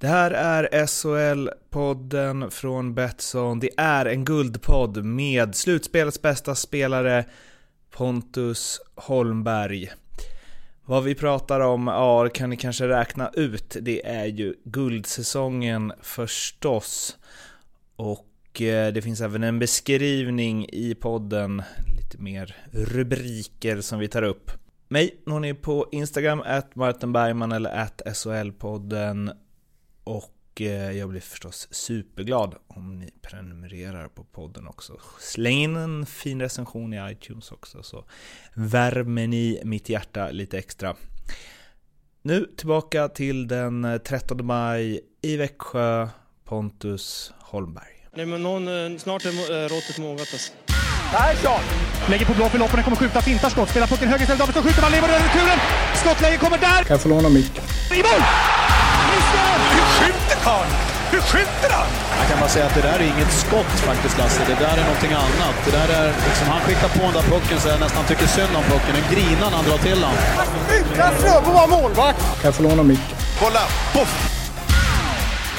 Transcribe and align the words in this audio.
Det 0.00 0.06
här 0.06 0.30
är 0.30 0.86
SHL-podden 0.86 2.50
från 2.50 2.94
Betsson. 2.94 3.60
Det 3.60 3.70
är 3.76 4.06
en 4.06 4.24
guldpodd 4.24 5.04
med 5.04 5.54
slutspelets 5.54 6.22
bästa 6.22 6.54
spelare 6.54 7.24
Pontus 7.90 8.80
Holmberg. 8.94 9.90
Vad 10.84 11.04
vi 11.04 11.14
pratar 11.14 11.60
om, 11.60 11.86
ja, 11.86 12.28
kan 12.28 12.50
ni 12.50 12.56
kanske 12.56 12.88
räkna 12.88 13.30
ut. 13.34 13.76
Det 13.80 14.06
är 14.06 14.26
ju 14.26 14.54
guldsäsongen 14.64 15.92
förstås. 16.02 17.16
Och 17.96 18.62
eh, 18.62 18.92
det 18.92 19.02
finns 19.02 19.20
även 19.20 19.42
en 19.42 19.58
beskrivning 19.58 20.66
i 20.68 20.94
podden, 20.94 21.62
lite 21.96 22.18
mer 22.18 22.56
rubriker 22.72 23.80
som 23.80 23.98
vi 23.98 24.08
tar 24.08 24.22
upp. 24.22 24.50
Mig 24.88 25.22
når 25.26 25.40
ni 25.40 25.54
på 25.54 25.88
Instagram, 25.92 26.42
att 26.44 26.74
Martin 26.74 27.12
Bergman 27.12 27.52
eller 27.52 27.70
att 27.70 28.02
SHL-podden. 28.06 29.32
Och 30.08 30.60
eh, 30.60 30.92
jag 30.92 31.08
blir 31.08 31.20
förstås 31.20 31.68
superglad 31.70 32.54
om 32.66 32.98
ni 32.98 33.10
prenumererar 33.22 34.08
på 34.08 34.24
podden 34.24 34.68
också. 34.68 34.92
Släng 35.20 35.58
in 35.58 35.76
en 35.76 36.06
fin 36.06 36.40
recension 36.40 36.94
i 36.94 37.12
iTunes 37.12 37.52
också 37.52 37.82
så 37.82 38.04
värmer 38.54 39.26
ni 39.26 39.60
mitt 39.64 39.88
hjärta 39.88 40.30
lite 40.30 40.58
extra. 40.58 40.96
Nu 42.22 42.46
tillbaka 42.56 43.08
till 43.08 43.48
den 43.48 44.00
13 44.04 44.46
maj 44.46 45.00
i 45.22 45.36
Växjö, 45.36 46.08
Pontus 46.44 47.32
Holmberg. 47.38 48.08
Nej, 48.14 48.26
men 48.26 48.42
någon, 48.42 48.68
eh, 48.68 48.98
snart 48.98 49.24
är 49.24 49.28
eh, 49.28 49.68
råttet 49.68 49.98
mogat 49.98 50.20
alltså. 50.20 50.52
Persson! 51.12 51.60
Lägger 52.10 52.26
på 52.26 52.34
blå 52.34 52.48
för 52.48 52.58
loppen, 52.58 52.82
kommer 52.82 52.96
skjuta, 52.96 53.20
fintar 53.20 53.48
skott, 53.48 53.68
spelar 53.70 53.86
pucken 53.86 54.08
höger 54.08 54.22
istället, 54.22 54.40
Davidsson 54.40 54.62
skjuter, 54.62 54.82
man 54.82 54.92
lever 54.92 55.08
över 55.08 55.24
returen! 55.24 55.58
Skottläge 55.94 56.36
kommer 56.36 56.58
där! 56.58 56.84
Kan 56.84 56.94
jag 56.94 57.02
få 57.02 57.08
låna 57.08 57.28
micken? 57.28 57.64
I 57.92 58.02
mål! 58.02 58.57
Missar! 59.32 59.58
Hur 59.74 59.86
skjuter 59.96 60.36
karln? 60.46 60.72
Hur 61.12 61.20
skjuter 61.30 61.70
han? 61.78 61.88
Jag 62.20 62.26
kan 62.30 62.38
bara 62.40 62.48
säga 62.56 62.66
att 62.66 62.74
det 62.74 62.84
där 62.88 62.98
är 63.04 63.06
inget 63.14 63.32
skott 63.42 63.72
faktiskt 63.88 64.18
Lasse. 64.18 64.40
Det 64.46 64.58
där 64.64 64.76
är 64.80 64.84
någonting 64.90 65.12
annat. 65.12 65.54
Det 65.66 65.70
där 65.78 65.88
är 66.00 66.06
liksom, 66.28 66.46
han 66.54 66.60
skickar 66.60 66.88
på 66.88 67.02
den 67.08 67.14
där 67.18 67.26
pucken 67.32 67.60
så 67.60 67.68
jag 67.68 67.80
nästan 67.80 68.04
tycker 68.10 68.26
synd 68.26 68.52
om 68.60 68.64
pucken. 68.72 68.92
Den 68.98 69.06
grinar 69.14 69.48
när 69.50 69.56
han 69.60 69.64
drar 69.70 69.78
till 69.88 70.00
den. 70.06 70.14
Utan 70.78 71.12
Fröbo 71.20 71.50
var 71.60 71.66
målvakt! 71.76 72.20
Kan 72.40 72.44
jag 72.50 72.54
få 72.54 72.62
låna 72.62 72.82
micken? 72.82 73.16
Kolla! 73.42 73.64
Poff! 73.94 74.12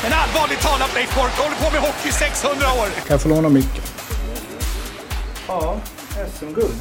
En 0.05 0.13
allvarligt 0.21 0.61
talat 0.61 0.91
Leif 0.95 1.15
Boork 1.15 1.35
håller 1.43 1.55
på 1.63 1.67
med 1.75 1.81
hockey 1.81 2.09
i 2.09 2.11
600 2.11 2.65
år! 2.81 2.85
Kan 2.85 3.13
jag 3.15 3.21
få 3.21 3.29
låna 3.29 3.49
micken? 3.49 3.83
Ja, 5.47 5.75
SM-guld. 6.37 6.79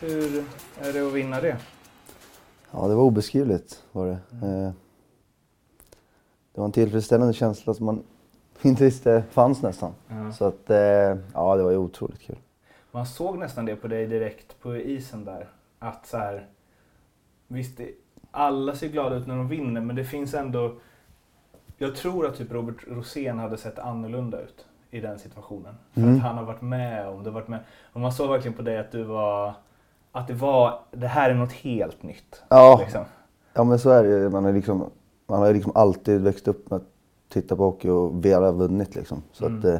Hur 0.00 0.44
är 0.82 0.92
det 0.92 1.06
att 1.06 1.12
vinna 1.12 1.40
det? 1.40 1.56
Ja, 2.72 2.86
det 2.88 2.94
var 2.94 3.02
obeskrivligt 3.02 3.74
var 3.92 4.06
det. 4.06 4.12
Eh, 4.46 4.72
Det 6.54 6.60
var 6.60 6.64
en 6.64 6.72
tillfredsställande 6.72 7.32
känsla 7.34 7.74
som 7.74 7.86
man 7.86 8.02
inte 8.62 8.84
visste 8.84 9.22
fanns 9.30 9.62
nästan. 9.62 9.92
Så 10.34 10.44
att, 10.44 10.70
eh, 10.70 10.76
ja 11.34 11.56
det 11.56 11.62
var 11.62 11.70
ju 11.70 11.76
otroligt 11.76 12.20
kul. 12.20 12.36
Man 12.90 13.06
såg 13.06 13.38
nästan 13.38 13.64
det 13.64 13.76
på 13.76 13.88
dig 13.88 14.06
direkt 14.06 14.60
på 14.60 14.76
isen 14.76 15.24
där. 15.24 15.48
Att 15.78 16.06
så 16.06 16.16
här, 16.16 16.46
visst, 17.48 17.80
alla 18.30 18.74
ser 18.74 18.88
glada 18.88 19.16
ut 19.16 19.26
när 19.26 19.36
de 19.36 19.48
vinner, 19.48 19.80
men 19.80 19.96
det 19.96 20.04
finns 20.04 20.34
ändå... 20.34 20.74
Jag 21.78 21.96
tror 21.96 22.26
att 22.26 22.36
typ 22.36 22.52
Robert 22.52 22.76
Rosén 22.88 23.38
hade 23.38 23.56
sett 23.56 23.78
annorlunda 23.78 24.40
ut 24.40 24.66
i 24.90 25.00
den 25.00 25.18
situationen. 25.18 25.74
För 25.94 26.00
Mm. 26.00 26.14
att 26.16 26.22
han 26.22 26.36
har 26.36 26.44
varit 26.44 26.60
med 26.62 27.08
om 27.08 27.22
det. 27.24 27.30
Varit 27.30 27.48
med, 27.48 27.60
och 27.92 28.00
man 28.00 28.12
såg 28.12 28.28
verkligen 28.30 28.56
på 28.56 28.62
dig 28.62 28.78
att 28.78 28.92
du 28.92 29.02
var... 29.02 29.54
Att 30.12 30.28
det 30.28 30.34
var, 30.34 30.78
det 30.90 31.06
här 31.06 31.30
är 31.30 31.34
något 31.34 31.52
helt 31.52 32.02
nytt. 32.02 32.42
Ja. 32.48 32.78
Liksom. 32.82 33.04
Ja 33.54 33.64
men 33.64 33.78
så 33.78 33.90
är 33.90 34.02
det 34.02 34.08
ju. 34.08 34.28
Man 34.30 34.44
har 34.44 34.52
liksom, 34.52 34.90
man 35.32 35.40
har 35.40 35.46
ju 35.48 35.54
liksom 35.54 35.72
alltid 35.74 36.20
växt 36.20 36.48
upp 36.48 36.70
med 36.70 36.76
att 36.76 36.88
titta 37.28 37.56
på 37.56 37.64
hockey 37.64 37.88
och 37.88 38.24
väl 38.24 38.42
ha 38.42 38.50
vunnit 38.52 38.94
liksom. 38.94 39.22
Så 39.32 39.46
Mm. 39.46 39.58
att 39.58 39.64
eh, 39.64 39.78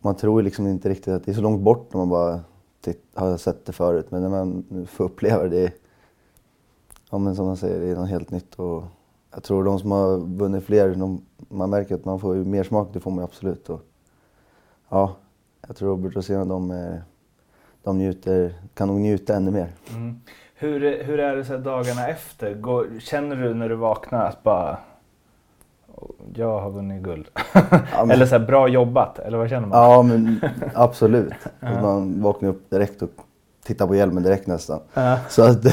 man 0.00 0.16
tror 0.16 0.42
liksom 0.42 0.66
inte 0.66 0.88
riktigt 0.88 1.14
att 1.14 1.24
det 1.24 1.30
är 1.30 1.34
så 1.34 1.40
långt 1.40 1.62
bort 1.62 1.92
när 1.92 1.98
man 1.98 2.08
bara 2.08 2.40
har 3.14 3.36
sett 3.36 3.64
det 3.64 3.72
förut. 3.72 4.06
Men 4.10 4.22
när 4.22 4.28
man 4.28 4.64
nu 4.68 4.86
får 4.86 5.04
uppleva 5.04 5.42
det, 5.42 5.48
det 5.48 5.64
är, 5.64 5.72
ja 7.10 7.18
men 7.18 7.36
som 7.36 7.46
man 7.46 7.56
säger, 7.56 7.80
det 7.80 7.86
är 7.86 7.96
något 7.96 8.08
helt 8.08 8.30
nytt. 8.30 8.54
Och 8.54 8.84
jag 9.30 9.42
tror 9.42 9.64
de 9.64 9.78
som 9.78 9.90
har 9.90 10.18
vunnit 10.18 10.64
fler, 10.64 10.94
de, 10.94 11.22
man 11.48 11.70
märker 11.70 11.94
att 11.94 12.04
man 12.04 12.20
får 12.20 12.34
mer 12.34 12.64
smak, 12.64 12.88
det 12.92 13.00
får 13.00 13.10
man 13.10 13.24
absolut. 13.24 13.70
Och, 13.70 13.80
ja, 14.88 15.16
jag 15.66 15.76
tror 15.76 15.88
Robert 15.88 16.16
och 16.16 16.46
de, 16.46 16.70
eh, 16.70 16.96
de 17.82 17.98
njuter, 17.98 18.54
kan 18.74 18.88
nog 18.88 19.00
njuta 19.00 19.36
ännu 19.36 19.50
mer. 19.50 19.72
Mm. 19.90 20.20
Hur, 20.58 21.02
hur 21.04 21.20
är 21.20 21.36
det 21.36 21.44
så 21.44 21.56
dagarna 21.56 22.08
efter? 22.08 22.54
Går, 22.54 22.86
känner 23.00 23.36
du 23.36 23.54
när 23.54 23.68
du 23.68 23.74
vaknar 23.74 24.24
att 24.26 24.42
bara... 24.42 24.78
"Åh, 25.94 26.10
Jag 26.34 26.60
har 26.60 26.70
vunnit 26.70 27.02
guld. 27.02 27.26
men- 27.52 28.10
Eller 28.10 28.26
så 28.26 28.38
här, 28.38 28.46
bra 28.46 28.68
jobbat? 28.68 29.18
Eller 29.18 29.38
vad 29.38 29.48
känner 29.50 29.66
man? 29.68 29.78
Ja, 29.90 30.02
men 30.02 30.40
absolut. 30.74 31.32
Att 31.60 31.82
man 31.82 32.22
vaknar 32.22 32.48
upp 32.48 32.70
direkt 32.70 33.02
och 33.02 33.10
tittar 33.64 33.86
på 33.86 33.94
hjälmen 33.94 34.22
direkt 34.22 34.46
nästan. 34.46 34.80
Ja. 34.94 35.18
Så 35.28 35.42
att, 35.42 35.64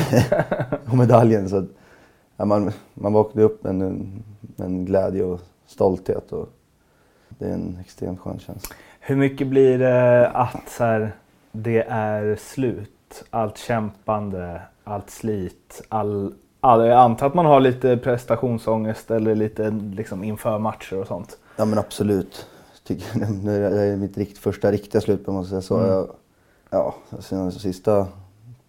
och 0.91 0.97
medaljen. 0.97 1.49
Så 1.49 1.57
att, 1.57 1.65
ja, 2.37 2.45
man, 2.45 2.71
man 2.93 3.13
vaknar 3.13 3.43
upp 3.43 3.63
med 3.63 3.69
en, 3.69 4.23
med 4.39 4.65
en 4.65 4.85
glädje 4.85 5.23
och 5.23 5.39
stolthet. 5.65 6.31
Och 6.31 6.49
det 7.29 7.45
är 7.45 7.53
en 7.53 7.77
extremt 7.81 8.19
skön 8.19 8.39
känsla. 8.39 8.75
Hur 8.99 9.15
mycket 9.15 9.47
blir 9.47 9.79
det 9.79 10.29
att 10.29 10.69
så 10.69 10.83
här, 10.83 11.11
det 11.51 11.83
är 11.89 12.35
slut? 12.35 12.89
Allt 13.29 13.57
kämpande, 13.57 14.61
allt 14.83 15.09
slit, 15.09 15.81
all, 15.89 16.33
all, 16.59 16.85
jag 16.85 16.99
antar 16.99 17.27
att 17.27 17.33
man 17.33 17.45
har 17.45 17.59
lite 17.59 17.97
prestationsångest 17.97 19.11
eller 19.11 19.35
lite 19.35 19.69
liksom 19.69 20.23
inför 20.23 20.59
matcher 20.59 20.99
och 20.99 21.07
sånt. 21.07 21.37
Ja 21.55 21.65
men 21.65 21.79
absolut. 21.79 22.47
Tycker, 22.83 23.19
nu 23.43 23.65
är 23.65 23.91
det 23.91 23.97
mitt 23.97 24.17
rikt, 24.17 24.37
första 24.37 24.71
riktiga 24.71 25.01
slutspel 25.01 25.33
måste 25.33 25.55
jag 25.55 25.63
säga. 25.63 25.79
Så 25.79 25.83
Mm. 25.83 25.89
jag, 25.89 26.07
ja, 26.69 26.95
sen 27.19 27.39
de 27.39 27.51
sista 27.51 28.07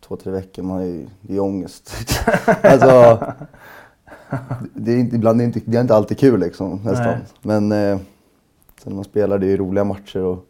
två, 0.01 0.17
tre 0.17 0.33
veckor, 0.33 0.63
man 0.63 0.77
har 0.77 0.85
ju, 0.85 1.07
det 1.21 1.37
är 1.37 1.41
ångest. 1.41 1.91
alltså, 2.63 3.19
det 4.75 4.93
är 4.93 4.97
inte, 4.99 5.17
ibland 5.17 5.41
är 5.41 5.45
det 5.45 5.47
inte, 5.47 5.61
det 5.71 5.77
är 5.77 5.81
inte 5.81 5.95
alltid 5.95 6.19
kul 6.19 6.41
liksom 6.41 6.81
nästan. 6.85 7.07
Nej. 7.07 7.19
Men 7.43 7.73
eh, 7.73 7.99
sen 8.83 8.91
när 8.91 8.95
man 8.95 9.05
spelar, 9.05 9.39
det 9.39 9.47
är 9.47 9.51
ju 9.51 9.57
roliga 9.57 9.85
matcher 9.85 10.21
och 10.21 10.47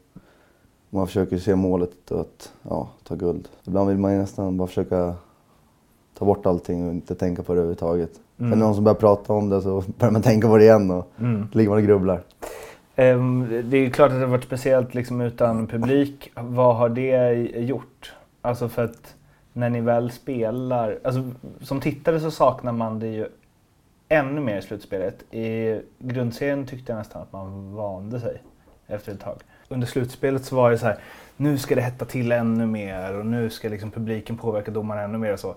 man 0.94 1.06
försöker 1.06 1.38
se 1.38 1.54
målet 1.56 2.10
och 2.10 2.20
att 2.20 2.52
ja, 2.62 2.88
ta 3.02 3.14
guld. 3.14 3.48
Ibland 3.64 3.88
vill 3.88 3.98
man 3.98 4.12
ju 4.12 4.18
nästan 4.18 4.56
bara 4.56 4.68
försöka 4.68 5.14
ta 6.18 6.24
bort 6.24 6.46
allting 6.46 6.86
och 6.88 6.92
inte 6.94 7.14
tänka 7.14 7.42
på 7.42 7.52
det 7.54 7.58
överhuvudtaget. 7.58 8.10
Är 8.38 8.44
det 8.44 8.56
någon 8.56 8.74
som 8.74 8.84
börjar 8.84 8.94
prata 8.94 9.32
om 9.32 9.48
det 9.48 9.62
så 9.62 9.84
börjar 9.98 10.12
man 10.12 10.22
tänka 10.22 10.48
på 10.48 10.56
det 10.56 10.64
igen 10.64 10.90
och 10.90 11.10
Mm. 11.20 11.46
ligger 11.52 11.70
man 11.70 11.78
och 11.78 11.84
grubblar. 11.84 12.20
Ehm, 12.96 13.62
det 13.70 13.76
är 13.76 13.90
klart 13.90 14.10
att 14.10 14.16
det 14.16 14.20
har 14.24 14.30
varit 14.30 14.44
speciellt 14.44 14.94
liksom 14.94 15.20
utan 15.20 15.66
publik. 15.66 16.30
Vad 16.36 16.76
har 16.76 16.88
det 16.88 17.32
gjort? 17.60 18.14
Alltså 18.42 18.68
för 18.68 18.84
att 18.84 19.14
när 19.52 19.70
ni 19.70 19.80
väl 19.80 20.10
spelar, 20.10 20.98
alltså 21.04 21.22
som 21.60 21.80
tittare 21.80 22.20
så 22.20 22.30
saknar 22.30 22.72
man 22.72 22.98
det 22.98 23.06
ju 23.08 23.26
ännu 24.08 24.40
mer 24.40 24.58
i 24.58 24.62
slutspelet. 24.62 25.34
I 25.34 25.80
grundserien 25.98 26.66
tyckte 26.66 26.92
jag 26.92 26.98
nästan 26.98 27.22
att 27.22 27.32
man 27.32 27.74
vande 27.74 28.20
sig 28.20 28.42
efter 28.86 29.12
ett 29.12 29.20
tag. 29.20 29.38
Under 29.68 29.86
slutspelet 29.86 30.44
så 30.44 30.56
var 30.56 30.70
det 30.70 30.78
så 30.78 30.86
här, 30.86 30.98
nu 31.36 31.58
ska 31.58 31.74
det 31.74 31.80
hetta 31.80 32.04
till 32.04 32.32
ännu 32.32 32.66
mer 32.66 33.18
och 33.18 33.26
nu 33.26 33.50
ska 33.50 33.68
liksom 33.68 33.90
publiken 33.90 34.36
påverka 34.36 34.70
domarna 34.70 35.00
ännu 35.02 35.18
mer 35.18 35.32
och 35.32 35.40
så. 35.40 35.54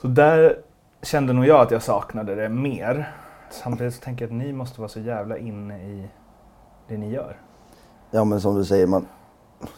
Så 0.00 0.08
där 0.08 0.58
kände 1.02 1.32
nog 1.32 1.46
jag 1.46 1.60
att 1.60 1.70
jag 1.70 1.82
saknade 1.82 2.34
det 2.34 2.48
mer. 2.48 3.12
Samtidigt 3.50 3.94
så 3.94 4.00
tänker 4.00 4.24
jag 4.24 4.32
att 4.32 4.46
ni 4.46 4.52
måste 4.52 4.80
vara 4.80 4.88
så 4.88 5.00
jävla 5.00 5.38
inne 5.38 5.78
i 5.82 6.08
det 6.88 6.96
ni 6.96 7.10
gör. 7.10 7.36
Ja 8.10 8.24
men 8.24 8.40
som 8.40 8.54
du 8.54 8.64
säger, 8.64 8.86
man 8.86 9.06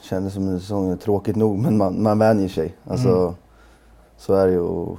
känner 0.00 0.30
som 0.30 0.48
en 0.48 0.60
säsong 0.60 0.98
tråkigt 0.98 1.36
nog 1.36 1.58
men 1.58 1.76
man, 1.76 2.02
man 2.02 2.18
vänjer 2.18 2.48
sig. 2.48 2.74
Alltså, 2.84 3.08
Mm. 3.08 3.34
Så 4.16 4.34
är 4.34 4.46
det 4.46 4.52
ju. 4.52 4.96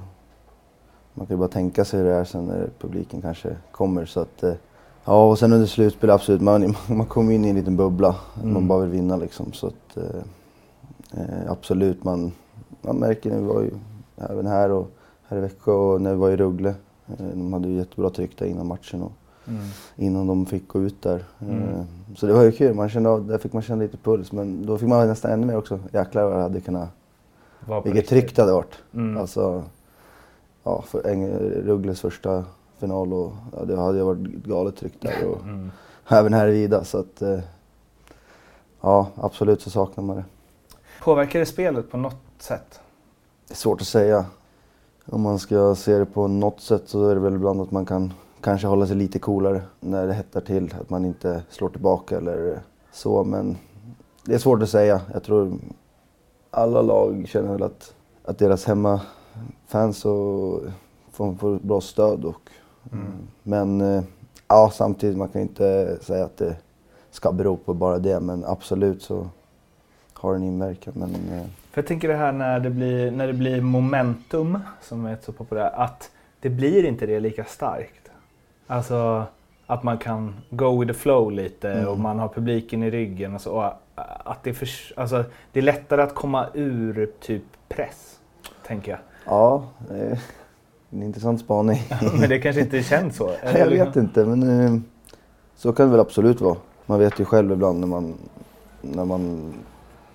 Man 1.14 1.28
kan 1.28 1.36
ju 1.36 1.38
bara 1.38 1.48
tänka 1.48 1.86
sig 1.86 2.00
hur 2.00 2.08
det 2.08 2.16
är 2.16 2.24
sen 2.24 2.46
när 2.46 2.70
publiken 2.80 3.22
kanske 3.22 3.56
kommer. 3.72 4.06
Så 4.06 4.20
att, 4.20 4.44
eh, 4.44 4.54
ja 5.06 5.30
och 5.30 5.40
sen 5.40 5.54
under 5.54 5.68
slutspel 5.68 6.10
absolut, 6.10 6.42
man, 6.42 6.76
man 6.88 7.06
kommer 7.06 7.34
in 7.34 7.46
i 7.46 7.50
en 7.50 7.56
liten 7.56 7.78
bubbla. 7.78 8.16
Mm. 8.42 8.54
Man 8.54 8.68
bara 8.68 8.80
vill 8.82 8.90
vinna 8.90 9.18
liksom. 9.18 9.54
Så 9.54 9.68
att, 9.68 9.98
eh, 9.98 10.22
eh, 11.22 11.52
absolut, 11.52 12.04
man, 12.04 12.32
man 12.82 12.96
märker 12.98 13.30
nu, 13.30 13.40
vi 13.40 13.46
var 13.46 13.62
ju 13.62 13.72
även 14.18 14.48
här 14.48 14.72
och 14.72 14.92
här 15.28 15.38
i 15.38 15.42
Växjö 15.42 15.72
och 15.72 16.02
när 16.02 16.12
vi 16.14 16.20
var 16.20 16.30
i 16.30 16.36
Rögle. 16.36 16.70
Eh, 17.08 17.26
de 17.34 17.54
hade 17.54 17.68
ju 17.68 17.76
jättebra 17.76 18.10
tryck 18.10 18.38
där 18.38 18.46
innan 18.46 18.68
matchen. 18.68 19.02
Och, 19.04 19.12
Mm. 19.48 19.62
innan 19.96 20.28
de 20.28 20.46
fick 20.46 20.68
gå 20.68 20.82
ut 20.82 21.02
där. 21.02 21.24
Mm. 21.40 21.64
Eh, 21.64 21.82
Så 22.16 22.26
det 22.26 22.34
var 22.34 22.44
ju 22.44 22.52
kul, 22.52 22.74
man 22.74 22.90
kände, 22.90 23.20
där 23.20 23.38
fick 23.38 23.54
man 23.54 23.62
känna 23.62 23.82
lite 23.82 23.98
puls. 23.98 24.32
Men 24.32 24.66
då 24.66 24.78
fick 24.78 24.90
man 24.90 25.08
nästan 25.08 25.32
ännu 25.32 25.46
mer 25.48 25.58
också. 25.58 25.80
Jäklar 25.94 26.24
vad 26.24 26.34
det 26.38 26.42
hade 26.42 26.62
kunnat, 26.62 26.90
vilket 27.84 27.86
riktigt. 27.94 28.10
tryck 28.10 28.36
det 28.36 28.42
hade 28.42 28.54
varit. 28.54 28.76
Mm. 28.94 29.18
Alltså, 29.18 29.64
ja, 30.64 30.82
för 30.88 31.00
Ruggles 31.62 32.02
första 32.02 32.44
final 32.80 33.14
och 33.14 33.32
ja, 33.58 33.66
det 33.66 33.78
hade 33.82 33.98
ju 33.98 34.04
varit 34.04 34.20
galet 34.20 34.76
tryck 34.76 34.94
där. 35.02 35.26
Och 35.28 35.42
Mm. 35.42 35.72
även 36.08 36.34
här 36.34 36.48
i 36.48 36.52
Vida 36.52 36.84
så 36.84 36.98
att, 37.00 37.22
eh, 37.22 37.40
ja 38.82 39.08
absolut 39.16 39.62
så 39.62 39.70
saknar 39.70 40.04
man 40.04 40.16
det. 40.16 40.24
Påverkar 41.04 41.40
det 41.40 41.46
spelet 41.46 41.92
på 41.92 41.98
något 41.98 42.16
sätt? 42.40 42.80
Det 43.48 43.54
är 43.54 43.56
svårt 43.58 43.82
att 43.82 43.88
säga. 43.88 44.26
Om 45.06 45.22
man 45.22 45.40
ska 45.40 45.76
se 45.76 45.98
det 45.98 46.06
på 46.06 46.28
något 46.28 46.62
sätt 46.62 46.84
så 46.86 47.08
är 47.10 47.16
det 47.16 47.22
väl 47.22 47.36
ibland 47.36 47.62
att 47.62 47.72
man 47.72 47.86
kan 47.86 48.14
kanske 48.42 48.68
hålla 48.68 48.88
sig 48.88 48.96
lite 48.96 49.20
coolare 49.20 49.62
när 49.80 50.08
det 50.08 50.14
hettar 50.14 50.42
till. 50.42 50.76
Att 50.82 50.90
man 50.90 51.06
inte 51.06 51.44
slår 51.50 51.70
tillbaka 51.70 52.18
eller 52.18 52.60
så. 52.92 53.24
Men 53.24 53.58
det 54.26 54.34
är 54.34 54.38
svårt 54.38 54.62
att 54.64 54.70
säga. 54.70 55.02
Jag 55.14 55.24
tror 55.24 55.58
alla 56.52 56.82
lag 56.82 57.26
känner 57.28 57.52
väl 57.52 57.64
att, 57.64 57.94
att 58.26 58.38
deras 58.38 58.66
hemmafans 58.66 60.06
och 60.06 60.62
får, 61.12 61.36
får 61.36 61.60
bra 61.60 61.82
stöd. 61.82 62.26
Och, 62.26 62.50
Men 63.44 63.82
eh, 63.82 64.04
ja, 64.48 64.72
samtidigt 64.74 65.18
man 65.18 65.28
kan 65.28 65.42
inte 65.42 65.98
säga 66.02 66.26
att 66.26 66.38
det 66.38 66.56
ska 67.12 67.32
bero 67.32 67.58
på 67.58 67.74
bara 67.74 68.00
det. 68.00 68.20
Men 68.20 68.46
absolut 68.46 69.02
så 69.02 69.30
har 70.14 70.36
en 70.36 70.44
inverkan. 70.44 70.94
Men, 70.96 71.10
eh, 71.10 71.46
För 71.72 71.82
jag 71.82 71.88
tänker 71.88 72.08
det 72.08 72.16
här 72.16 72.32
när 72.32 72.60
det 72.60 72.70
blir, 72.70 73.12
när 73.12 73.28
det 73.28 73.34
blir 73.34 73.62
momentum, 73.62 74.60
som 74.82 75.06
är 75.06 75.14
ett 75.14 75.24
så 75.24 75.32
populärt, 75.32 75.74
att 75.76 76.12
det 76.40 76.50
blir 76.50 76.86
inte 76.86 77.06
det 77.06 77.20
lika 77.20 77.46
starkt. 77.46 78.12
Alltså 78.68 79.26
att 79.68 79.84
man 79.84 79.98
kan 79.98 80.36
go 80.50 80.80
with 80.80 80.94
the 80.94 81.00
flow 81.00 81.32
lite 81.32 81.86
och 81.86 82.00
man 82.00 82.20
har 82.20 82.28
publiken 82.28 82.84
i 82.84 82.92
ryggen 82.92 83.36
och 83.36 83.42
så. 83.42 83.52
Och 83.52 83.74
att 83.96 84.44
det, 84.44 84.50
är 84.50 84.54
för, 84.54 84.70
alltså, 84.96 85.24
det 85.52 85.60
är 85.60 85.64
lättare 85.64 86.02
att 86.02 86.16
komma 86.16 86.48
ur 86.54 87.12
typ 87.20 87.44
press, 87.68 88.20
tänker 88.68 88.92
jag. 88.92 89.00
ja, 89.26 89.64
en 90.90 91.04
intressant 91.04 91.40
spaning. 91.40 91.82
Men 92.20 92.30
det 92.30 92.40
kanske 92.40 92.62
inte 92.62 92.84
känns 92.84 93.16
så? 93.16 93.32
Jag 93.44 93.68
vet 93.68 93.96
inte, 93.96 94.26
men 94.26 94.66
eh, 94.66 94.80
så 95.56 95.74
kan 95.74 95.86
det 95.86 95.92
väl 95.92 96.00
absolut 96.00 96.42
vara. 96.42 96.58
Man 96.86 97.00
vet 97.00 97.20
ju 97.20 97.26
själv 97.26 97.52
ibland 97.52 97.80
när 97.80 97.88
man, 97.88 98.14
när 98.82 99.06
man 99.06 99.54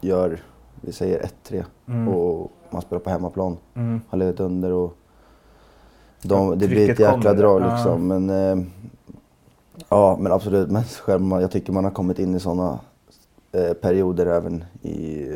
gör, 0.00 0.40
vi 0.80 0.92
säger 0.92 1.26
1-3 1.48 1.64
och 2.08 2.52
man 2.70 2.82
spelar 2.82 3.00
på 3.00 3.10
hemmaplan. 3.10 3.56
Mm. 3.74 4.00
Har 4.08 4.18
legat 4.18 4.40
under 4.40 4.72
och 4.72 4.96
de, 6.22 6.48
Ja, 6.48 6.54
det 6.54 6.68
blir 6.68 6.90
ett 6.90 6.98
jäkla 6.98 7.34
drag 7.34 7.62
Ja. 7.62 7.74
liksom. 7.74 8.06
Men, 8.06 8.30
eh, 8.30 8.66
ja, 9.88 10.16
men 10.20 10.32
absolut. 10.32 10.70
Men 10.70 10.84
själv, 10.84 11.40
jag 11.40 11.50
tycker 11.50 11.72
man 11.72 11.84
har 11.84 11.90
kommit 11.90 12.18
in 12.18 12.34
i 12.34 12.40
sådana 12.40 12.78
eh, 13.52 13.72
perioder 13.72 14.26
även 14.26 14.64
i... 14.82 15.26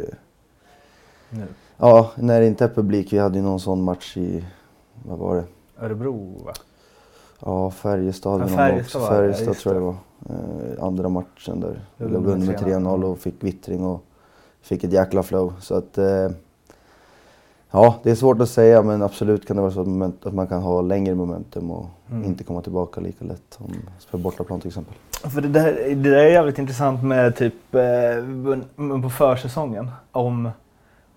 Nu. 1.30 1.46
Ja, 1.76 2.10
när 2.16 2.40
det 2.40 2.46
inte 2.46 2.64
är 2.64 2.68
publik. 2.68 3.12
Vi 3.12 3.18
hade 3.18 3.38
ju 3.38 3.44
någon 3.44 3.60
sån 3.60 3.82
match 3.82 4.16
i, 4.16 4.44
vad 5.02 5.18
var 5.18 5.36
det? 5.36 5.44
Örebro 5.86 6.42
va? 6.44 6.52
Ja, 7.40 7.70
Färjestad. 7.70 8.40
Ja, 8.40 8.46
Färjestad 8.46 9.00
var 9.02 9.08
Färjestad 9.08 9.46
just 9.48 9.60
tror 9.60 9.74
jag 9.74 9.82
det. 9.82 9.86
var. 9.86 9.96
Eh, 10.78 10.84
andra 10.84 11.08
matchen 11.08 11.60
där. 11.60 11.80
Var 11.96 12.08
låg 12.08 12.26
under 12.26 12.46
med 12.46 12.56
3-0. 12.58 12.64
3-0 12.80 13.04
och 13.04 13.18
fick 13.18 13.34
vittring 13.44 13.84
och 13.84 14.04
fick 14.62 14.84
ett 14.84 14.92
jäkla 14.92 15.22
flow. 15.22 15.52
Så 15.60 15.74
att, 15.74 15.98
eh, 15.98 16.28
ja, 17.70 17.94
det 18.02 18.10
är 18.10 18.14
svårt 18.14 18.40
att 18.40 18.48
säga 18.48 18.82
men 18.82 19.02
absolut 19.02 19.46
kan 19.46 19.56
det 19.56 19.62
vara 19.62 19.72
så 19.72 19.80
att, 20.24 20.34
man 20.34 20.46
kan 20.46 20.62
ha 20.62 20.80
längre 20.80 21.14
momentum 21.14 21.70
och 21.70 21.86
Mm. 22.10 22.24
inte 22.24 22.44
komma 22.44 22.60
tillbaka 22.62 23.00
lika 23.00 23.24
lätt 23.24 23.58
om 23.58 23.72
spelar 23.98 24.22
bortaplan 24.22 24.60
till 24.60 24.68
exempel. 24.68 24.94
För 25.12 25.40
det 25.40 25.48
där, 25.48 25.72
det 25.88 26.10
där 26.10 26.16
är 26.16 26.30
jävligt 26.30 26.58
intressant 26.58 27.02
med 27.04 27.36
typ 27.36 27.74
eh, 27.74 29.00
på 29.02 29.10
försäsongen. 29.10 29.90
Om, 30.12 30.48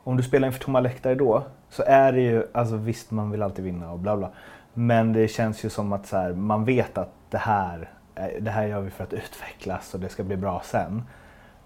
om 0.07 0.18
du 0.18 0.24
spelar 0.24 0.48
inför 0.48 0.59
tomma 0.59 0.80
läktare 0.80 1.15
då 1.15 1.44
så 1.69 1.83
är 1.88 2.12
det 2.12 2.21
ju, 2.21 2.44
alltså 2.54 2.75
visst 2.75 3.12
man 3.12 3.31
vill 3.31 3.44
alltid 3.44 3.65
vinna 3.65 3.92
och 3.92 4.00
bla 4.00 4.18
bla. 4.18 4.30
Men 4.74 5.13
det 5.13 5.27
känns 5.27 5.65
ju 5.65 5.69
som 5.69 5.94
att 5.94 6.06
så 6.06 6.18
här, 6.18 6.33
man 6.33 6.65
vet 6.65 6.98
att 6.98 7.09
det 7.30 7.38
här, 7.38 7.89
eh, 8.15 8.27
det 8.39 8.51
här 8.51 8.65
gör 8.65 8.81
vi 8.81 8.89
för 8.89 9.04
att 9.04 9.13
utvecklas 9.13 9.94
och 9.94 10.00
det 10.00 10.09
ska 10.09 10.24
bli 10.24 10.38
bra 10.38 10.62
sen. 10.65 11.04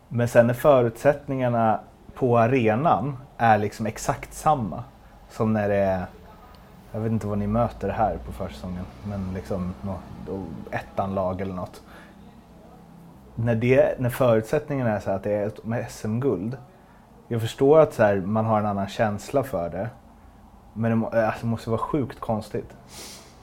Men 0.07 0.27
sen 0.27 0.47
när 0.47 0.53
förutsättningarna 0.53 1.79
på 2.13 2.39
arenan 2.39 3.17
är 3.37 3.57
liksom 3.57 3.85
exakt 3.85 4.33
samma 4.33 4.83
som 5.29 5.53
när 5.53 5.69
det 5.69 5.75
är 5.75 6.05
jag 6.91 6.99
vet 6.99 7.11
inte 7.11 7.27
vad 7.27 7.37
ni 7.37 7.47
möter 7.47 7.89
här 7.89 8.17
på 8.25 8.31
försäsongen, 8.31 8.85
men 9.03 9.33
liksom 9.33 9.73
ettan-lag 10.71 11.41
eller 11.41 11.53
något. 11.53 11.81
När, 13.35 13.55
det, 13.55 13.99
när 13.99 14.09
förutsättningen 14.09 14.87
är 14.87 14.99
så 14.99 15.09
här 15.09 15.17
att 15.17 15.23
det 15.23 15.31
är 15.31 15.47
ett 15.47 15.91
SM-guld. 15.91 16.57
Jag 17.31 17.41
förstår 17.41 17.79
att 17.79 17.93
så 17.93 18.03
här, 18.03 18.15
man 18.15 18.45
har 18.45 18.59
en 18.59 18.65
annan 18.65 18.87
känsla 18.87 19.43
för 19.43 19.69
det. 19.69 19.89
Men 20.73 20.91
det, 20.91 20.95
må, 20.95 21.07
alltså, 21.07 21.39
det 21.41 21.47
måste 21.47 21.69
vara 21.69 21.79
sjukt 21.79 22.19
konstigt. 22.19 22.69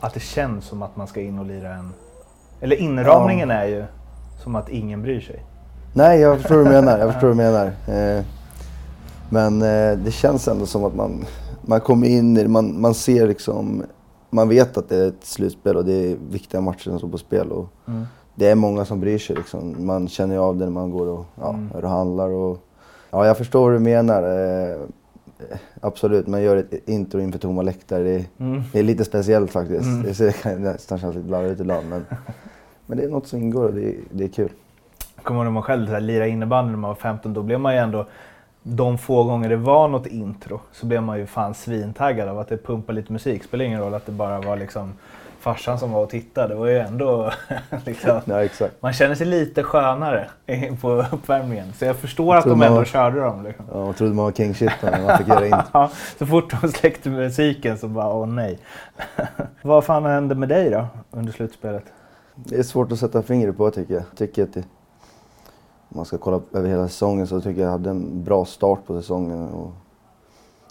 Att 0.00 0.14
det 0.14 0.20
känns 0.20 0.64
som 0.64 0.82
att 0.82 0.96
man 0.96 1.06
ska 1.06 1.20
in 1.20 1.38
och 1.38 1.46
lira 1.46 1.74
en... 1.74 1.92
Eller 2.60 2.76
inramningen 2.76 3.50
är 3.50 3.64
ju 3.64 3.84
som 4.42 4.56
att 4.56 4.68
ingen 4.68 5.02
bryr 5.02 5.20
sig. 5.20 5.44
Nej, 5.94 6.20
jag 6.20 6.38
förstår 6.38 6.56
vad 6.56 6.66
du 6.66 6.70
menar. 6.70 6.98
Jag 6.98 7.12
förstår 7.12 7.28
vad 7.28 7.36
du 7.36 7.42
menar. 7.42 7.66
Eh, 7.66 8.24
men 9.30 9.62
eh, 9.62 9.98
det 9.98 10.10
känns 10.10 10.48
ändå 10.48 10.66
som 10.66 10.84
att 10.84 10.94
man, 10.94 11.24
man 11.62 11.80
kommer 11.80 12.08
in 12.08 12.36
i 12.36 12.48
man, 12.48 12.80
man 12.80 12.94
ser 12.94 13.28
liksom, 13.28 13.84
man 14.30 14.48
vet 14.48 14.76
att 14.76 14.88
det 14.88 14.96
är 14.96 15.08
ett 15.08 15.24
slutspel 15.24 15.76
och 15.76 15.84
det 15.84 16.12
är 16.12 16.16
viktiga 16.30 16.60
matcher 16.60 16.84
som 16.84 16.98
står 16.98 17.08
på 17.08 17.18
spel. 17.18 17.52
Och 17.52 17.68
Det 18.34 18.50
är 18.50 18.54
många 18.54 18.84
som 18.84 19.00
bryr 19.00 19.18
sig 19.18 19.36
liksom. 19.36 19.86
Man 19.86 20.08
känner 20.08 20.38
av 20.38 20.56
det 20.56 20.64
när 20.64 20.72
man 20.72 20.90
går 20.90 21.06
och, 21.06 21.24
ja, 21.40 21.58
är 21.74 21.84
och 21.84 21.90
handlar. 21.90 22.28
Och, 22.28 22.67
ja, 23.10 23.26
jag 23.26 23.36
förstår 23.38 23.60
vad 23.70 23.72
du 23.72 23.78
menar. 23.78 24.22
Eh, 24.22 24.76
absolut, 25.80 26.26
man 26.26 26.42
gör 26.42 26.56
ett 26.56 26.88
intro 26.88 27.20
inför 27.20 27.38
tomma 27.38 27.62
läktare. 27.62 28.02
Det, 28.02 28.24
det 28.72 28.78
är 28.78 28.82
lite 28.82 29.04
speciellt 29.04 29.50
faktiskt. 29.50 29.88
Det 30.04 30.14
ser- 30.14 30.32
kan 30.32 30.62
nästan 30.62 30.98
kännas 30.98 31.16
lite 31.16 31.28
larvigt 31.28 31.60
ibland. 31.60 31.88
Men, 31.88 32.06
men 32.86 32.98
det 32.98 33.04
är 33.04 33.08
något 33.08 33.26
som 33.26 33.38
ingår 33.38 33.64
och 33.64 33.74
det, 33.74 33.88
är- 33.88 33.94
det 34.10 34.24
är 34.24 34.28
kul. 34.28 34.50
kommer 35.22 35.38
ihåg 35.40 35.44
när 35.46 35.50
man 35.52 35.62
själv 35.62 35.88
här, 35.88 36.00
lirade 36.00 36.28
innebandy 36.30 36.70
när 36.70 36.78
man 36.78 36.88
var 36.88 36.94
15, 36.94 37.34
då 37.34 37.42
blev 37.42 37.60
man 37.60 37.72
ju 37.74 37.78
ändå 37.80 38.06
de 38.62 38.98
få 38.98 39.24
gånger 39.24 39.48
det 39.48 39.56
var 39.56 39.88
något 39.88 40.06
intro 40.06 40.60
så 40.72 40.86
blev 40.86 41.02
man 41.02 41.18
ju 41.18 41.26
fan 41.26 41.54
svintaggad 41.54 42.28
av 42.28 42.38
att 42.38 42.48
det 42.48 42.56
pumpade 42.56 43.00
lite 43.00 43.12
musik. 43.12 43.44
Spelar 43.44 43.64
ingen 43.64 43.80
roll 43.80 43.94
att 43.94 44.06
det 44.06 44.12
bara 44.12 44.40
var 44.40 44.56
liksom 44.56 44.92
farsan 45.40 45.78
som 45.78 45.92
var 45.92 46.02
och 46.02 46.10
tittade. 46.10 46.48
Det 46.48 46.54
var 46.54 46.66
ju 46.66 46.78
ändå 46.78 47.32
liksom, 47.84 48.20
Ja, 48.26 48.68
man 48.80 48.92
känner 48.92 49.14
sig 49.14 49.26
lite 49.26 49.62
skönare 49.62 50.28
på 50.80 51.04
uppvärmningen. 51.12 51.72
Så 51.72 51.84
jag 51.84 51.96
förstår 51.96 52.36
att 52.36 52.42
tror 52.44 52.56
de 52.56 52.62
ändå 52.62 52.84
körde 52.84 53.20
dem. 53.20 53.42
Liksom. 53.42 53.64
Ja, 53.72 53.84
man 53.84 53.94
trodde 53.94 54.14
man 54.14 54.24
var 54.24 54.32
king 54.32 54.54
shit 54.54 54.72
när 54.82 55.02
man 55.02 55.18
fick 55.18 55.28
göra. 55.28 55.64
Ja, 55.72 55.90
så 56.18 56.26
fort 56.26 56.60
de 56.60 56.68
släckte 56.72 57.10
musiken 57.10 57.78
så 57.78 57.88
bara 57.88 58.14
åh 58.14 58.26
nej. 58.26 58.58
Vad 59.62 59.84
fan 59.84 60.04
hände 60.04 60.34
med 60.34 60.48
dig 60.48 60.70
då 60.70 60.86
under 61.10 61.32
slutspelet? 61.32 61.84
Det 62.34 62.56
är 62.56 62.62
svårt 62.62 62.92
att 62.92 62.98
sätta 62.98 63.22
fingret 63.22 63.56
på 63.56 63.70
tycker 63.70 63.94
jag. 63.94 64.02
tycker 64.16 64.42
att 64.42 64.54
det, 64.54 64.64
om 65.88 65.96
man 65.96 66.04
ska 66.04 66.18
kolla 66.18 66.40
över 66.52 66.68
hela 66.68 66.88
säsongen 66.88 67.26
så 67.26 67.40
tycker 67.40 67.60
jag 67.60 67.66
jag 67.66 67.72
hade 67.72 67.90
en 67.90 68.24
bra 68.24 68.44
start 68.44 68.86
på 68.86 69.00
säsongen. 69.00 69.48
Och 69.48 69.72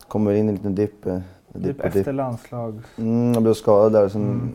kommer 0.07 0.31
in 0.31 0.45
i 0.45 0.49
en 0.49 0.55
liten 0.55 0.75
dipp. 0.75 1.05
Typ 1.53 1.81
efter 1.81 2.13
landslag. 2.13 2.79
Mm, 2.97 3.33
jag 3.33 3.43
blev 3.43 3.53
skadad 3.53 3.91
där. 3.93 4.09
Sen, 4.09 4.51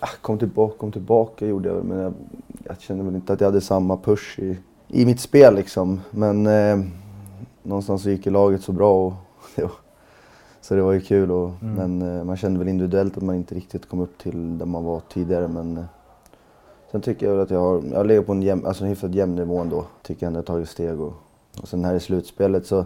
ah, 0.00 0.08
kom, 0.22 0.38
tillbaka, 0.38 0.74
kom 0.78 0.92
tillbaka 0.92 1.46
gjorde 1.46 1.68
jag 1.68 1.84
men 1.84 1.98
jag, 1.98 2.12
jag 2.64 2.80
kände 2.80 3.04
väl 3.04 3.14
inte 3.14 3.32
att 3.32 3.40
jag 3.40 3.48
hade 3.48 3.60
samma 3.60 3.96
push 3.96 4.38
i, 4.40 4.58
i 4.88 5.06
mitt 5.06 5.20
spel 5.20 5.54
liksom. 5.54 6.00
Men 6.10 6.46
eh, 6.46 6.78
någonstans 7.62 8.02
så 8.02 8.10
gick 8.10 8.26
laget 8.26 8.62
så 8.62 8.72
bra. 8.72 9.06
Och, 9.06 9.12
det 9.56 9.62
var- 9.62 9.72
så 10.60 10.74
det 10.74 10.82
var 10.82 10.92
ju 10.92 11.00
kul. 11.00 11.30
Och, 11.30 11.50
Men 11.60 12.02
eh, 12.02 12.24
man 12.24 12.36
kände 12.36 12.58
väl 12.58 12.68
individuellt 12.68 13.16
att 13.16 13.22
man 13.22 13.34
inte 13.36 13.54
riktigt 13.54 13.88
kom 13.88 14.00
upp 14.00 14.18
till 14.18 14.58
där 14.58 14.66
man 14.66 14.84
var 14.84 15.00
tidigare. 15.12 15.48
Men 15.48 15.76
eh, 15.76 15.84
sen 16.92 17.00
tycker 17.00 17.26
jag 17.26 17.32
väl 17.32 17.42
att 17.42 17.50
jag 17.50 17.60
har, 17.60 17.82
jag 17.92 18.06
legat 18.06 18.26
på 18.26 18.32
en, 18.32 18.42
jäm, 18.42 18.64
alltså 18.66 18.84
en 18.84 18.90
hyfsat 18.90 19.14
jämn 19.14 19.34
nivå 19.34 19.58
ändå. 19.58 19.84
Tycker 20.02 20.26
jag 20.26 20.28
ändå 20.28 20.38
jag 20.38 20.42
har 20.42 20.46
tagit 20.46 20.68
steg. 20.68 21.00
Och, 21.00 21.12
och 21.62 21.68
sen 21.68 21.84
här 21.84 21.94
i 21.94 22.00
slutspelet 22.00 22.66
så, 22.66 22.84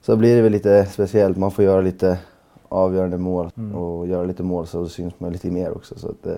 så 0.00 0.16
blir 0.16 0.36
det 0.36 0.42
väl 0.42 0.52
lite 0.52 0.86
speciellt. 0.86 1.36
Man 1.36 1.50
får 1.50 1.64
göra 1.64 1.80
lite 1.80 2.18
avgörande 2.74 3.18
mål 3.18 3.50
och 3.74 4.06
göra 4.06 4.24
lite 4.24 4.42
mål 4.42 4.66
så 4.66 4.88
syns 4.88 5.20
man 5.20 5.32
lite 5.32 5.50
mer 5.50 5.76
också. 5.76 5.98
Så 5.98 6.08
att, 6.08 6.26
eh, 6.26 6.36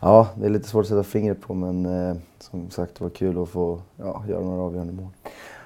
ja, 0.00 0.28
det 0.36 0.46
är 0.46 0.50
lite 0.50 0.68
svårt 0.68 0.82
att 0.82 0.88
sätta 0.88 1.02
fingret 1.02 1.40
på 1.40 1.54
men 1.54 1.86
eh, 1.86 2.16
som 2.38 2.70
sagt 2.70 2.94
det 2.98 3.04
var 3.04 3.10
kul 3.10 3.42
att 3.42 3.48
få 3.48 3.80
ja, 3.96 4.22
göra 4.28 4.40
några 4.44 4.62
avgörande 4.62 4.92
mål. 4.92 5.08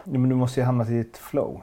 Ja, 0.04 0.18
men 0.18 0.28
du 0.28 0.34
måste 0.34 0.60
ju 0.60 0.66
hamnat 0.66 0.90
i 0.90 0.98
ett 0.98 1.16
flow. 1.16 1.60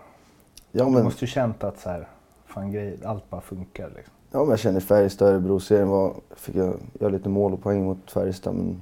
Ja 0.71 0.85
Du 0.85 0.91
men, 0.91 1.03
måste 1.03 1.25
ju 1.25 1.27
känt 1.27 1.63
att 1.63 1.79
så 1.79 1.89
här, 1.89 2.07
fan 2.45 2.71
grej, 2.71 2.97
allt 3.05 3.29
bara 3.29 3.41
funkar. 3.41 3.87
Liksom. 3.95 4.13
ja, 4.31 4.39
men 4.39 4.49
jag 4.49 4.59
känner 4.59 4.79
Färjestad, 4.79 5.27
Örebro-serien 5.29 5.89
var, 5.89 6.13
fick 6.35 6.55
jag 6.55 6.73
göra 6.99 7.09
lite 7.11 7.29
mål 7.29 7.53
och 7.53 7.63
poäng 7.63 7.83
mot 7.85 8.11
Färjestad 8.11 8.55
men 8.55 8.81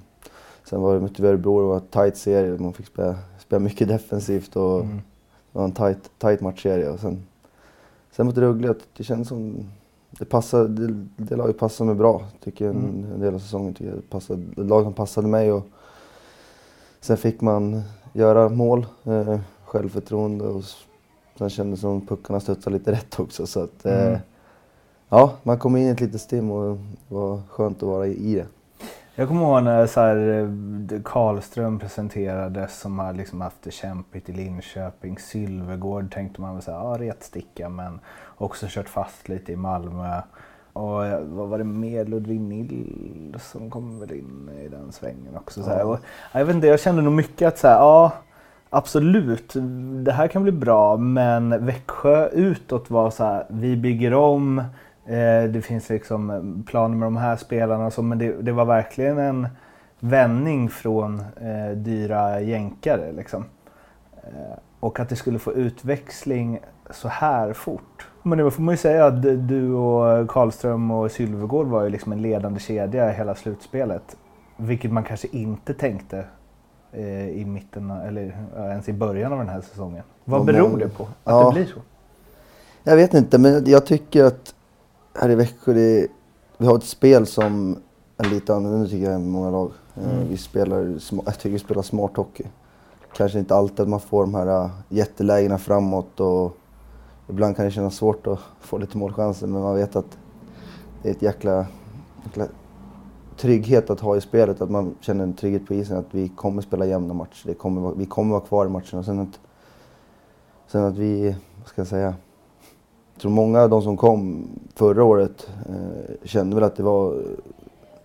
sen 0.63 0.81
var 0.81 0.93
det 0.93 0.99
mot 0.99 1.19
Örebro, 1.19 1.61
det 1.61 1.67
var 1.67 1.75
en 1.75 1.81
tight 1.81 2.17
serie. 2.17 2.57
Man 2.59 2.73
fick 2.73 2.87
spela, 2.87 3.15
spela 3.39 3.59
mycket 3.59 3.87
defensivt 3.87 4.55
och 4.55 4.79
Mm. 4.79 4.95
det 5.51 5.57
var 5.59 5.65
en 5.65 5.71
tight, 5.71 6.11
tight 6.17 6.41
matchserie. 6.41 6.89
Och 6.89 6.99
sen, 6.99 7.25
sen 8.19 8.25
mot 8.25 8.37
Rögle, 8.37 8.75
det 8.97 9.03
kändes 9.03 9.27
som 9.27 9.65
det 10.09 10.25
passade, 10.25 10.67
det, 10.87 11.05
det 11.17 11.35
laget 11.35 11.57
passade 11.57 11.87
mig 11.87 11.95
bra 11.95 12.21
tycker 12.43 12.65
jag 12.65 12.75
en, 12.75 13.11
en 13.13 13.19
del 13.19 13.33
av 13.35 13.39
säsongen. 13.39 13.73
Tycker 13.73 13.89
jag. 13.89 13.97
Det 13.97 14.09
passade, 14.09 14.43
ett 14.51 14.57
lag 14.69 14.83
som 14.83 14.93
passade 14.93 15.27
mig 15.27 15.51
och 15.51 15.63
sen 17.01 17.17
fick 17.17 17.41
man 17.41 17.81
göra 18.13 18.49
mål, 18.49 18.85
eh, 19.03 19.39
självförtroende 19.65 20.45
och 20.47 20.63
sen 21.37 21.49
kändes 21.49 21.79
det 21.79 21.81
som 21.81 22.05
puckarna 22.07 22.39
studsade 22.39 22.77
lite 22.77 22.91
rätt 22.91 23.19
också. 23.19 23.47
Så 23.47 23.59
att, 23.63 23.85
eh, 23.85 24.07
Mm. 24.07 24.19
ja, 25.09 25.33
man 25.43 25.57
kom 25.59 25.75
in 25.77 25.83
i 25.87 25.89
ett 25.89 26.01
litet 26.01 26.21
stim 26.21 26.51
och 26.51 26.77
det 27.07 27.15
var 27.15 27.41
skönt 27.49 27.77
att 27.83 27.89
vara 27.89 28.07
i 28.07 28.35
det. 28.35 28.45
Jag 29.19 29.27
kommer 29.27 29.41
ihåg 29.41 29.63
när 29.63 29.87
så 29.87 29.99
här, 29.99 30.41
eh, 30.93 31.01
Karlström 31.03 31.79
presenterades 31.79 32.79
som 32.79 32.99
har 32.99 33.13
liksom 33.13 33.41
haft 33.41 33.61
det 33.63 33.71
kämpigt 33.71 34.29
i 34.29 34.33
Linköping. 34.33 35.17
Sylvegård 35.17 36.13
tänkte 36.13 36.41
man 36.41 36.53
väl 36.53 36.63
säga, 36.63 36.77
ja 36.77 36.95
retsticka 36.99 37.69
men 37.69 37.99
också 38.37 38.65
kört 38.69 38.89
fast 38.89 39.29
lite 39.29 39.51
i 39.51 39.55
Malmö. 39.55 40.21
Och 40.73 41.05
eh, 41.05 41.19
vad 41.21 41.49
var 41.49 41.57
det 41.57 41.63
mer? 41.63 42.05
Ludvig 42.05 42.41
Nilsson 42.41 43.69
kom 43.69 43.99
väl 43.99 44.11
in 44.11 44.49
i 44.65 44.67
den 44.67 44.91
svängen 44.91 45.37
också. 45.37 45.63
Så 45.63 45.69
här. 45.69 45.85
Och, 45.85 45.99
jag 46.31 46.45
vet 46.45 46.55
inte, 46.55 46.67
jag 46.67 46.79
kände 46.79 47.01
nog 47.01 47.13
mycket 47.13 47.47
att 47.47 47.57
så 47.57 47.67
här, 47.67 47.75
ja 47.75 48.11
absolut, 48.69 49.53
det 50.03 50.11
här 50.11 50.27
kan 50.27 50.43
bli 50.43 50.51
bra. 50.51 50.97
Men 50.97 51.65
Växjö 51.65 52.29
utåt 52.29 52.89
var 52.89 53.09
så 53.09 53.23
här, 53.23 53.45
vi 53.49 53.77
bygger 53.77 54.13
om. 54.13 54.63
Eh, 55.09 55.43
det 55.49 55.61
finns 55.61 55.89
liksom 55.89 56.63
planer 56.67 56.95
med 56.95 57.05
de 57.05 57.17
här 57.17 57.35
spelarna 57.35 57.85
och 57.85 57.93
så, 57.93 58.01
men 58.01 58.17
det, 58.17 58.41
det 58.41 58.51
var 58.51 58.65
verkligen 58.65 59.17
en 59.17 59.47
vändning 59.99 60.69
från 60.69 61.19
eh, 61.19 61.77
dyra 61.77 62.41
jänkare. 62.41 63.11
Liksom. 63.11 63.45
Eh, 64.23 64.57
och 64.79 64.99
att 64.99 65.09
det 65.09 65.15
skulle 65.15 65.39
få 65.39 65.53
utväxling 65.53 66.59
så 66.89 67.07
här 67.07 67.53
fort. 67.53 68.07
Men 68.23 68.37
det 68.37 68.51
får 68.51 68.63
man 68.63 68.73
ju 68.73 68.77
säga 68.77 69.05
att 69.05 69.21
du 69.21 69.73
och 69.73 70.29
Karlström 70.29 70.91
och 70.91 71.11
Sylvegård 71.11 71.67
var 71.67 71.83
ju 71.83 71.89
liksom 71.89 72.11
en 72.11 72.21
ledande 72.21 72.59
kedja 72.59 73.09
i 73.11 73.13
hela 73.13 73.35
slutspelet. 73.35 74.17
Vilket 74.57 74.91
man 74.91 75.03
kanske 75.03 75.27
inte 75.31 75.73
tänkte 75.73 76.23
eh, 76.91 77.29
i 77.29 77.45
mitten, 77.45 77.91
eller 77.91 78.37
ens 78.57 78.89
i 78.89 78.93
början 78.93 79.31
av 79.33 79.37
den 79.39 79.49
här 79.49 79.61
säsongen. 79.61 80.03
Vad 80.25 80.45
beror 80.45 80.77
det 80.77 80.89
på? 80.89 81.03
Att 81.03 81.09
Ja. 81.23 81.43
det 81.45 81.53
blir 81.53 81.65
så? 81.65 81.79
Jag 82.83 82.95
vet 82.95 83.13
inte, 83.13 83.37
men 83.37 83.65
jag 83.65 83.85
tycker 83.85 84.23
att 84.23 84.53
här 85.19 85.29
i 85.29 85.35
Växjö, 85.35 85.73
det, 85.73 86.07
vi 86.57 86.65
har 86.65 86.75
ett 86.75 86.83
spel 86.83 87.25
som 87.25 87.77
är 88.17 88.29
lite 88.29 88.55
annorlunda 88.55 88.87
tycker 88.89 89.05
jag 89.05 89.13
än 89.13 89.29
många 89.29 89.51
lag. 89.51 89.71
Eh, 89.95 90.19
Vi 90.29 90.37
spelar, 90.37 90.99
jag 91.25 91.39
tycker 91.39 91.49
vi 91.49 91.59
spelar 91.59 91.81
smart 91.81 92.17
hockey. 92.17 92.43
Kanske 93.13 93.39
inte 93.39 93.55
alltid 93.55 93.79
att 93.79 93.89
man 93.89 93.99
får 93.99 94.21
de 94.21 94.35
här 94.35 94.63
äh, 94.63 94.69
jättelägena 94.89 95.57
framåt 95.57 96.19
och 96.19 96.57
ibland 97.29 97.55
kan 97.55 97.65
det 97.65 97.71
kännas 97.71 97.95
svårt 97.95 98.27
att 98.27 98.39
få 98.59 98.77
lite 98.77 98.97
målchanser 98.97 99.47
men 99.47 99.61
man 99.61 99.75
vet 99.75 99.95
att 99.95 100.17
det 101.01 101.09
är 101.09 101.13
ett 101.13 101.21
jäkla, 101.21 101.65
jäkla 102.25 102.47
trygghet 103.37 103.89
att 103.89 103.99
ha 103.99 104.15
i 104.17 104.21
spelet. 104.21 104.61
Att 104.61 104.69
man 104.69 104.95
känner 105.01 105.23
en 105.23 105.33
trygghet 105.33 105.67
på 105.67 105.73
isen 105.73 105.97
att 105.97 106.07
vi 106.11 106.29
kommer 106.29 106.61
spela 106.61 106.85
jämna 106.85 107.13
matcher. 107.13 107.47
Det 107.47 107.53
kommer, 107.53 107.91
vi 107.95 108.05
kommer 108.05 108.31
vara 108.31 108.45
kvar 108.45 108.65
i 108.65 108.69
matcherna. 108.69 109.03
Sen 109.03 109.19
att, 109.19 109.39
sen 110.67 110.83
att 110.83 110.97
vi, 110.97 111.35
vad 111.57 111.67
ska 111.67 111.81
jag 111.81 111.87
säga, 111.87 112.13
jag 113.19 113.21
tror 113.21 113.31
många 113.31 113.61
av 113.61 113.69
de 113.69 113.81
som 113.81 113.97
kom 113.97 114.47
förra 114.75 115.03
året 115.03 115.49
eh, 115.69 116.27
kände 116.27 116.55
väl 116.55 116.63
att 116.63 116.75
det 116.75 116.83
var 116.83 117.13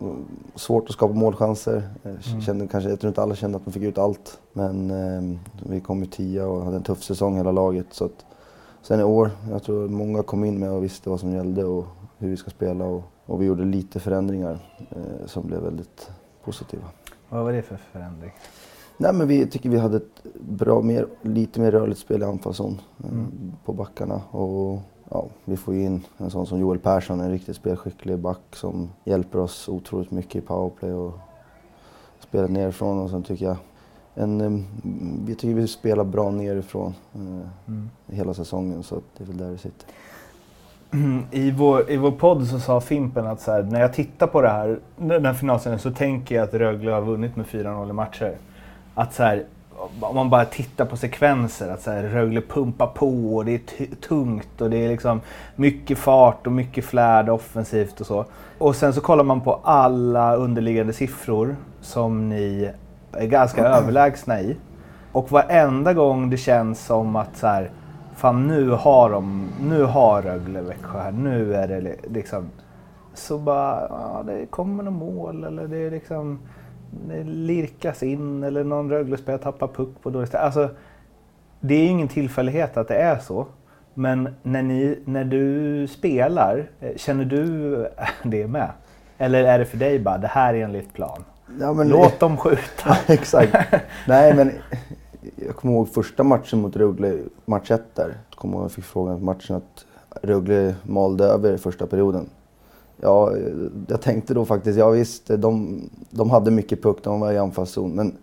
eh, 0.00 0.06
svårt 0.54 0.84
att 0.88 0.92
skapa 0.92 1.14
målchanser. 1.14 1.82
Eh, 2.02 2.40
kände, 2.40 2.66
kanske, 2.66 2.90
jag 2.90 3.00
tror 3.00 3.08
inte 3.08 3.22
alla 3.22 3.34
kände 3.34 3.56
att 3.56 3.64
de 3.64 3.70
fick 3.70 3.82
ut 3.82 3.98
allt. 3.98 4.38
Men 4.52 4.90
eh, 4.90 5.38
vi 5.70 5.80
kom 5.80 6.00
ju 6.00 6.06
tia 6.06 6.46
och 6.46 6.64
hade 6.64 6.76
en 6.76 6.82
tuff 6.82 7.02
säsong 7.02 7.36
hela 7.36 7.52
laget. 7.52 7.86
Så 7.90 8.04
att, 8.04 8.24
sen 8.82 9.00
i 9.00 9.04
år, 9.04 9.30
jag 9.50 9.62
tror 9.62 9.88
många 9.88 10.22
kom 10.22 10.44
in 10.44 10.58
med 10.58 10.70
och 10.72 10.84
visste 10.84 11.10
vad 11.10 11.20
som 11.20 11.32
gällde 11.32 11.64
och 11.64 11.84
hur 12.18 12.28
vi 12.30 12.36
ska 12.36 12.50
spela. 12.50 12.84
Och, 12.84 13.02
och 13.26 13.42
vi 13.42 13.46
gjorde 13.46 13.64
lite 13.64 14.00
förändringar 14.00 14.58
eh, 14.90 15.26
som 15.26 15.46
blev 15.46 15.60
väldigt 15.60 16.10
positiva. 16.44 16.84
Vad 17.28 17.44
var 17.44 17.52
det 17.52 17.62
för 17.62 17.76
förändring? 17.92 18.32
Nej, 18.96 19.12
men 19.12 19.28
vi 19.28 19.46
tycker 19.46 19.70
vi 19.70 19.78
hade 19.78 19.96
ett 19.96 20.22
bra, 20.40 20.82
mer, 20.82 21.06
lite 21.22 21.60
mer 21.60 21.70
rörligt 21.70 22.00
spel 22.00 22.22
i 22.22 22.24
anfallszon 22.24 22.80
eh, 23.04 23.10
Mm. 23.12 23.26
på 23.64 23.72
backarna. 23.72 24.20
Och, 24.30 24.80
ja, 25.10 25.26
vi 25.44 25.56
får 25.56 25.74
ju 25.74 25.82
in 25.82 26.04
en 26.18 26.30
sån 26.30 26.46
som 26.46 26.58
Joel 26.60 26.78
Persson, 26.78 27.20
en 27.20 27.30
riktigt 27.30 27.56
spelskicklig 27.56 28.18
back 28.18 28.40
som 28.52 28.90
hjälper 29.04 29.38
oss 29.38 29.68
otroligt 29.68 30.10
mycket 30.10 30.36
i 30.36 30.40
powerplay 30.40 30.92
och 30.92 31.18
spelet 32.20 32.50
nerifrån. 32.50 32.98
Och 32.98 33.10
sen 33.10 33.22
tycker 33.22 33.44
jag 33.44 33.56
en, 34.14 34.66
vi 35.26 35.34
tycker 35.34 35.54
vi 35.54 35.68
spelar 35.68 36.04
bra 36.04 36.30
nerifrån 36.30 36.94
eh, 37.14 37.48
Mm. 37.66 37.90
hela 38.06 38.34
säsongen 38.34 38.82
så 38.82 38.94
det 39.16 39.24
är 39.24 39.28
väl 39.28 39.36
där 39.36 39.50
det 39.50 39.58
sitter. 39.58 39.88
I 41.30 41.50
vår, 41.50 41.90
I 41.90 41.96
vår 41.96 42.10
podd 42.10 42.46
så 42.46 42.60
sa 42.60 42.80
Fimpen 42.80 43.26
att 43.26 43.40
så 43.40 43.52
här, 43.52 43.62
när 43.62 43.80
jag 43.80 43.92
tittar 43.92 44.26
på 44.26 44.40
det 44.42 44.48
här, 44.48 44.80
den 44.96 45.26
här 45.26 45.34
finalserien 45.34 45.78
så 45.80 45.90
tänker 45.90 46.34
jag 46.34 46.44
att 46.44 46.54
Rögle 46.54 46.90
har 46.90 47.00
vunnit 47.00 47.36
med 47.36 47.46
4-0 47.46 47.90
i 47.90 47.92
matcher. 47.92 48.36
Att 48.94 49.14
så 49.14 49.22
här, 49.22 49.44
om 50.00 50.14
man 50.14 50.30
bara 50.30 50.44
tittar 50.44 50.84
på 50.84 50.96
sekvenser, 50.96 51.70
att 51.70 51.82
så 51.82 51.90
här, 51.90 52.02
Rögle 52.02 52.40
pumpar 52.40 52.86
på 52.86 53.36
och 53.36 53.44
det 53.44 53.54
är 53.54 53.86
tungt 54.08 54.60
och 54.60 54.70
det 54.70 54.76
är 54.84 54.88
liksom 54.88 55.20
mycket 55.56 55.98
fart 55.98 56.46
och 56.46 56.52
mycket 56.52 56.84
flärd 56.84 57.28
offensivt 57.28 58.00
och 58.00 58.06
så. 58.06 58.24
Och 58.58 58.76
sen 58.76 58.92
så 58.92 59.00
kollar 59.00 59.24
man 59.24 59.40
på 59.40 59.60
alla 59.62 60.34
underliggande 60.36 60.92
siffror 60.92 61.56
som 61.80 62.28
ni 62.28 62.70
är 63.12 63.26
ganska 63.26 63.64
överlägsna 63.68 64.40
i. 64.40 64.56
Och 65.12 65.32
varenda 65.32 65.92
gång 65.92 66.30
det 66.30 66.36
känns 66.36 66.86
som 66.86 67.16
att 67.16 67.36
så 67.36 67.46
här, 67.46 67.70
fan 68.16 68.46
nu 68.46 68.70
har 68.70 69.10
de, 69.10 69.48
nu 69.60 69.82
har 69.84 70.22
Rögle 70.22 70.60
Växjö 70.60 70.98
här, 71.00 71.12
nu 71.12 71.54
är 71.54 71.68
det 71.68 71.80
li- 71.80 72.00
liksom, 72.10 72.50
så 73.14 73.38
bara, 73.38 73.80
ja 73.90 74.22
det 74.26 74.46
kommer 74.46 74.82
något 74.84 74.92
mål 74.94 75.44
eller 75.44 75.66
det 75.68 75.76
är 75.78 75.90
liksom, 75.90 76.38
lirkas 77.24 78.02
in 78.02 78.42
eller 78.42 78.64
någon 78.64 78.90
Rögle-spelare 78.90 79.42
tappar 79.42 79.68
puck 79.68 79.88
på 80.02 80.10
dåligt. 80.10 80.34
Alltså, 80.34 80.68
det 81.60 81.74
är 81.74 81.82
ju 81.82 81.88
ingen 81.88 82.08
tillfällighet 82.08 82.76
att 82.76 82.88
det 82.88 82.96
är 82.96 83.18
så. 83.18 83.46
Men 83.94 84.28
när, 84.42 84.62
ni, 84.62 84.98
när 85.04 85.24
du 85.24 85.86
spelar, 85.88 86.66
eh, 86.80 86.96
känner 86.96 87.24
du 87.24 87.88
det 88.22 88.46
med? 88.46 88.70
Eller 89.18 89.44
är 89.44 89.58
det 89.58 89.64
för 89.64 89.76
dig 89.76 89.98
bara, 89.98 90.18
det 90.18 90.26
här 90.26 90.54
är 90.54 90.64
enligt 90.64 90.92
plan? 90.92 91.24
Ja, 91.60 91.72
men, 91.72 91.88
Låt 91.88 92.20
dem 92.20 92.36
skjuta. 92.36 92.96
Exakt. 93.12 93.56
Nej, 94.08 94.34
men 94.34 94.52
jag 95.46 95.56
kommer 95.56 95.74
ihåg 95.74 95.88
första 95.88 96.22
matchen 96.22 96.60
mot 96.60 96.76
Rögle, 96.76 97.18
match 97.44 97.70
ett 97.70 97.94
där. 97.94 98.14
Jag 98.30 98.38
kommer 98.38 98.54
ihåg 98.54 98.64
jag 98.64 98.72
fick 98.72 98.84
frågan 98.84 99.18
på 99.18 99.24
matchen 99.24 99.56
att 99.56 99.84
Rögle 100.22 100.74
malde 100.82 101.24
över 101.24 101.56
första 101.56 101.86
perioden. 101.86 102.26
Ja, 103.00 103.32
jag 103.88 104.00
tänkte 104.02 104.34
då 104.34 104.44
faktiskt, 104.44 104.78
ja 104.78 104.90
visst, 104.90 105.26
de, 105.26 105.80
de 106.10 106.30
hade 106.30 106.50
mycket 106.50 106.82
puck, 106.82 106.98
de 107.02 107.20
var 107.20 107.32
i 107.32 107.38
anfallszon. 107.38 107.92
Men 107.92 108.16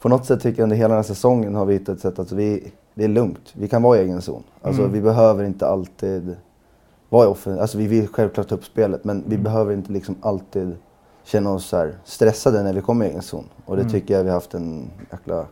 på 0.00 0.08
något 0.08 0.26
sätt 0.26 0.40
tycker 0.40 0.58
jag 0.58 0.64
under 0.64 0.76
hela 0.76 0.88
den 0.88 0.96
här 0.96 1.02
säsongen 1.02 1.54
har 1.54 1.64
vi 1.66 1.72
hittat 1.74 1.96
ett 1.96 2.00
sätt 2.02 2.18
att 2.18 2.32
vi, 2.32 2.72
det 2.94 3.04
är 3.04 3.08
lugnt. 3.08 3.52
Vi 3.52 3.68
kan 3.68 3.82
vara 3.82 3.98
i 3.98 4.00
egen 4.02 4.22
zon. 4.22 4.42
Alltså 4.62 4.82
Mm. 4.82 4.92
vi 4.92 5.00
behöver 5.00 5.44
inte 5.44 5.66
alltid 5.68 6.36
vara 7.08 7.24
i 7.24 7.28
offen- 7.32 7.58
Alltså 7.60 7.78
vi 7.78 7.86
vill 7.86 8.08
självklart 8.08 8.48
ta 8.48 8.54
upp 8.54 8.64
spelet, 8.64 9.04
men 9.04 9.24
vi 9.26 9.38
behöver 9.38 9.72
inte 9.74 9.92
liksom 9.92 10.14
alltid 10.20 10.76
känna 11.24 11.52
oss 11.52 11.66
så 11.66 11.88
stressade 12.04 12.62
när 12.62 12.72
vi 12.72 12.80
kommer 12.80 13.04
i 13.04 13.08
egen 13.08 13.22
zon. 13.22 13.44
Och 13.64 13.76
det 13.76 13.82
Mm. 13.82 13.92
tycker 13.92 14.14
jag 14.14 14.22
vi 14.24 14.28
har 14.30 14.34
haft 14.36 14.54
en 14.54 14.90
jäkla 15.12 15.46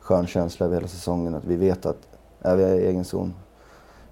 skön 0.00 0.26
känsla 0.26 0.66
över 0.66 0.76
hela 0.76 0.88
säsongen. 0.88 1.34
Att 1.34 1.44
vi 1.44 1.56
vet 1.56 1.86
att 1.86 1.98
är 2.40 2.56
vi 2.56 2.62
i 2.62 2.86
egen 2.86 3.04
zon, 3.04 3.34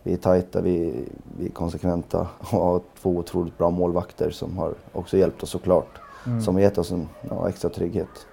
vi 0.07 0.13
är 0.13 0.17
tajta, 0.17 0.61
vi, 0.61 1.05
vi 1.39 1.47
är 1.47 1.51
konsekventa 1.51 2.27
och 2.39 2.47
har 2.47 2.81
två 3.01 3.11
otroligt 3.17 3.59
bra 3.59 3.71
målvakter 3.71 4.31
som 4.31 4.59
har 4.59 4.75
också 4.93 5.17
hjälpt 5.17 5.43
oss 5.43 5.51
såklart. 5.51 5.99
Mm. 6.27 6.41
Som 6.43 6.55
har 6.55 6.63
gett 6.63 6.79
oss 6.79 6.91
en 6.91 7.09
ja, 7.31 7.49
extra 7.49 7.71
trygghet. 7.71 8.27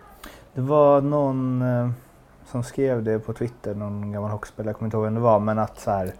Det 0.53 0.61
var 0.61 1.01
någon 1.01 1.61
eh, 1.61 1.89
som 2.51 2.63
skrev 2.63 3.03
det 3.03 3.19
på 3.19 3.33
Twitter, 3.33 3.75
någon 3.75 4.11
gammal 4.11 4.31
hockeyspelare, 4.31 4.69
jag 4.69 4.75
kommer 4.77 4.87
inte 4.87 4.97
ihåg 4.97 5.03
vem 5.03 5.13
det 5.13 5.19
var, 5.19 5.39
men 5.39 5.59
att 5.59 5.79
så 5.79 5.91
här. 5.91 6.13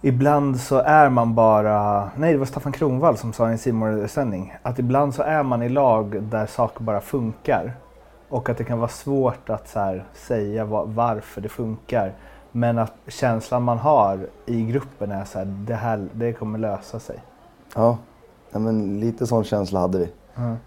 Ibland 0.00 0.60
så 0.60 0.78
är 0.78 1.08
man 1.08 1.34
bara, 1.34 2.10
nej 2.16 2.32
det 2.32 2.38
var 2.38 2.46
Staffan 2.46 2.72
Kronvall 2.72 3.16
som 3.16 3.32
sa 3.32 3.48
i 3.48 3.52
en 3.52 3.58
simor 3.58 4.06
sändning 4.06 4.54
att 4.62 4.78
ibland 4.78 5.14
så 5.14 5.22
är 5.22 5.42
man 5.42 5.62
i 5.62 5.68
lag 5.68 6.22
där 6.22 6.46
saker 6.46 6.84
bara 6.84 7.00
funkar. 7.00 7.72
Och 8.28 8.48
att 8.48 8.58
det 8.58 8.64
kan 8.64 8.78
vara 8.78 8.88
svårt 8.88 9.50
att 9.50 9.68
så 9.68 9.80
här, 9.80 10.04
säga 10.14 10.64
va- 10.64 10.84
varför 10.86 11.40
det 11.40 11.48
funkar. 11.48 12.12
Men 12.52 12.78
att 12.78 12.92
känslan 13.06 13.62
man 13.62 13.78
har 13.78 14.26
i 14.46 14.62
gruppen 14.62 15.10
är 15.12 15.24
så 15.24 15.38
här, 15.38 15.44
det 15.66 15.74
här 15.74 16.08
det 16.12 16.32
kommer 16.32 16.58
lösa 16.58 16.98
sig. 17.00 17.18
Ja, 17.74 17.98
ja 18.50 18.58
men 18.58 19.00
lite 19.00 19.26
sån 19.26 19.44
känsla 19.44 19.80
hade 19.80 19.98
vi. 19.98 20.08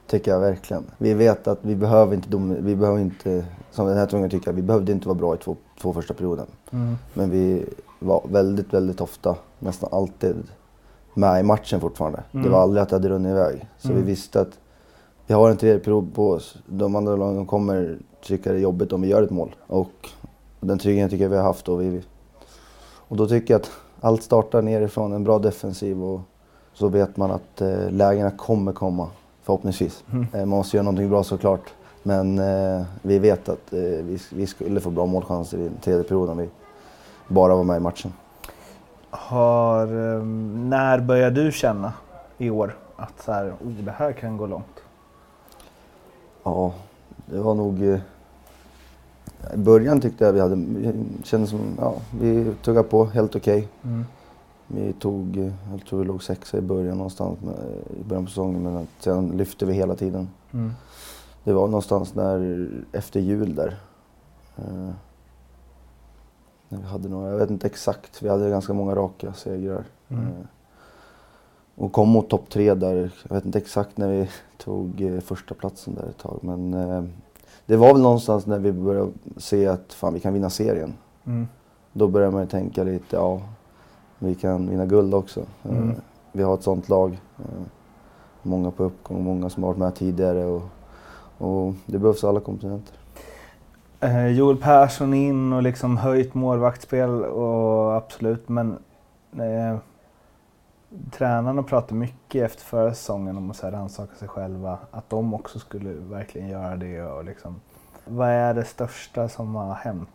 Tycker 0.07 0.31
jag 0.31 0.39
verkligen. 0.39 0.83
Vi 0.97 1.13
vet 1.13 1.47
att 1.47 1.59
vi 1.61 1.75
behöver 1.75 2.13
inte, 2.15 2.37
vi 2.61 2.75
behöver 2.75 2.99
inte 2.99 3.45
som 3.71 3.87
den 3.87 3.97
här 3.97 4.07
gången 4.11 4.29
tycker 4.29 4.47
jag, 4.47 4.53
vi 4.55 4.61
behövde 4.61 4.91
inte 4.91 5.07
vara 5.07 5.17
bra 5.17 5.35
i 5.35 5.37
två, 5.37 5.55
två 5.81 5.93
första 5.93 6.13
perioden. 6.13 6.45
Mm. 6.71 6.95
Men 7.13 7.29
vi 7.29 7.65
var 7.99 8.21
väldigt, 8.29 8.73
väldigt 8.73 9.01
ofta, 9.01 9.35
nästan 9.59 9.89
alltid, 9.93 10.35
med 11.13 11.39
i 11.39 11.43
matchen 11.43 11.79
fortfarande. 11.81 12.23
Det 12.31 12.37
Mm. 12.37 12.51
var 12.51 12.61
aldrig 12.61 12.83
att 12.83 12.89
det 12.89 12.95
hade 12.95 13.09
runnit 13.09 13.29
iväg. 13.29 13.67
Så 13.77 13.87
Mm. 13.87 14.01
vi 14.01 14.07
visste 14.07 14.41
att 14.41 14.59
vi 15.27 15.33
har 15.33 15.49
en 15.49 15.57
tredje 15.57 15.79
period 15.79 16.13
på 16.15 16.29
oss. 16.29 16.57
De 16.65 16.95
andra 16.95 17.15
lagen 17.15 17.45
kommer 17.45 17.97
tycka 18.21 18.51
det 18.51 18.57
är 18.57 18.61
jobbigt 18.61 18.93
om 18.93 19.01
vi 19.01 19.07
gör 19.07 19.23
ett 19.23 19.29
mål. 19.31 19.55
Och 19.67 20.09
den 20.67 20.79
tryggheten 20.79 21.09
tycker 21.09 21.23
jag 21.23 21.29
vi 21.29 21.37
har 21.37 21.43
haft. 21.43 21.69
Och, 21.69 21.81
vi, 21.81 22.01
och 22.83 23.17
då 23.17 23.27
tycker 23.27 23.53
jag 23.53 23.61
att 23.61 23.71
allt 24.01 24.23
startar 24.23 24.61
nerifrån, 24.61 25.13
en 25.13 25.23
bra 25.23 25.39
defensiv 25.39 26.03
och 26.03 26.21
så 26.73 26.87
vet 26.87 27.17
man 27.17 27.31
att 27.31 27.61
eh, 27.61 27.91
lägena 27.91 28.31
kommer 28.31 28.71
komma, 28.71 29.07
förhoppningsvis. 29.43 30.03
Mm. 30.11 30.27
Eh, 30.33 30.39
man 30.39 30.49
måste 30.49 30.77
göra 30.77 30.83
någonting 30.83 31.09
bra 31.09 31.23
såklart. 31.23 31.73
Men 32.03 32.39
eh, 32.39 32.85
vi 33.01 33.19
vet 33.19 33.49
att 33.49 33.73
eh, 33.73 33.79
vi, 33.79 34.19
vi 34.31 34.47
skulle 34.47 34.79
få 34.79 34.89
bra 34.89 35.05
målchanser 35.05 35.57
i 35.57 35.63
den 35.63 35.77
tredje 35.81 36.03
perioden. 36.03 36.37
Vi 36.37 36.49
bara 37.27 37.55
var 37.55 37.63
med 37.63 37.77
i 37.77 37.79
matchen. 37.79 38.13
Har, 39.09 39.87
eh, 39.87 40.23
när 40.55 40.99
började 40.99 41.43
du 41.43 41.51
känna 41.51 41.93
i 42.37 42.49
år 42.49 42.77
att 42.95 43.21
så 43.21 43.31
här, 43.31 43.49
oh, 43.49 43.71
det 43.71 43.91
här 43.91 44.11
kan 44.11 44.37
gå 44.37 44.47
långt? 44.47 44.79
Ja, 46.43 46.73
det 47.25 47.39
var 47.39 47.55
nog... 47.55 48.01
I 49.53 49.57
början 49.57 50.01
tyckte 50.01 50.25
jag 50.25 50.33
vi 50.33 50.39
hade... 50.39 50.57
Kändes 51.23 51.49
som... 51.49 51.59
Ja, 51.79 51.95
vi 52.19 52.53
tuggade 52.63 52.87
på 52.87 53.05
helt 53.05 53.35
okej. 53.35 53.67
Mm. 53.83 54.05
Vi 54.67 54.93
tog, 54.93 55.51
jag 55.71 55.85
tror 55.89 55.99
vi 55.99 56.05
låg 56.05 56.23
sexa 56.23 56.57
i 56.57 56.61
början 56.61 56.97
någonstans, 56.97 57.39
med, 57.41 57.55
i 58.01 58.03
början 58.03 58.25
på 58.25 58.29
säsongen, 58.29 58.63
men 58.63 58.87
sen 58.99 59.27
lyfte 59.37 59.65
vi 59.65 59.73
hela 59.73 59.95
tiden. 59.95 60.29
Mm. 60.51 60.71
Det 61.43 61.53
var 61.53 61.67
någonstans 61.67 62.11
där 62.11 62.69
efter 62.91 63.19
jul 63.19 63.55
där. 63.55 63.79
Eh, 64.57 64.89
när 66.69 66.79
vi 66.79 66.85
hade 66.85 67.09
några, 67.09 67.29
jag 67.29 67.37
vet 67.37 67.49
inte 67.49 67.67
exakt, 67.67 68.21
vi 68.23 68.29
hade 68.29 68.49
ganska 68.49 68.73
många 68.73 68.95
raka 68.95 69.33
segrar. 69.33 69.83
Mm. 70.09 70.23
Eh, 70.23 70.45
och 71.75 71.91
kom 71.91 72.09
mot 72.09 72.29
topp 72.29 72.49
tre 72.49 72.73
där, 72.73 73.11
jag 73.27 73.35
vet 73.35 73.45
inte 73.45 73.57
exakt 73.57 73.97
när 73.97 74.09
vi 74.09 74.29
tog 74.57 75.01
eh, 75.01 75.19
första 75.19 75.55
platsen 75.55 75.95
där 75.95 76.09
ett 76.09 76.17
tag. 76.17 76.39
Men 76.41 76.73
eh, 76.73 77.03
det 77.71 77.77
var 77.77 77.93
väl 77.93 78.01
någonstans 78.01 78.45
när 78.45 78.59
vi 78.59 78.71
började 78.71 79.11
se 79.37 79.67
att 79.67 79.93
fan 79.93 80.13
vi 80.13 80.19
kan 80.19 80.33
vinna 80.33 80.49
serien. 80.49 80.93
Mm. 81.25 81.47
Då 81.93 82.07
börjar 82.07 82.31
man 82.31 82.41
ju 82.41 82.47
tänka 82.47 82.83
lite, 82.83 83.15
ja 83.15 83.41
vi 84.19 84.35
kan 84.35 84.69
vinna 84.69 84.85
guld 84.85 85.13
också. 85.13 85.39
Eh, 85.63 85.71
Mm. 85.71 85.95
Vi 86.31 86.43
har 86.43 86.53
ett 86.53 86.63
sånt 86.63 86.89
lag. 86.89 87.19
Eh, 87.39 87.61
Många 88.43 88.71
på 88.71 88.83
uppgång, 88.83 89.23
många 89.23 89.49
som 89.49 89.63
har 89.63 89.69
varit 89.69 89.79
med 89.79 89.95
tidigare. 89.95 90.45
Och, 90.45 90.61
och 91.37 91.73
det 91.85 91.97
behövs 91.99 92.23
alla 92.23 92.39
komponenter. 92.39 92.95
Eh, 93.99 94.27
Joel 94.27 94.57
Persson 94.57 95.13
in 95.13 95.53
och 95.53 95.63
liksom 95.63 95.97
höjt 95.97 96.33
målvaktsspel 96.33 97.23
och 97.23 97.95
absolut 97.95 98.49
men 98.49 98.77
eh, 99.33 99.77
tränarna 101.11 101.63
pratade 101.63 101.93
mycket 101.93 102.43
efter 102.43 102.63
förra 102.63 102.93
säsongen 102.93 103.37
om 103.37 103.51
att 103.51 103.63
rannsaka 103.63 104.15
sig 104.15 104.27
själva. 104.27 104.77
Att 104.91 105.09
de 105.09 105.33
också 105.33 105.59
skulle 105.59 105.89
verkligen 105.89 106.47
göra 106.47 106.75
det 106.75 107.03
och 107.03 107.25
liksom. 107.25 107.61
Vad 108.05 108.29
är 108.29 108.53
det 108.53 108.65
största 108.65 109.29
som 109.29 109.55
har 109.55 109.73
hänt? 109.73 110.09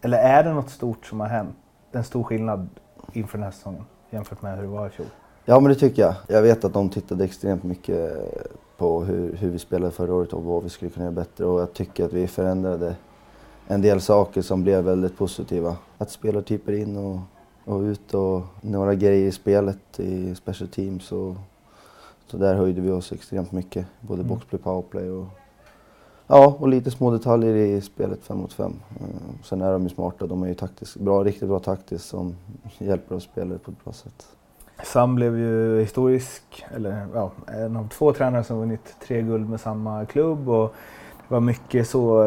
Eller 0.00 0.18
är 0.18 0.44
det 0.44 0.52
något 0.52 0.70
stort 0.70 1.06
som 1.06 1.20
har 1.20 1.28
hänt? 1.28 1.56
En 1.92 2.04
stor 2.04 2.24
skillnad 2.24 2.68
inför 3.12 3.38
den 3.38 3.44
här 3.44 3.50
säsongen 3.50 3.84
jämfört 4.10 4.42
med 4.42 4.56
hur 4.56 4.62
det 4.62 4.68
var 4.68 4.86
i 4.86 4.90
fjol? 4.90 5.06
Ja 5.44 5.60
men 5.60 5.68
det 5.68 5.74
tycker 5.74 6.02
jag. 6.02 6.14
Jag 6.28 6.42
vet 6.42 6.64
att 6.64 6.72
de 6.72 6.88
tittade 6.88 7.24
extremt 7.24 7.62
mycket 7.62 8.16
på 8.76 9.04
hur, 9.04 9.36
hur 9.36 9.50
vi 9.50 9.58
spelade 9.58 9.92
förra 9.92 10.14
året 10.14 10.32
och 10.32 10.44
vad 10.44 10.62
vi 10.62 10.68
skulle 10.68 10.90
kunna 10.90 11.04
göra 11.04 11.14
bättre. 11.14 11.46
Och 11.46 11.60
jag 11.60 11.72
tycker 11.72 12.04
att 12.04 12.12
vi 12.12 12.26
förändrade 12.26 12.96
en 13.66 13.82
del 13.82 14.00
saker 14.00 14.42
som 14.42 14.62
blev 14.62 14.84
väldigt 14.84 15.18
positiva. 15.18 15.76
Att 15.98 16.10
spelartyper 16.10 16.72
in 16.72 16.96
och, 16.96 17.18
och 17.66 17.80
ut 17.80 18.14
och 18.14 18.42
några 18.60 18.94
grejer 18.94 19.26
i 19.26 19.32
spelet 19.32 20.00
i 20.00 20.34
special 20.34 20.68
teams. 20.68 21.12
Och, 21.12 21.34
så 22.26 22.36
där 22.36 22.54
höjde 22.54 22.80
vi 22.80 22.90
oss 22.90 23.12
extremt 23.12 23.52
mycket. 23.52 23.86
Både 24.00 24.20
Mm. 24.20 24.28
boxplay, 24.34 24.60
powerplay 24.62 25.10
och 25.10 25.26
Ja, 26.28 26.56
och 26.58 26.68
lite 26.68 26.90
små 26.90 27.10
detaljer 27.10 27.54
i 27.54 27.80
spelet 27.80 28.22
fem 28.22 28.38
mot 28.38 28.52
fem. 28.52 28.74
Eh, 29.00 29.06
Sen 29.44 29.62
är 29.62 29.72
de 29.72 29.82
ju 29.82 29.88
smarta. 29.88 30.26
De 30.26 30.42
är 30.42 30.46
ju 30.48 30.54
taktiskt 30.54 30.96
bra, 30.96 31.24
riktigt 31.24 31.48
bra 31.48 31.58
taktiskt 31.58 32.04
som 32.08 32.34
hjälper 32.78 33.14
oss 33.14 33.22
spelare 33.24 33.58
på 33.58 33.70
ett 33.70 33.84
bra 33.84 33.92
sätt. 33.92 34.26
Sam 34.84 35.14
blev 35.14 35.38
ju 35.38 35.80
historisk, 35.80 36.64
eller 36.74 37.06
ja, 37.14 37.30
en 37.46 37.76
av 37.76 37.88
två 37.88 38.12
tränare 38.12 38.44
som 38.44 38.58
vunnit 38.58 38.94
tre 39.06 39.22
guld 39.22 39.50
med 39.50 39.60
samma 39.60 40.04
klubb. 40.06 40.48
Och 40.48 40.74
det 41.28 41.34
var 41.34 41.40
mycket 41.40 41.88
så, 41.88 42.22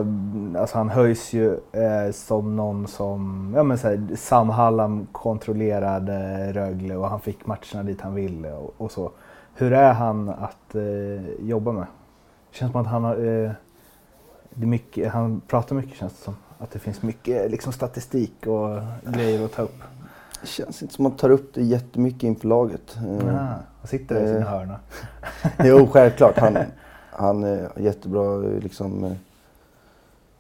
alltså 0.58 0.78
han 0.78 0.90
höjs 0.90 1.34
ju 1.34 1.54
eh, 1.54 2.12
som 2.12 2.56
någon 2.56 2.88
som, 2.88 3.54
ja 3.56 3.64
men 3.64 3.78
så 3.78 3.88
här, 3.88 4.08
Sam 4.16 4.50
Hallam 4.50 5.08
kontrollerade 5.12 6.52
Rögle 6.54 6.96
och 6.96 7.10
han 7.10 7.20
fick 7.20 7.46
matcherna 7.46 7.84
dit 7.84 8.02
han 8.02 8.16
ville 8.16 8.52
och, 8.52 8.74
och 8.78 8.92
så. 8.92 9.12
Hur 9.56 9.74
är 9.74 9.94
han 9.94 10.30
att 10.30 10.76
eh, 10.76 11.30
jobba 11.40 11.72
med? 11.72 11.86
Det 12.52 12.58
känns 12.58 12.72
som 12.72 12.82
att 12.82 12.88
han 12.88 13.04
har, 13.04 13.44
eh, 13.44 13.52
det 14.50 14.66
mycket, 14.66 15.12
han 15.12 15.42
pratar 15.48 15.76
mycket 15.76 15.98
känns 15.98 16.14
det 16.14 16.24
som. 16.24 16.36
Att 16.60 16.72
det 16.72 16.80
finns 16.80 17.02
mycket 17.02 17.52
liksom, 17.52 17.74
statistik 17.74 18.48
och 18.48 18.80
grejer 19.04 19.46
att 19.46 19.52
ta 19.52 19.62
upp. 19.62 19.82
Det 20.42 20.48
känns 20.48 20.82
inte 20.82 20.94
som 20.94 21.06
att 21.06 21.12
man 21.12 21.18
tar 21.18 21.30
upp 21.30 21.54
det 21.54 21.62
jättemycket 21.62 22.24
inför 22.24 22.48
laget. 22.48 22.98
Ah, 22.98 23.38
han 23.80 23.88
sitter 23.88 24.16
där 24.16 24.24
i 24.24 24.28
sin 24.28 24.38
Eh. 24.38 24.48
hörna. 24.48 24.80
Jo, 25.64 25.88
självklart. 25.92 26.38
Han, 26.38 26.58
han 27.20 27.44
är 27.44 27.72
jättebra 27.80 28.38
liksom, 28.38 29.04
eh, 29.04 29.12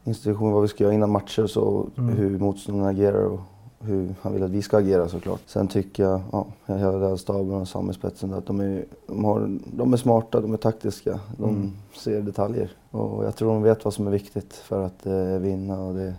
instruktion 0.03 0.51
vad 0.51 0.61
vi 0.61 0.67
ska 0.67 0.83
göra 0.83 0.93
innan 0.93 1.09
matcher 1.11 1.47
så. 1.47 1.87
Mm. 1.97 2.17
Hur 2.17 2.39
motståndarna 2.39 2.89
agerar 2.89 3.23
och 3.23 3.39
hur 3.81 4.15
han 4.21 4.33
vill 4.33 4.43
att 4.43 4.49
vi 4.51 4.61
ska 4.61 4.77
agera 4.77 5.07
såklart. 5.09 5.41
Sen 5.45 5.67
tycker 5.67 6.03
jag, 6.03 6.21
ja, 6.31 6.45
hela 6.65 6.91
den 6.91 7.17
staben 7.17 7.53
och 7.53 7.67
Sam 7.67 7.89
i 7.89 7.93
spetsen, 7.93 8.33
att 8.33 8.45
de 8.45 8.59
är, 8.59 8.85
de, 9.07 9.25
har, 9.25 9.57
de 9.65 9.93
är 9.93 9.97
smarta, 9.97 10.41
de 10.41 10.53
är 10.53 10.57
taktiska. 10.57 11.19
De 11.37 11.49
Mm. 11.49 11.71
ser 11.95 12.21
detaljer. 12.21 12.71
Och 12.91 13.25
jag 13.25 13.35
tror 13.35 13.53
de 13.53 13.61
vet 13.63 13.85
vad 13.85 13.93
som 13.93 14.07
är 14.07 14.11
viktigt 14.11 14.53
för 14.53 14.85
att 14.85 15.05
eh, 15.05 15.13
vinna. 15.23 15.79
Och 15.79 15.93
det, 15.95 16.13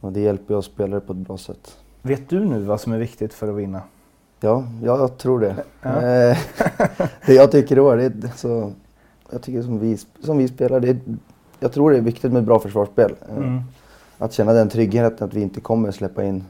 och 0.00 0.12
det 0.12 0.20
hjälper 0.20 0.54
oss 0.54 0.66
spelare 0.66 1.00
på 1.00 1.12
ett 1.12 1.18
bra 1.18 1.38
sätt. 1.38 1.76
Vet 2.02 2.28
du 2.28 2.44
nu 2.44 2.62
vad 2.62 2.80
som 2.80 2.92
är 2.92 2.98
viktigt 2.98 3.34
för 3.34 3.48
att 3.48 3.54
vinna? 3.54 3.82
Ja, 4.40 4.64
ja 4.82 4.98
jag 4.98 5.18
tror 5.18 5.40
det. 5.40 5.56
Ja. 5.82 5.90
Eh, 6.02 6.38
det 7.26 7.34
jag 7.34 7.50
tycker 7.50 7.76
då, 7.76 7.94
det 7.94 8.32
så, 8.36 8.72
jag 9.34 9.42
tycker 9.42 9.62
som 9.62 9.78
vi, 9.78 9.98
som 10.20 10.38
vi 10.38 10.48
spelar, 10.48 10.80
det 10.80 10.96
jag 11.60 11.72
tror 11.72 11.90
det 11.90 11.96
är 11.96 12.00
viktigt 12.00 12.32
med 12.32 12.44
bra 12.44 12.58
försvarsspel. 12.58 13.14
Eh, 13.28 13.36
Mm. 13.36 13.60
Att 14.18 14.32
känna 14.32 14.52
den 14.52 14.68
tryggheten 14.68 15.28
att 15.28 15.34
vi 15.34 15.42
inte 15.42 15.60
kommer 15.60 15.90
släppa 15.90 16.24
in, 16.24 16.44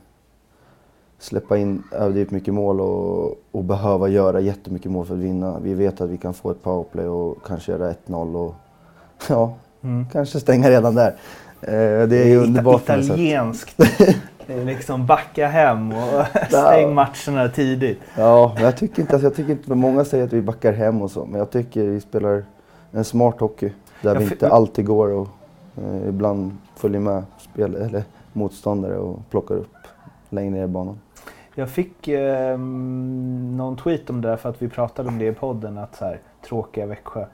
släppa 1.18 1.56
in 1.58 1.82
överdrivet 1.92 2.30
mycket 2.30 2.54
mål 2.54 2.80
och, 2.80 3.38
och 3.52 3.64
behöva 3.64 4.08
göra 4.08 4.40
jättemycket 4.40 4.90
mål 4.90 5.06
för 5.06 5.14
att 5.14 5.20
vinna. 5.20 5.58
Vi 5.62 5.74
vet 5.74 6.00
att 6.00 6.10
vi 6.10 6.16
kan 6.16 6.34
få 6.34 6.50
ett 6.50 6.62
powerplay 6.62 7.06
och 7.06 7.36
kanske 7.46 7.72
göra 7.72 7.92
1-0 8.06 8.36
och 8.36 8.54
ja, 9.28 9.54
Mm. 9.82 10.06
kanske 10.12 10.40
stänga 10.40 10.70
redan 10.70 10.94
där. 10.94 11.14
Eh, 11.60 12.08
det 12.08 12.16
är 12.16 12.26
ju 12.28 12.36
underbart. 12.36 12.82
Italienskt. 12.82 13.80
Liksom 14.46 15.06
backa 15.06 15.46
hem 15.48 15.92
och 15.92 16.24
stäng 16.48 16.94
matcherna 16.94 17.48
tidigt. 17.48 17.98
Ja, 18.16 18.52
men 18.54 18.64
jag 18.64 18.76
tycker 18.76 19.00
inte, 19.02 19.12
alltså, 19.12 19.26
jag 19.26 19.34
tycker 19.36 19.52
inte, 19.52 19.74
många 19.74 20.04
säger 20.04 20.24
att 20.24 20.32
vi 20.32 20.42
backar 20.42 20.72
hem 20.72 21.02
och 21.02 21.10
så, 21.10 21.24
men 21.26 21.38
jag 21.38 21.50
tycker 21.50 21.82
vi 21.84 22.00
spelar 22.00 22.44
en 22.94 23.04
smart 23.04 23.40
hockey. 23.40 23.72
Där 24.02 24.16
vi 24.16 24.24
inte 24.24 24.48
alltid 24.48 24.86
går 24.86 25.08
och 25.12 25.28
eh, 25.76 26.08
ibland 26.08 26.56
följer 26.76 27.00
med 27.00 27.22
spel, 27.38 27.74
eller 27.80 28.04
motståndare 28.32 28.98
och 28.98 29.30
plockar 29.30 29.54
upp 29.54 29.76
längre 30.30 30.50
ner 30.50 30.64
i 30.64 30.68
banan. 30.68 30.98
Jag 31.54 31.70
fick 31.70 32.08
eh, 32.08 32.58
någon 32.58 33.76
tweet 33.76 34.10
om 34.10 34.20
det 34.20 34.28
där 34.28 34.36
för 34.36 34.48
att 34.48 34.62
vi 34.62 34.68
pratade 34.68 35.08
om 35.08 35.18
det 35.18 35.26
i 35.26 35.32
podden. 35.32 35.78
Att 35.78 35.96
så 35.96 36.04
här, 36.04 36.20
tråkiga 36.48 36.86
Växjö. 36.86 37.26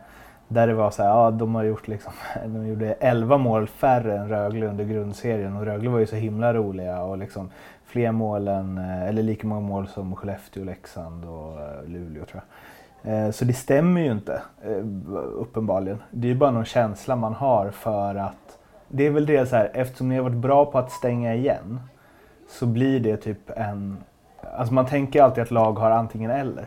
Där 0.48 0.66
det 0.66 0.74
var 0.74 0.90
så 0.90 1.02
här, 1.02 1.10
ja 1.10 1.30
de 1.30 1.54
har 1.54 1.64
gjort 1.64 1.88
liksom, 1.88 2.12
de 2.46 2.66
gjorde 2.66 2.92
11 2.92 3.38
mål 3.38 3.66
färre 3.66 4.18
än 4.18 4.28
Rögle 4.28 4.66
under 4.66 4.84
grundserien 4.84 5.56
och 5.56 5.64
Rögle 5.64 5.90
var 5.90 5.98
ju 5.98 6.06
så 6.06 6.16
himla 6.16 6.54
roliga 6.54 7.02
och 7.02 7.18
liksom 7.18 7.50
fler 7.84 8.12
mål 8.12 8.48
än, 8.48 8.78
eh, 8.78 9.08
eller 9.08 9.22
lika 9.22 9.46
många 9.46 9.60
mål 9.60 9.88
som 9.88 10.16
Skellefteå, 10.16 10.64
Leksand 10.64 11.24
och 11.24 11.60
eh, 11.60 11.84
Luleå 11.86 12.24
tror 12.24 12.42
jag. 12.42 12.42
Eh, 13.02 13.30
Så 13.30 13.44
det 13.44 13.52
stämmer 13.52 14.00
ju 14.00 14.12
inte 14.12 14.42
eh, 14.62 14.84
uppenbarligen. 15.36 15.98
Det 16.10 16.26
är 16.26 16.32
ju 16.32 16.38
bara 16.38 16.50
någon 16.50 16.64
känsla 16.64 17.16
man 17.16 17.34
har 17.34 17.70
för 17.70 18.14
att 18.14 18.58
det 18.88 19.06
är 19.06 19.10
väl 19.10 19.26
det 19.26 19.46
så 19.48 19.56
här, 19.56 19.70
eftersom 19.74 20.08
ni 20.08 20.16
har 20.16 20.22
varit 20.22 20.36
bra 20.36 20.66
på 20.66 20.78
att 20.78 20.90
stänga 20.92 21.34
igen 21.34 21.80
så 22.50 22.66
blir 22.66 23.00
det 23.00 23.16
typ 23.16 23.50
en... 23.56 23.96
Alltså 24.56 24.74
man 24.74 24.86
tänker 24.86 25.22
alltid 25.22 25.42
att 25.42 25.50
lag 25.50 25.72
har 25.78 25.90
antingen 25.90 26.30
eller. 26.30 26.66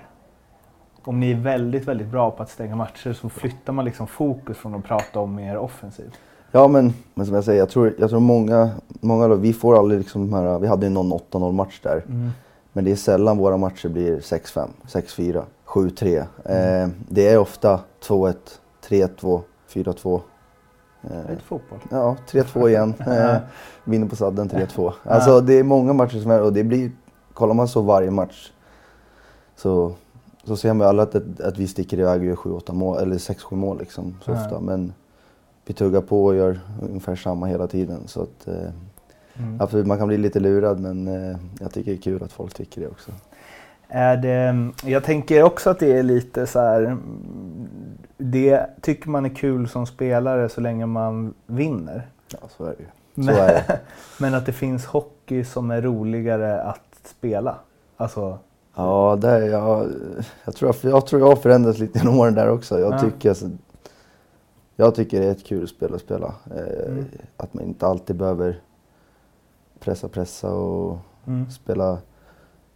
Om 1.03 1.19
ni 1.19 1.31
är 1.31 1.35
väldigt, 1.35 1.87
väldigt 1.87 2.07
bra 2.07 2.31
på 2.31 2.43
att 2.43 2.49
stänga 2.49 2.75
matcher 2.75 3.13
så 3.13 3.29
flyttar 3.29 3.73
man 3.73 3.85
liksom 3.85 4.07
fokus 4.07 4.57
från 4.57 4.75
att 4.75 4.83
prata 4.83 5.19
om 5.19 5.35
mer 5.35 5.57
offensiv. 5.57 6.13
Ja, 6.51 6.67
men, 6.67 6.93
men 7.13 7.25
som 7.25 7.35
jag 7.35 7.43
säger, 7.43 7.59
jag 7.59 7.69
tror, 7.69 7.93
jag 7.99 8.09
tror 8.09 8.19
många, 8.19 8.69
många 8.87 9.27
vi 9.27 9.53
får 9.53 9.79
aldrig 9.79 9.99
liksom 9.99 10.31
de 10.31 10.37
här, 10.37 10.59
vi 10.59 10.67
hade 10.67 10.85
ju 10.85 10.89
någon 10.89 11.13
8-0 11.13 11.51
match 11.51 11.79
där. 11.83 12.03
Men 12.73 12.85
det 12.85 12.91
är 12.91 12.95
sällan 12.95 13.37
våra 13.37 13.57
matcher 13.57 13.89
blir 13.89 14.19
6-5, 14.19 14.69
6-4, 14.87 15.43
7-3. 15.65 16.17
Eh, 16.45 16.89
det 17.09 17.27
är 17.27 17.37
ofta 17.37 17.79
2-1, 18.01 18.35
3-2, 18.87 19.41
4-2. 19.69 20.21
Det 21.01 21.13
är 21.13 21.31
Eh, 21.31 21.37
fotboll. 21.45 21.79
Ja, 21.91 22.17
3-2 22.31 22.69
igen. 22.69 22.93
Eh, 23.07 23.37
vinner 23.83 24.07
på 24.07 24.15
sadden 24.15 24.49
3-2. 24.49 24.93
Alltså 25.03 25.41
det 25.41 25.53
är 25.53 25.63
många 25.63 25.93
matcher 25.93 26.17
som 26.19 26.31
är, 26.31 26.41
och 26.41 26.53
det 26.53 26.63
blir, 26.63 26.91
kollar 27.33 27.53
man 27.53 27.67
så 27.67 27.81
varje 27.81 28.11
match 28.11 28.51
så, 29.55 29.93
så 30.43 30.57
ser 30.57 30.73
man 30.73 30.87
alla 30.87 31.03
att, 31.03 31.39
att 31.39 31.57
vi 31.57 31.67
sticker 31.67 31.99
iväg 31.99 32.19
och 32.19 32.25
gör 32.25 32.35
7-8 32.35 32.73
mål, 32.73 32.97
eller 32.97 33.15
6-7 33.15 33.55
mål 33.55 33.79
liksom 33.79 34.17
så 34.25 34.31
ofta. 34.31 34.59
Men 34.59 34.93
vi 35.65 35.73
tuggar 35.73 36.01
på 36.01 36.25
och 36.25 36.35
gör 36.35 36.59
ungefär 36.81 37.15
samma 37.15 37.45
hela 37.45 37.67
tiden. 37.67 38.07
Så 38.07 38.21
att, 38.21 38.47
eh, 38.47 38.71
Mm. 39.39 39.61
absolut, 39.61 39.87
man 39.87 39.97
kan 39.97 40.07
bli 40.07 40.17
lite 40.17 40.39
lurad 40.39 40.79
men 40.79 41.07
eh, 41.07 41.37
jag 41.59 41.71
tycker 41.73 41.91
det 41.91 41.97
är 41.97 42.01
kul 42.01 42.23
att 42.23 42.31
folk 42.31 42.53
tycker 42.53 42.81
det 42.81 42.87
också. 42.87 43.11
Är 43.87 44.17
det, 44.17 44.69
jag 44.89 45.03
tänker 45.03 45.43
också 45.43 45.69
att 45.69 45.79
det 45.79 45.97
är 45.97 46.03
lite 46.03 46.47
så 46.47 46.59
här. 46.59 46.97
Det 48.17 48.65
tycker 48.81 49.09
man 49.09 49.25
är 49.25 49.29
kul 49.29 49.69
som 49.69 49.85
spelare 49.85 50.49
så 50.49 50.61
länge 50.61 50.85
man 50.85 51.33
vinner. 51.45 52.07
Ja, 52.31 52.37
så 52.57 52.63
är 52.65 52.69
det 52.77 52.79
ju. 52.79 52.85
Men, 53.13 53.35
det. 53.35 53.79
men 54.19 54.33
att 54.33 54.45
det 54.45 54.51
finns 54.53 54.85
hockey 54.85 55.43
som 55.43 55.71
är 55.71 55.81
roligare 55.81 56.61
att 56.61 56.99
spela. 57.03 57.55
Alltså, 57.97 58.37
Ja, 58.75 59.17
där, 59.21 59.41
jag, 59.41 59.87
jag, 60.45 60.55
tror 60.55 60.75
jag, 60.83 60.91
jag 60.93 61.07
tror 61.07 61.21
jag 61.21 61.27
har 61.27 61.35
förändrats 61.35 61.79
lite 61.79 61.99
genom 61.99 62.19
åren 62.19 62.35
där 62.35 62.49
också. 62.49 62.79
Jag, 62.79 62.93
Ja. 62.93 62.99
tycker, 62.99 63.29
alltså, 63.29 63.49
jag 64.75 64.95
tycker 64.95 65.19
det 65.21 65.27
är 65.27 65.31
ett 65.31 65.45
kul 65.45 65.67
spel 65.67 65.93
att 65.95 66.01
spela. 66.01 66.33
Eh, 66.55 66.87
Mm. 66.87 67.05
Att 67.37 67.53
man 67.53 67.63
inte 67.63 67.87
alltid 67.87 68.15
behöver 68.15 68.59
pressa, 69.83 70.07
pressa 70.07 70.53
och 70.53 70.97
mm. 71.25 71.51
spela 71.51 71.97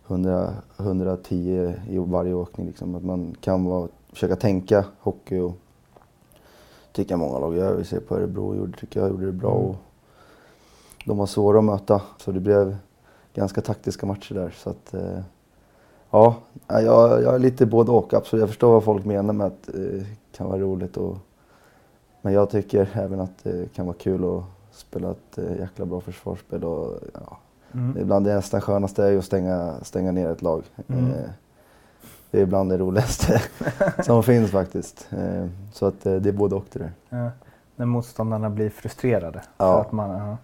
100, 0.08 0.54
110 0.78 1.74
i 1.90 1.98
varje 1.98 2.34
åkning. 2.34 2.68
Liksom. 2.68 2.96
Att 2.96 3.04
man 3.04 3.36
kan 3.42 3.66
vara, 3.66 3.88
försöka 4.10 4.36
tänka 4.36 4.86
hockey 5.00 5.40
och 5.40 5.54
tycker 6.92 7.16
många 7.16 7.40
lag 7.40 7.56
gör. 7.56 7.76
Vi 7.76 7.84
ser 7.84 8.00
på 8.00 8.16
Örebro 8.16 8.56
gjorde, 8.56 8.78
tycker 8.78 9.00
jag 9.00 9.10
gjorde 9.10 9.26
det 9.26 9.32
bra. 9.32 9.50
Och 9.50 9.76
de 11.06 11.18
var 11.18 11.26
svåra 11.26 11.58
att 11.58 11.64
möta 11.64 12.02
så 12.18 12.32
det 12.32 12.40
blev 12.40 12.78
ganska 13.34 13.62
taktiska 13.62 14.06
matcher 14.06 14.34
där. 14.34 14.50
Så 14.50 14.70
att, 14.70 14.94
eh, 14.94 15.20
ja, 16.12 16.36
jag, 16.68 17.24
jag 17.24 17.36
är 17.36 17.40
lite 17.40 17.66
både 17.66 17.92
och. 17.92 18.14
Absolut. 18.14 18.42
Jag 18.42 18.50
förstår 18.50 18.72
vad 18.72 18.84
folk 18.84 19.06
menar 19.06 19.34
med 19.34 19.48
att 19.48 19.64
det 19.74 20.06
kan 20.32 20.48
vara 20.48 20.60
roligt. 20.60 20.98
Och, 20.98 21.18
men 22.22 22.34
jag 22.34 22.50
tycker 22.50 22.90
även 22.94 23.20
att 23.20 23.44
det 23.44 23.74
kan 23.74 23.86
vara 23.86 23.98
kul 23.98 24.38
att 24.38 24.57
spela 24.78 25.12
ett 25.12 25.38
eh, 25.38 25.60
jäkla 25.60 25.86
bra 25.86 26.02
försvarsspel. 26.02 26.64
Och, 26.64 27.00
ja, 27.14 27.38
Mm. 27.72 27.98
Ibland 27.98 28.26
det 28.26 28.36
nästan 28.36 28.62
skönaste 28.62 29.04
är 29.06 29.10
ju 29.12 29.18
att 29.18 29.26
stänga, 29.26 29.74
stänga 29.82 30.12
ner 30.12 30.30
ett 30.32 30.42
lag. 30.42 30.64
Mm. 30.88 31.06
Eh, 31.06 31.30
det 32.32 32.38
är 32.38 32.42
ibland 32.44 32.70
det 32.70 32.78
roligaste 32.78 33.42
som 34.04 34.24
finns 34.24 34.52
faktiskt. 34.52 35.08
Eh, 35.12 35.46
så 35.74 35.86
att 35.86 36.06
eh, 36.06 36.16
det 36.16 36.30
är 36.30 36.34
både 36.34 36.56
och 36.56 36.66
det 36.74 36.80
där. 36.80 36.92
Ja, 37.10 37.30
när 37.76 37.86
motståndarna 37.86 38.50
blir 38.50 38.70
frustrerade. 38.70 39.42
Ja. 39.58 39.74
För 39.74 39.82
att 39.82 39.92
man, 39.92 40.10
ja. 40.10 40.38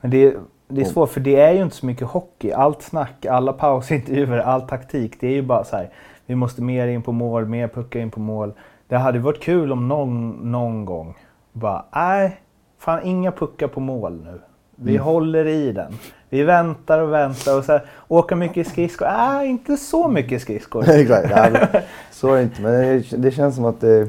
Men 0.00 0.10
det, 0.10 0.16
är- 0.24 0.36
det 0.68 0.80
är 0.80 0.84
svårt 0.84 1.10
för 1.10 1.20
det 1.20 1.40
är 1.40 1.52
ju 1.52 1.62
inte 1.62 1.76
så 1.76 1.86
mycket 1.86 2.08
hockey. 2.08 2.52
Allt 2.52 2.82
snack, 2.82 3.26
alla 3.26 3.52
pausintervjuer, 3.52 4.38
all 4.38 4.62
taktik. 4.68 5.16
Det 5.20 5.26
är 5.26 5.32
ju 5.34 5.42
bara 5.42 5.64
så 5.64 5.76
här. 5.76 5.90
Vi 6.26 6.34
måste 6.34 6.62
mer 6.62 6.86
in 6.86 7.02
på 7.02 7.12
mål, 7.12 7.46
mer 7.46 7.68
puckar 7.68 8.00
in 8.00 8.10
på 8.10 8.20
mål. 8.20 8.52
Det 8.88 8.96
hade 8.96 9.18
varit 9.18 9.42
kul 9.42 9.72
om 9.72 9.88
någon, 9.88 10.30
någon 10.52 10.84
gång 10.84 11.16
bara, 11.52 11.84
nej, 11.94 12.40
fan 12.84 13.02
inga 13.02 13.32
puckar 13.32 13.68
på 13.68 13.80
mål 13.80 14.12
nu. 14.24 14.40
Vi 14.76 14.96
håller 14.96 15.46
i 15.46 15.72
den. 15.72 15.92
Vi 16.28 16.42
väntar 16.42 16.98
och 16.98 17.12
väntar 17.12 17.58
och 17.58 17.64
så 17.64 17.72
här, 17.72 17.84
åka 18.08 18.36
mycket 18.36 18.66
skridskor. 18.68 19.06
Nej, 19.06 19.48
inte 19.48 19.76
så 19.76 20.08
mycket 20.08 20.42
skridskor. 20.42 20.88
Exakt, 20.88 21.30
men 21.30 21.82
så 22.12 22.28
är 22.32 22.36
det 22.36 22.42
inte. 22.42 22.62
Men 22.62 22.72
det, 22.72 23.16
det 23.16 23.30
känns 23.30 23.54
som 23.56 23.64
att 23.64 23.80
det, 23.80 24.08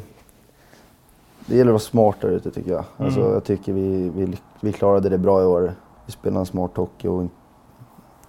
det 1.46 1.56
gäller 1.56 1.72
att 1.72 1.74
vara 1.74 1.80
smart 1.80 2.16
där 2.22 2.30
ute 2.30 2.52
tycker 2.52 2.72
jag. 2.72 2.84
Alltså, 2.98 3.20
Mm. 3.20 3.34
jag 3.34 3.44
tycker 3.44 3.74
vi, 3.74 4.10
vi, 4.16 4.38
vi 4.62 4.72
klarade 4.74 5.10
det 5.10 5.18
bra 5.18 5.42
i 5.42 5.46
år. 5.46 5.74
Vi 6.06 6.12
spelade 6.12 6.40
en 6.40 6.46
smart 6.46 6.72
hockey 6.78 7.08
och 7.08 7.24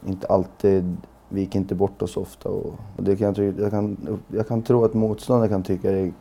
inte 0.07 0.27
alltid, 0.27 0.97
vi 1.29 1.41
gick 1.41 1.55
inte 1.55 1.75
bort 1.75 2.03
oss 2.03 2.17
ofta. 2.17 2.49
Och, 2.49 2.75
och 2.97 3.03
det 3.03 3.17
kan 3.17 3.35
jag, 3.35 3.55
jag, 3.61 3.71
kan, 3.71 3.97
jag 4.29 4.49
kan 4.49 4.63
tro 4.63 4.85
att 4.85 4.95
motståndare 4.95 5.49
kan 5.49 5.63
tycka 5.63 5.91
det 5.91 6.13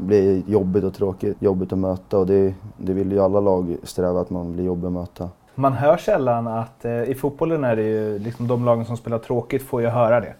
blir 0.00 0.42
jobbigt 0.46 0.84
och 0.84 0.94
tråkigt, 0.94 1.36
jobbigt 1.42 1.72
att 1.72 1.78
möta 1.78 2.18
och 2.18 2.26
det, 2.26 2.54
det 2.76 2.92
vill 2.92 3.12
ju 3.12 3.20
alla 3.20 3.40
lag 3.40 3.76
sträva 3.82 4.20
att 4.20 4.30
man 4.30 4.52
blir 4.52 4.64
jobbig 4.64 4.86
att 4.86 4.92
möta. 4.92 5.28
Man 5.54 5.72
hör 5.72 5.96
sällan 5.96 6.46
att 6.46 6.84
eh, 6.84 7.02
i 7.02 7.14
fotbollen 7.14 7.64
är 7.64 7.76
det 7.76 7.82
ju 7.82 8.18
liksom 8.18 8.48
de 8.48 8.64
lagen 8.64 8.84
som 8.84 8.96
spelar 8.96 9.18
tråkigt 9.18 9.62
får 9.62 9.82
ju 9.82 9.88
höra 9.88 10.20
det. 10.20 10.34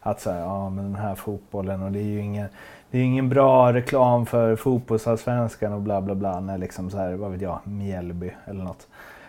Att 0.00 0.20
säga, 0.20 0.40
ja 0.40 0.70
men 0.70 0.84
den 0.84 0.94
här 0.94 1.14
fotbollen 1.14 1.82
och 1.82 1.92
det 1.92 1.98
är 1.98 2.04
ju 2.04 2.20
ingen, 2.20 2.48
det 2.90 2.98
är 2.98 3.02
ingen 3.02 3.28
bra 3.28 3.72
reklam 3.72 4.26
för 4.26 4.56
fotbollsallsvenskan 4.56 5.72
och 5.72 5.80
bla 5.80 6.00
bla 6.00 6.14
bla 6.14 6.40
när 6.40 6.58
liksom 6.58 6.90
så 6.90 6.96
här, 6.96 7.14
vad 7.14 7.30
vet 7.30 7.40
jag, 7.40 7.58
Mjällby 7.64 8.30
eller 8.44 8.64
något. 8.64 8.86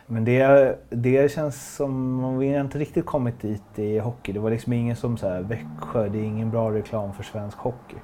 Men 0.10 0.26
det, 0.26 0.76
det 0.90 1.32
känns 1.32 1.76
som, 1.76 2.38
vi 2.38 2.54
har 2.54 2.62
inte 2.62 2.80
riktigt 2.80 3.06
kommit 3.06 3.42
dit 3.42 3.80
i 3.80 4.00
hockey. 4.00 4.32
Det 4.32 4.40
var 4.40 4.50
liksom 4.50 4.74
ingen 4.74 4.96
som 4.96 5.18
så 5.18 5.30
här, 5.30 5.42
Växjö, 5.42 6.10
det 6.10 6.18
är 6.18 6.24
ingen 6.24 6.52
bra 6.52 6.72
reklam 6.72 7.14
för 7.14 7.24
svensk 7.24 7.58
hockey. 7.58 7.98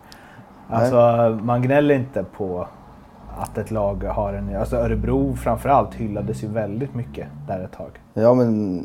Alltså 0.69 1.39
man 1.43 1.62
gnäller 1.62 1.95
inte 1.95 2.26
på 2.38 2.67
att 3.38 3.58
ett 3.58 3.71
lag 3.71 4.04
har 4.04 4.34
en, 4.34 4.56
alltså 4.56 4.76
Örebro 4.76 5.36
framförallt 5.36 5.93
hyllades 5.93 6.43
ju 6.43 6.47
väldigt 6.47 6.93
mycket 6.93 7.28
där 7.47 7.60
ett 7.60 7.71
tag. 7.71 8.02
Ja 8.13 8.34
men 8.34 8.84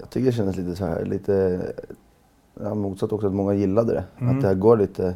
jag 0.00 0.10
tycker 0.10 0.26
det 0.26 0.32
kändes 0.32 0.56
lite 0.56 0.76
så 0.76 0.84
här, 0.84 1.04
lite 1.04 1.62
ja, 2.62 2.74
motsatt 2.74 3.12
också 3.12 3.26
att 3.26 3.32
många 3.32 3.54
gillade 3.54 3.92
det. 3.92 4.04
Mm. 4.18 4.36
Att 4.36 4.42
det 4.42 4.48
här 4.48 4.54
går 4.54 4.76
lite, 4.76 5.14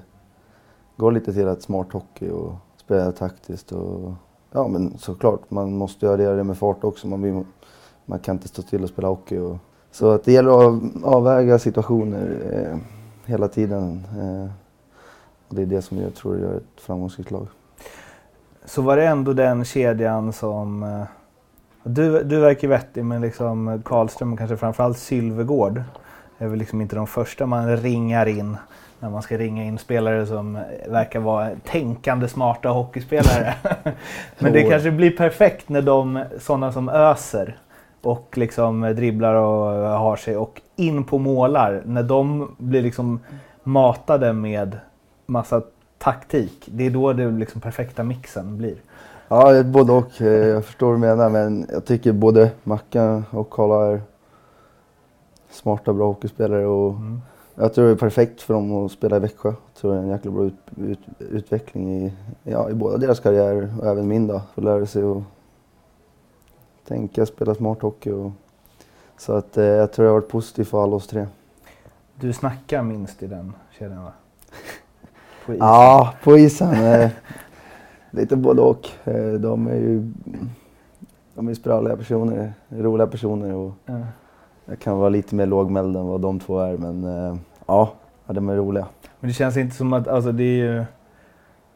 går 0.97 1.13
lite 1.13 1.33
till 1.33 1.49
att 1.49 1.63
smart 1.63 1.93
hockey 1.93 2.31
och 2.31 2.53
spela 2.77 3.13
taktiskt 3.13 3.73
och 3.73 4.13
ja 4.53 4.69
men 4.69 4.99
såklart 4.99 5.51
man 5.51 5.77
måste 5.77 6.07
göra 6.07 6.37
det 6.37 6.45
med 6.45 6.59
fart 6.59 6.85
också. 6.85 7.07
Man, 7.07 7.23
vill, 7.23 7.45
man 8.05 8.19
kan 8.19 8.35
inte 8.35 8.49
stå 8.49 8.63
still 8.63 8.83
och 8.83 8.89
spela 8.89 9.09
hockey. 9.09 9.39
Och, 9.39 9.57
så 9.91 10.11
att 10.11 10.25
det 10.25 10.33
gäller 10.33 10.69
att 10.69 11.05
avväga 11.05 11.59
situationer 11.59 12.37
eh, 12.53 12.79
hela 13.25 13.49
tiden. 13.49 14.05
Eh, 14.19 14.51
och 15.55 15.61
det 15.61 15.63
är 15.63 15.77
det 15.77 15.83
som 15.83 15.99
jag 15.99 16.15
tror 16.15 16.39
gör 16.39 16.57
ett 16.57 16.81
framgångsrikt 16.81 17.31
lag. 17.31 17.47
Så 18.65 18.83
var 18.83 18.97
det 18.97 19.07
ändå 19.07 19.33
den 19.33 19.65
kedjan 19.65 20.33
som... 20.33 20.83
eh, 20.83 21.03
Du, 21.83 22.23
du 22.23 22.41
verkar 22.41 22.69
vettig 22.69 23.05
men 23.05 23.21
liksom 23.21 23.83
Karlström 23.85 24.33
och 24.33 24.39
kanske 24.39 24.57
framförallt 24.57 24.99
Sylvegård 24.99 25.83
är 26.39 26.47
väl 26.47 26.59
liksom 26.59 26.81
inte 26.81 26.97
de 26.97 27.07
första 27.07 27.47
man 27.47 27.77
ringar 27.77 28.27
in 28.27 28.57
när 29.01 29.11
man 29.11 29.23
ska 29.23 29.39
ringa 29.39 29.65
in 29.65 29.79
spelare 29.79 30.27
som 30.27 30.59
verkar 30.89 31.21
vara 31.21 31.51
tänkande 31.65 32.29
smarta 32.29 32.69
hockeyspelare. 32.69 33.55
men 34.39 34.53
det 34.53 34.63
kanske 34.63 34.91
blir 34.91 35.11
perfekt 35.11 35.69
när 35.69 35.83
de, 35.83 36.25
sådana 36.41 36.73
som 36.73 36.89
öser 36.89 37.59
och 38.03 38.35
liksom 38.39 38.81
dribblar 38.81 39.35
och 39.35 39.89
har 39.99 40.17
sig 40.17 40.37
och 40.37 40.61
in 40.77 41.05
på 41.05 41.19
målar. 41.19 41.83
När 41.85 42.03
de 42.03 42.55
blir 42.59 42.83
liksom 42.83 43.21
matade 43.63 44.33
med 44.33 44.79
massa 45.27 45.63
taktik. 45.99 46.69
Det 46.73 46.87
är 46.87 46.91
då 46.91 47.13
det 47.13 47.31
liksom 47.31 47.61
perfekta 47.61 48.03
mixen 48.03 48.59
blir. 48.59 48.77
Ja, 49.29 49.63
både 49.63 49.93
och. 49.93 50.21
Eh, 50.23 50.27
Jag 50.47 50.65
förstår 50.65 50.87
vad 50.87 50.97
du 50.97 51.01
menar, 51.01 51.31
men 51.31 51.67
jag 51.73 51.85
tycker 51.85 52.13
både 52.13 52.51
Mackan 52.65 53.25
och 53.31 53.51
Karla 53.51 53.87
är 53.93 54.01
smarta, 55.51 55.93
bra 55.93 56.07
hockeyspelare. 56.07 56.67
Och 56.67 56.91
Mm. 56.95 57.21
Jag 57.57 57.75
tror 57.75 57.85
det 57.87 57.91
är 57.93 57.97
perfekt 57.97 58.43
för 58.43 58.55
dem 58.55 58.73
att 58.73 58.93
spela 58.93 59.17
i 59.17 59.21
Växjö. 59.21 59.49
Jag 59.49 59.75
tror 59.81 59.93
det 59.93 59.99
är 59.99 60.03
en 60.03 60.09
jäkla 60.09 60.31
bra 60.31 60.45
ut, 60.45 60.55
ut, 60.77 60.99
utveckling 61.19 62.07
i, 62.07 62.13
ja, 62.43 62.71
i 62.71 62.75
båda 62.75 62.97
deras 62.97 63.21
karriärer 63.21 63.75
och 63.81 63.87
även 63.87 64.09
min 64.09 64.27
då. 64.27 64.43
Få 64.55 64.61
lära 64.61 64.87
sig 64.87 65.03
att 65.03 65.23
tänka, 66.89 67.27
spela 67.27 67.55
smart 67.55 67.83
hockey. 67.83 68.11
Och, 68.13 68.31
så 69.19 69.33
att, 69.33 69.57
eh, 69.57 69.65
jag 69.65 69.93
tror 69.93 70.05
det 70.05 70.11
har 70.11 70.21
varit 70.21 70.29
positivt 70.31 70.69
för 70.69 70.83
alla 70.83 70.97
oss 70.97 71.07
tre. 71.07 71.27
Du 72.21 72.33
snackar 72.33 72.83
minst 72.83 73.23
i 73.23 73.27
den 73.27 73.53
kedjan 73.79 74.05
va? 74.05 74.13
På 75.47 75.53
isen. 75.53 75.67
Ja, 75.67 76.15
på 76.25 76.39
isen. 76.39 76.75
Eh, 76.75 77.11
lite 78.11 78.37
både 78.37 78.63
och. 78.63 78.89
Eh, 79.05 79.33
de 79.33 79.67
är 79.67 79.75
ju 79.75 80.13
de 81.35 81.49
är 81.49 81.55
spralliga 81.55 81.97
personer, 81.97 82.53
roliga 82.69 83.07
personer. 83.07 83.55
Och, 83.55 83.73
Ja. 83.87 84.01
Jag 84.67 84.79
kan 84.79 84.99
vara 84.99 85.09
lite 85.09 85.35
mer 85.35 85.47
lågmäld 85.47 85.97
än 85.97 86.07
vad 86.07 86.21
de 86.21 86.41
två 86.41 86.61
är, 86.61 86.77
men 86.77 87.05
eh, 87.05 87.37
ja, 87.67 87.93
ja, 88.27 88.33
de 88.33 88.49
är 88.49 88.57
roliga. 88.57 88.87
Men 89.21 89.29
det 89.29 89.35
känns 89.35 89.57
inte 89.57 89.77
som 89.77 89.93
att, 89.93 90.09
alltså 90.09 90.33
det 90.33 90.45
är 90.45 90.57
ju... 90.57 90.85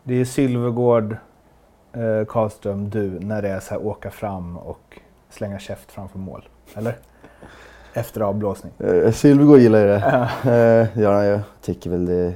Det 0.03 0.15
är 0.15 0.25
Sylvegård, 0.25 1.17
eh, 1.93 2.25
Karlström, 2.29 2.91
du, 2.91 3.19
när 3.21 3.43
det 3.43 3.49
är 3.49 3.61
så 3.61 3.75
här 3.75 3.87
åka 3.87 4.11
fram 4.11 4.57
och 4.59 5.01
slänga 5.31 5.59
käft 5.59 5.93
framför 5.93 6.19
mål. 6.19 6.49
Eller? 6.75 6.97
Efter 7.95 8.21
avblåsning. 8.21 8.73
Eh, 8.79 9.13
Sylvegård 9.13 9.59
gillar 9.59 9.79
ju 9.81 9.87
det. 9.87 10.29
Eh, 10.45 11.01
gör 11.03 11.13
han 11.15 11.27
ju. 11.27 11.41
Tycker 11.63 11.91
väl 11.91 12.07
det... 12.07 12.35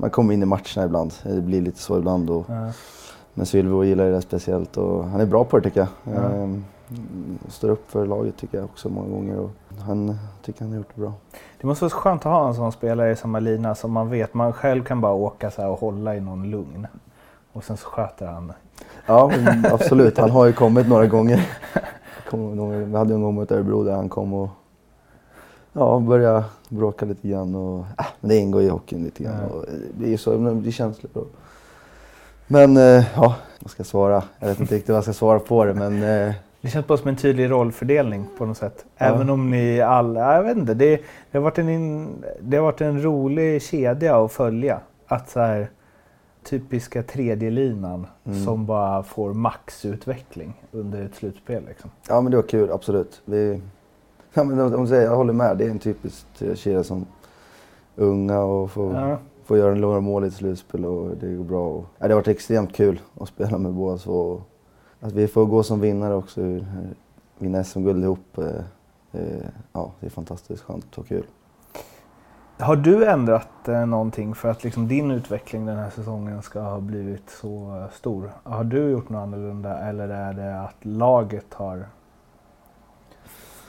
Man 0.00 0.10
kommer 0.10 0.34
in 0.34 0.42
i 0.42 0.46
matcherna 0.46 0.84
ibland. 0.84 1.12
Det 1.22 1.40
blir 1.40 1.60
lite 1.62 1.78
så 1.80 1.98
ibland. 1.98 2.30
Och, 2.30 2.44
Ja. 2.48 2.72
men 3.34 3.46
Sylvegård 3.46 3.84
gillar 3.84 4.10
det 4.10 4.22
speciellt 4.22 4.76
och 4.76 5.04
han 5.04 5.20
är 5.20 5.26
bra 5.26 5.44
på 5.44 5.58
det 5.58 5.62
tycker 5.64 5.80
jag. 5.80 6.14
Ja. 6.14 6.22
Eh, 6.34 6.48
står 7.48 7.68
upp 7.68 7.90
för 7.90 8.06
laget 8.06 8.36
tycker 8.36 8.58
jag 8.58 8.64
också 8.64 8.88
många 8.88 9.08
gånger. 9.08 9.38
Och 9.38 9.50
han 9.86 10.18
tycker 10.44 10.60
han 10.60 10.70
har 10.70 10.76
gjort 10.76 10.88
det 10.94 11.00
bra. 11.00 11.12
Det 11.60 11.66
måste 11.66 11.84
vara 11.84 11.90
skönt 11.90 12.26
att 12.26 12.32
ha 12.32 12.48
en 12.48 12.54
sån 12.54 12.72
spelare 12.72 13.10
i 13.10 13.16
samma 13.16 13.40
lina 13.40 13.74
som 13.74 13.92
man 13.92 14.10
vet. 14.10 14.34
Man 14.34 14.52
själv 14.52 14.84
kan 14.84 15.00
bara 15.00 15.12
åka 15.12 15.50
så 15.50 15.68
och 15.68 15.80
hålla 15.80 16.16
i 16.16 16.20
någon 16.20 16.50
lugn. 16.50 16.86
Och 17.52 17.64
sen 17.64 17.76
så 17.76 17.88
sköter 17.88 18.26
han. 18.26 18.52
Ja, 19.06 19.32
absolut. 19.72 20.18
Han 20.18 20.30
har 20.30 20.46
ju 20.46 20.52
kommit 20.52 20.88
några 20.88 21.06
gånger. 21.06 21.48
Vi 22.90 22.96
hade 22.96 23.14
en 23.14 23.22
gång 23.22 23.34
mot 23.34 23.52
Örebro 23.52 23.84
där 23.84 23.92
han 23.96 24.08
kom 24.08 24.34
och 24.34 24.48
ja, 25.72 25.98
började 26.00 26.44
bråka 26.68 27.06
lite 27.06 27.28
grann. 27.28 27.54
Och, 27.54 27.78
äh, 27.98 28.06
men 28.20 28.28
det 28.28 28.36
ingår 28.36 28.62
i 28.62 28.68
hockeyn 28.68 29.04
lite 29.04 29.22
grann. 29.22 29.36
Ja. 29.48 29.54
Och 29.54 29.64
det 29.98 30.12
är 30.12 30.16
så, 30.16 30.36
det 30.36 30.68
är 30.68 30.72
känsligt. 30.72 31.16
Och, 31.16 31.26
men 32.46 32.76
eh, 32.76 33.04
ja, 33.16 33.34
vad 33.60 33.70
ska 33.70 33.80
jag 33.80 33.86
svara? 33.86 34.22
Jag 34.38 34.48
vet 34.48 34.60
inte 34.60 34.74
riktigt 34.74 34.88
vad 34.88 34.96
jag 34.96 35.04
ska 35.04 35.12
svara 35.12 35.38
på 35.38 35.64
det, 35.64 35.74
men 35.74 35.94
eh, 36.02 36.34
Det 36.60 36.68
känns 36.68 36.86
bara 36.86 36.98
som 36.98 37.08
en 37.08 37.16
tydlig 37.16 37.50
rollfördelning 37.50 38.26
på 38.38 38.46
något 38.46 38.56
sätt. 38.56 38.84
Ja. 38.98 39.06
Även 39.06 39.30
om 39.30 39.50
ni 39.50 39.80
alla, 39.80 40.34
jag 40.34 40.42
vet 40.42 40.56
inte, 40.56 40.74
det, 40.74 40.96
det, 41.30 41.38
har 41.38 41.40
varit 41.40 41.58
en, 41.58 41.68
in- 41.68 42.24
det 42.40 42.56
har 42.56 42.64
varit 42.64 42.80
en 42.80 43.02
rolig 43.02 43.62
kedja 43.62 44.24
att 44.24 44.32
följa. 44.32 44.80
Att 45.06 45.30
så 45.30 45.40
här, 45.40 45.70
typiska 46.44 47.02
tredje 47.02 47.50
linan 47.50 48.06
Mm. 48.26 48.44
som 48.44 48.66
bara 48.66 49.02
får 49.02 49.34
maxutveckling 49.34 50.62
under 50.72 51.02
ett 51.04 51.14
slutspel. 51.14 51.62
Liksom. 51.68 51.90
ja, 52.08 52.20
men 52.20 52.30
det 52.30 52.36
var 52.36 52.48
kul, 52.48 52.70
absolut. 52.72 53.20
Vi, 53.24 53.60
ja, 54.38 54.44
men 54.44 54.58
de, 54.58 54.70
de 54.72 54.86
säger, 54.86 55.02
jag 55.02 55.16
håller 55.16 55.32
med. 55.32 55.56
Det 55.58 55.64
är 55.64 55.70
en 55.70 55.78
typisk 55.78 56.26
kedja 56.54 56.84
som 56.84 57.06
unga 57.96 58.40
och 58.40 58.70
får 58.70 58.94
Ja. 58.94 59.16
få 59.44 59.56
göra 59.56 59.74
några 59.74 60.00
mål 60.00 60.24
i 60.24 60.26
ett 60.26 60.34
slutspel 60.34 60.84
och 60.84 61.16
det 61.16 61.34
går 61.34 61.44
bra. 61.44 61.68
Och, 61.68 61.84
ja, 61.98 62.08
det 62.08 62.14
har 62.14 62.20
varit 62.20 62.28
extremt 62.28 62.74
kul 62.74 63.00
att 63.20 63.28
spela 63.28 63.58
med 63.58 63.72
båda 63.72 63.98
två. 63.98 64.42
Att 65.00 65.12
vi 65.12 65.28
får 65.28 65.46
gå 65.46 65.62
som 65.62 65.80
vinnare 65.80 66.14
också, 66.14 66.40
vinna 67.38 67.64
SM-guld 67.64 68.04
ihop. 68.04 68.38
eh, 68.38 68.44
eh, 69.20 69.46
Ja, 69.72 69.92
det 70.00 70.06
är 70.06 70.10
fantastiskt 70.10 70.62
skönt 70.62 70.98
och 70.98 71.06
kul. 71.08 71.24
Har 72.60 72.76
du 72.76 73.04
ändrat 73.06 73.68
eh, 73.68 73.86
någonting 73.86 74.34
för 74.34 74.50
att 74.50 74.64
liksom 74.64 74.88
din 74.88 75.10
utveckling 75.10 75.66
den 75.66 75.76
här 75.76 75.90
säsongen 75.90 76.42
ska 76.42 76.60
ha 76.60 76.80
blivit 76.80 77.30
så 77.30 77.76
eh, 77.76 77.90
stor? 77.96 78.30
Har 78.42 78.64
du 78.64 78.90
gjort 78.90 79.08
något 79.08 79.18
annorlunda 79.22 79.78
eller 79.78 80.08
är 80.08 80.32
det 80.32 80.60
att 80.60 80.74
laget 80.84 81.54
har 81.54 81.86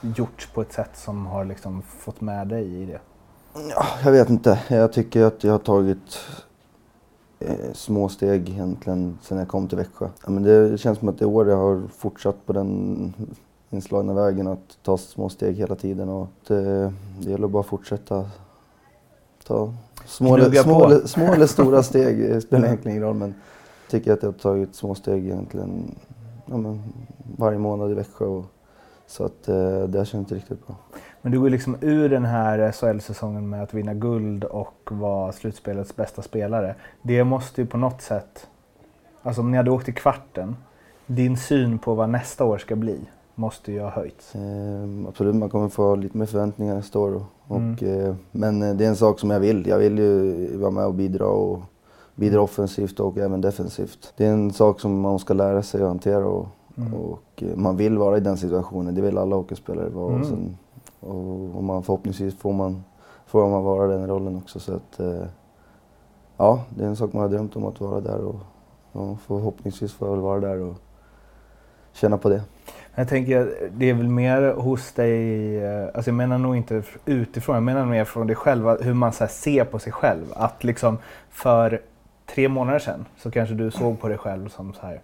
gjorts 0.02 0.48
på 0.54 0.62
ett 0.62 0.74
sätt 0.74 0.92
som 0.94 1.26
har 1.26 1.46
liksom 1.46 1.82
fått 1.82 2.22
med 2.22 2.48
dig 2.48 2.82
i 2.82 2.86
det? 2.86 3.00
Ja, 3.54 3.86
jag 4.04 4.12
vet 4.12 4.30
inte. 4.30 4.60
Jag 4.68 4.94
tycker 4.94 5.24
att 5.24 5.44
jag 5.44 5.52
har 5.52 5.60
tagit 5.60 6.20
eh, 7.40 7.74
små 7.74 8.10
steg 8.10 8.50
egentligen 8.50 9.18
sen 9.22 9.38
jag 9.38 9.48
kom 9.48 9.68
till 9.68 9.78
Växjö. 9.78 10.08
Ja, 10.26 10.32
men 10.32 10.44
det 10.44 10.78
känns 10.78 11.00
som 11.00 11.10
att 11.10 11.22
i 11.22 11.26
år 11.26 11.50
jag 11.50 11.58
har 11.58 11.82
fortsatt 11.98 12.46
på 12.46 12.54
den 12.54 13.14
inslagna 13.70 14.14
vägen 14.14 14.48
att 14.48 14.78
ta 14.84 14.98
små 14.98 15.30
steg 15.30 15.56
hela 15.56 15.76
tiden 15.76 16.10
och 16.10 16.28
det, 16.48 16.94
det 17.20 17.32
gäller 17.32 17.48
bara 17.48 17.60
att 17.60 17.68
fortsätta 17.68 18.26
ta 19.48 19.74
små, 20.06 20.36
eller, 20.36 20.64
små, 20.64 20.86
eller, 20.86 21.08
små 21.08 21.34
eller 21.34 21.48
stora 21.48 21.84
steg, 21.84 22.20
det 22.20 22.42
spelar 22.42 22.68
egentligen 22.68 22.98
ingen 22.98 23.08
roll 23.08 23.16
men 23.16 23.34
jag 23.82 23.92
tycker 23.92 24.14
att 24.14 24.24
jag 24.24 24.30
har 24.30 24.40
tagit 24.40 24.76
små 24.76 24.96
steg 24.96 25.26
egentligen 25.26 25.96
ja, 26.46 26.58
men, 26.58 26.84
varje 27.38 27.60
månad 27.60 27.92
i 27.92 27.94
Växjö 27.94 28.26
och, 28.26 28.46
så 29.10 29.26
att 29.26 29.48
eh, 29.48 29.84
det 29.84 29.98
har 29.98 30.06
känts 30.06 30.32
riktigt 30.32 30.68
bra. 30.68 30.76
Men 31.22 31.32
du 31.32 31.40
går 31.40 31.50
liksom 31.50 31.78
ur 31.82 32.10
den 32.10 32.26
här 32.26 32.72
SHL-säsongen 32.72 33.50
med 33.50 33.64
att 33.64 33.74
vinna 33.74 33.94
guld 33.94 34.44
och 34.44 34.90
vara 34.92 35.32
slutspelets 35.32 35.96
bästa 35.96 36.22
spelare. 36.22 36.76
Det 37.02 37.24
måste 37.24 37.62
ju 37.62 37.68
på 37.68 37.78
något 37.78 38.02
sätt, 38.02 38.48
alltså 39.22 39.42
om 39.42 39.52
ni 39.52 39.58
hade 39.58 39.72
åkt 39.72 39.90
i 39.90 39.92
kvarten, 39.92 40.56
din 41.06 41.38
syn 41.38 41.80
på 41.80 41.94
vad 41.96 42.10
nästa 42.10 42.46
år 42.46 42.58
ska 42.58 42.76
bli 42.76 43.00
måste 43.36 43.72
ju 43.72 43.80
ha 43.80 43.90
höjts. 43.90 44.36
Eh, 44.36 45.08
absolut, 45.08 45.36
man 45.36 45.50
kommer 45.50 45.70
få 45.70 45.96
lite 45.96 46.18
mer 46.18 46.26
förväntningar 46.26 46.76
nästa 46.76 47.00
år. 47.00 47.24
Och, 47.48 47.58
Mm. 47.58 47.76
eh, 48.06 48.16
men 48.32 48.62
eh, 48.64 48.76
det 48.76 48.86
är 48.86 48.90
en 48.90 48.96
sak 48.96 49.20
som 49.20 49.30
jag 49.30 49.40
vill. 49.40 49.68
Jag 49.68 49.78
vill 49.78 49.98
ju 50.00 50.58
vara 50.58 50.72
med 50.72 50.86
och 50.86 50.94
bidra 50.94 51.26
och 51.26 51.62
bidra 52.16 52.42
offensivt 52.42 53.00
och 53.00 53.18
även 53.18 53.42
defensivt. 53.42 54.14
Det 54.18 54.26
är 54.26 54.32
en 54.34 54.54
sak 54.54 54.80
som 54.80 55.00
man 55.02 55.20
ska 55.20 55.34
lära 55.34 55.64
sig 55.64 55.82
att 55.82 55.88
hantera 55.88 56.26
och, 56.26 56.48
Mm. 56.80 56.94
och 56.94 57.44
eh, 57.44 57.56
man 57.56 57.78
vill 57.78 57.98
vara 57.98 58.18
i 58.18 58.20
den 58.20 58.38
situationen. 58.38 58.96
Det 58.96 59.02
vill 59.02 59.18
alla 59.18 59.36
hockeyspelare 59.36 59.90
vara. 59.90 60.10
Mm. 60.10 60.22
Och, 60.22 60.28
sen, 60.28 60.58
och, 61.00 61.56
och 61.56 61.64
man, 61.64 61.84
förhoppningsvis 61.84 62.36
får 62.36 62.54
man, 62.54 62.84
får 63.26 63.50
man 63.50 63.64
vara 63.64 63.88
den 63.88 64.08
rollen 64.08 64.38
också. 64.38 64.60
Så 64.60 64.76
att, 64.76 65.00
eh, 65.00 65.24
ja, 66.38 66.64
det 66.70 66.84
är 66.84 66.88
en 66.88 66.96
sak 66.96 67.14
man 67.14 67.22
har 67.22 67.30
drömt 67.30 67.56
om 67.56 67.66
att 67.66 67.82
vara 67.82 68.00
där 68.00 68.20
och, 68.26 68.40
och 68.92 69.22
förhoppningsvis 69.22 69.94
får 69.94 70.08
jag 70.08 70.16
väl 70.16 70.24
vara 70.24 70.40
där 70.40 70.60
och 70.60 70.76
känna 71.94 72.18
på 72.18 72.30
det. 72.30 72.42
Jag 72.96 73.08
tänker, 73.10 73.70
det 73.78 73.90
är 73.90 73.94
väl 73.94 74.08
mer 74.08 74.54
hos 74.54 74.94
dig, 74.94 75.58
eh, 75.64 75.86
alltså 75.94 76.10
jag 76.10 76.16
menar 76.16 76.38
nog 76.38 76.56
inte 76.56 76.84
utifrån, 77.06 77.56
jag 77.56 77.64
menar 77.64 77.86
mer 77.86 78.06
från 78.06 78.28
dig 78.28 78.36
själv, 78.36 78.82
hur 78.82 78.94
man 78.94 79.14
så 79.14 79.28
ser 79.28 79.64
på 79.64 79.80
sig 79.80 79.94
själv. 79.94 80.26
Att 80.36 80.64
liksom 80.64 80.98
för 81.30 81.82
tre 82.26 82.50
månader 82.50 82.80
sedan 82.80 83.06
så 83.18 83.32
kanske 83.32 83.56
du 83.56 83.72
såg 83.72 84.00
på 84.00 84.08
dig 84.08 84.18
själv 84.18 84.50
som 84.50 84.74
så 84.74 84.82
här, 84.82 85.02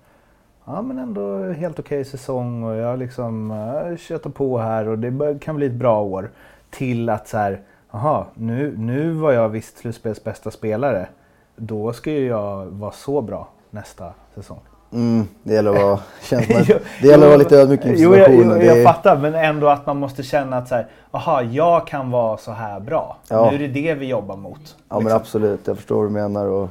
ja 0.65 0.81
men 0.81 0.99
ändå 0.99 1.51
helt 1.51 1.79
okej 1.79 2.05
säsong 2.05 2.63
och 2.63 2.75
jag 2.75 2.99
liksom 2.99 3.53
köttar 3.99 4.29
på 4.29 4.57
här 4.57 4.87
och 4.87 4.99
det 4.99 5.39
kan 5.39 5.55
bli 5.55 5.65
ett 5.65 5.73
bra 5.73 6.01
år. 6.01 6.29
Till 6.69 7.09
att 7.09 7.27
så 7.27 7.37
här, 7.37 7.61
jaha, 7.91 8.25
nu, 8.33 8.77
nu 8.77 9.11
var 9.11 9.31
jag 9.31 9.49
visst 9.49 9.77
slutspels 9.77 10.23
bästa 10.23 10.51
spelare. 10.51 11.07
Då 11.55 11.93
ska 11.93 12.11
ju 12.11 12.27
jag 12.27 12.65
vara 12.65 12.91
så 12.91 13.21
bra 13.21 13.47
nästa 13.69 14.13
säsong. 14.35 14.59
Mm, 14.93 15.27
det 15.43 15.53
gäller 15.53 15.71
att 15.71 15.81
vara, 15.81 15.99
känns 16.21 16.45
Jo, 16.49 16.75
det 17.01 17.07
gäller 17.07 17.13
att 17.13 17.21
vara 17.21 17.31
jo, 17.31 17.37
lite 17.37 17.57
ödmjuk 17.57 17.85
inför 17.85 18.03
Jo, 18.03 18.15
jag, 18.15 18.19
jo, 18.19 18.25
situationen. 18.25 18.59
Det 18.59 18.65
jag 18.65 18.83
fattar, 18.83 19.17
men 19.17 19.35
ändå 19.35 19.67
att 19.67 19.85
man 19.85 19.97
måste 19.97 20.23
känna 20.23 20.57
att 20.57 20.67
så 20.67 20.75
här, 20.75 20.87
aha, 21.11 21.41
jag 21.41 21.87
kan 21.87 22.11
vara 22.11 22.37
så 22.37 22.51
här 22.51 22.79
bra. 22.79 23.17
Ja. 23.29 23.49
Nu 23.49 23.55
är 23.55 23.59
det 23.59 23.81
det 23.81 23.93
vi 23.93 24.05
jobbar 24.05 24.35
mot. 24.35 24.75
Ja 24.89 24.95
men 24.95 25.03
liksom. 25.03 25.17
absolut, 25.17 25.67
jag 25.67 25.77
förstår 25.77 25.95
vad 25.95 26.05
du 26.05 26.09
menar. 26.09 26.45
Och, 26.45 26.69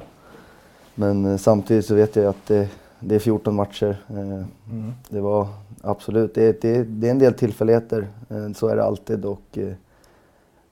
men 0.94 1.32
eh, 1.32 1.36
samtidigt 1.36 1.86
så 1.86 1.94
vet 1.94 2.16
jag 2.16 2.26
att 2.26 2.46
det, 2.46 2.68
det 3.06 3.14
är 3.14 3.18
14 3.18 3.54
matcher. 3.54 4.04
Eh, 4.08 4.46
Mm. 4.70 4.92
Det 5.08 5.20
var 5.20 5.48
absolut, 5.82 6.34
det, 6.34 6.60
det, 6.62 6.84
det 6.84 7.06
är 7.06 7.10
en 7.10 7.18
del 7.18 7.34
tillfälligheter. 7.34 8.08
Eh, 8.28 8.52
så 8.52 8.68
är 8.68 8.76
det 8.76 8.84
alltid. 8.84 9.24
Och, 9.24 9.58
eh, 9.58 9.74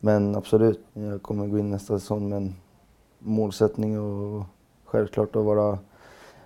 men 0.00 0.36
absolut, 0.36 0.80
jag 0.92 1.22
kommer 1.22 1.46
gå 1.46 1.58
in 1.58 1.70
nästa 1.70 1.98
säsong 1.98 2.28
med 2.28 2.36
en 2.36 2.54
målsättning 3.18 4.00
och 4.00 4.44
självklart 4.84 5.36
att 5.36 5.44
vara 5.44 5.78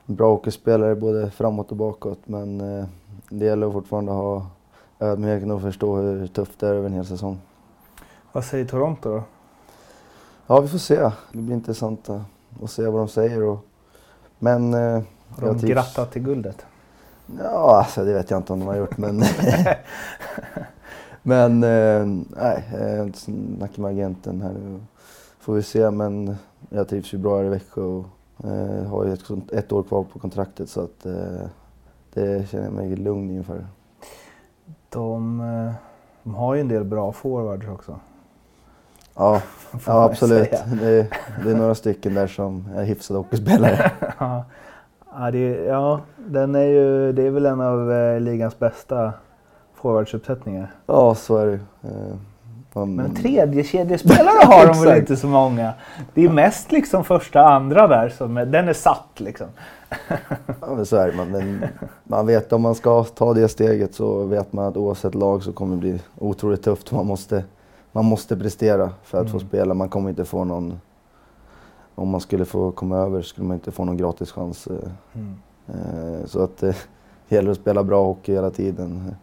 bra 0.06 0.30
hockeyspelare 0.30 0.94
både 0.94 1.30
framåt 1.30 1.70
och 1.70 1.76
bakåt. 1.76 2.18
Men 2.24 2.58
det 3.28 3.44
gäller 3.44 3.66
att 3.66 3.72
fortfarande 3.72 4.12
ha 4.12 4.46
ödmjukheten 5.00 5.50
och 5.50 5.62
förstå 5.62 5.96
hur 5.96 6.26
tufft 6.26 6.60
det 6.60 6.68
är 6.68 6.74
över 6.74 6.86
en 6.86 6.94
hel 6.94 7.06
säsong. 7.06 7.38
Vad 8.32 8.44
säger 8.44 8.64
Toronto 8.64 9.10
då? 9.10 9.22
Ja, 10.46 10.60
vi 10.60 10.68
får 10.68 10.78
se. 10.78 11.10
Det 11.32 11.38
blir 11.38 11.54
intressant 11.54 12.10
att, 12.10 12.22
att 12.62 12.70
se 12.70 12.86
vad 12.86 13.00
de 13.00 13.08
säger. 13.08 13.42
Och, 13.42 13.58
men... 14.38 14.74
eh, 15.28 15.40
Har 15.40 15.48
de 15.48 15.58
trivs. 15.58 15.72
grattat 15.72 16.12
till 16.12 16.22
guldet? 16.22 16.66
Ja, 17.42 17.76
alltså, 17.78 18.04
det 18.04 18.12
vet 18.12 18.30
jag 18.30 18.38
inte 18.40 18.52
om 18.52 18.58
de 18.58 18.68
har 18.68 18.76
gjort, 18.76 18.96
men... 18.98 19.18
men 21.22 21.62
eh, 21.64 22.06
nej, 22.42 22.64
jag 22.72 23.16
snackar 23.16 23.82
med 23.82 23.90
agenten 23.90 24.42
här 24.42 24.52
nu. 24.52 24.80
Får 25.40 25.54
vi 25.54 25.62
se, 25.62 25.90
men 25.90 26.36
jag 26.70 26.88
trivs 26.88 27.14
ju 27.14 27.18
bra 27.18 27.36
här 27.38 27.44
i 27.44 27.48
Växjö 27.48 27.82
och 27.82 28.04
eh, 28.44 28.84
har 28.86 29.04
ju 29.04 29.12
ett, 29.12 29.52
ett 29.52 29.72
år 29.72 29.82
kvar 29.82 30.02
på 30.02 30.18
kontraktet 30.18 30.70
så 30.70 30.80
att 30.80 31.06
eh, 31.06 31.46
det 32.14 32.50
känner 32.50 32.64
jag 32.64 32.72
mig 32.72 32.96
lugn 32.96 33.30
inför. 33.30 33.66
De, 34.88 35.40
eh, 35.40 35.72
de 36.22 36.34
har 36.34 36.54
ju 36.54 36.60
en 36.60 36.68
del 36.68 36.84
bra 36.84 37.12
forwards 37.12 37.68
också. 37.68 38.00
Ja, 39.14 39.42
ja 39.86 40.04
absolut. 40.04 40.50
Det, 40.50 41.08
det 41.44 41.50
är 41.50 41.54
några 41.54 41.74
stycken 41.74 42.14
där 42.14 42.26
som 42.26 42.68
är 42.76 42.84
hyfsade 42.84 43.18
hockeyspelare. 43.18 43.92
Ja, 44.18 44.44
ja, 45.18 45.30
det, 45.30 45.64
ja 45.64 46.00
den 46.16 46.54
är 46.54 46.64
ju, 46.64 47.12
det 47.12 47.22
är 47.22 47.30
väl 47.30 47.46
en 47.46 47.60
av 47.60 47.92
eh, 47.92 48.20
ligans 48.20 48.58
bästa 48.58 49.12
forwardsuppsättningar. 49.74 50.70
Ja, 50.86 51.14
så 51.14 51.36
är 51.36 51.46
det 51.46 51.52
eh, 51.88 52.16
man- 52.72 52.94
Men 52.94 53.14
tredje 53.14 53.64
kedjespelare 53.64 54.44
har 54.46 54.66
de 54.66 54.82
väl 54.84 54.98
inte 54.98 55.16
så 55.16 55.26
många? 55.26 55.72
Det 56.14 56.24
är 56.24 56.28
mest 56.28 56.72
liksom 56.72 57.04
första, 57.04 57.40
andra 57.44 57.86
där 57.86 58.08
som 58.08 58.36
är, 58.36 58.46
den 58.46 58.68
är 58.68 58.72
satt 58.72 59.08
liksom. 59.16 59.46
Ja, 60.60 60.74
men 60.76 60.86
så 60.86 60.96
är 60.96 61.06
det. 61.10 61.16
Man, 61.16 61.30
men 61.30 61.64
man 62.04 62.26
vet 62.26 62.52
om 62.52 62.62
man 62.62 62.74
ska 62.74 63.04
ta 63.04 63.34
det 63.34 63.48
steget 63.48 63.94
så 63.94 64.24
vet 64.24 64.52
man 64.52 64.64
att 64.66 64.76
oavsett 64.76 65.14
lag 65.14 65.42
så 65.42 65.52
kommer 65.52 65.74
det 65.74 65.80
bli 65.80 66.00
otroligt 66.18 66.62
tufft. 66.62 66.92
Man 66.92 67.06
måste, 67.06 67.44
man 67.92 68.04
måste 68.04 68.36
prestera 68.36 68.90
för 69.02 69.20
att 69.20 69.30
få 69.30 69.36
Mm. 69.36 69.48
spela. 69.48 69.74
Man 69.74 69.88
kommer 69.88 70.10
inte 70.10 70.24
få 70.24 70.44
någon... 70.44 70.80
Om 71.98 72.08
man 72.08 72.20
skulle 72.20 72.44
få 72.44 72.70
komma 72.70 72.96
över 72.96 73.22
skulle 73.22 73.46
man 73.48 73.54
inte 73.54 73.70
få 73.70 73.84
någon 73.84 73.96
gratis 73.96 74.32
chans. 74.32 74.66
eh, 74.66 74.90
Mm. 75.14 75.34
eh, 75.66 76.26
Så 76.26 76.42
att 76.42 76.62
eh, 76.62 76.74
det 77.28 77.34
gäller 77.36 77.50
att 77.50 77.56
spela 77.56 77.84
bra 77.84 78.04
hockey 78.04 78.32
hela 78.34 78.50
tiden 78.50 79.14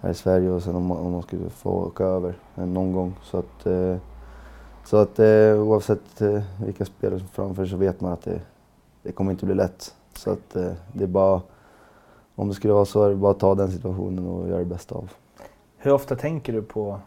här 0.00 0.10
i 0.10 0.14
Sverige 0.14 0.50
och 0.50 0.62
sen 0.62 0.76
om 0.76 0.86
man, 0.86 0.98
om 0.98 1.12
man 1.12 1.22
skulle 1.22 1.50
få 1.50 1.70
åka 1.70 2.04
över 2.04 2.34
någon 2.54 2.92
gång. 2.92 3.14
Så 3.22 3.38
att, 3.38 3.66
så 4.84 4.96
att 4.96 5.20
oavsett 5.58 6.20
vilka 6.64 6.84
spelare 6.84 7.18
som 7.18 7.28
framför 7.28 7.66
så 7.66 7.76
vet 7.76 8.00
man 8.00 8.12
att 8.12 8.22
det, 8.22 8.40
det 9.02 9.12
kommer 9.12 9.30
inte 9.30 9.46
bli 9.46 9.54
lätt. 9.54 9.94
Så 10.16 10.30
att 10.30 10.50
det 10.92 11.04
är 11.04 11.06
bara, 11.06 11.40
om 12.34 12.48
det 12.48 12.54
skulle 12.54 12.72
vara 12.74 12.84
så 12.84 13.02
är 13.04 13.08
det 13.10 13.16
bara 13.16 13.30
att 13.30 13.38
ta 13.38 13.54
den 13.54 13.70
situationen 13.72 14.26
och 14.26 14.48
göra 14.48 14.58
det 14.58 14.64
bästa 14.64 14.94
av. 14.94 15.10
Hur 15.76 15.92
ofta 15.92 16.16
tänker 16.16 16.52
du 16.52 16.62
på 16.62 17.00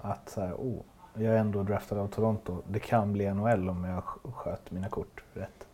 att 0.00 0.28
så 0.30 0.40
här, 0.40 0.52
oh, 0.54 0.78
jag 1.18 1.34
är 1.34 1.38
ändå 1.38 1.62
draftad 1.62 2.00
av 2.00 2.06
Toronto. 2.06 2.56
Det 2.68 2.78
kan 2.78 3.12
bli 3.12 3.34
NHL 3.34 3.68
om 3.68 3.84
jag 3.84 4.02
sköt 4.34 4.70
mina 4.70 4.88
kort 4.88 5.22
rätt. 5.34 5.66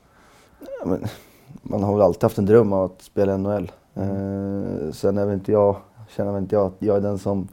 Ja, 0.60 0.86
men, 0.86 1.04
man 1.62 1.82
har 1.82 1.92
väl 1.92 2.02
alltid 2.02 2.22
haft 2.22 2.38
en 2.38 2.46
dröm 2.46 2.72
om 2.72 2.84
att 2.84 3.02
spela 3.02 3.36
NHL. 3.36 3.72
Eh, 3.94 4.92
sen 4.92 5.18
är 5.18 5.24
väl 5.24 5.34
inte 5.34 5.52
jag, 5.52 5.76
känner 6.08 6.32
väl 6.32 6.42
inte 6.42 6.54
jag 6.54 6.66
att 6.66 6.76
jag 6.78 6.96
är 6.96 7.00
den 7.00 7.18
som 7.18 7.48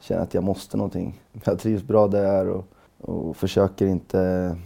känner 0.00 0.22
att 0.22 0.34
jag 0.34 0.44
måste 0.44 0.76
någonting. 0.76 1.22
Jag 1.44 1.58
trivs 1.58 1.82
bra 1.82 2.08
där 2.08 2.24
jag 2.24 2.34
är 2.34 2.48
och, 2.48 2.64
och 3.00 3.36
försöker 3.36 3.86
inte... 3.86 4.56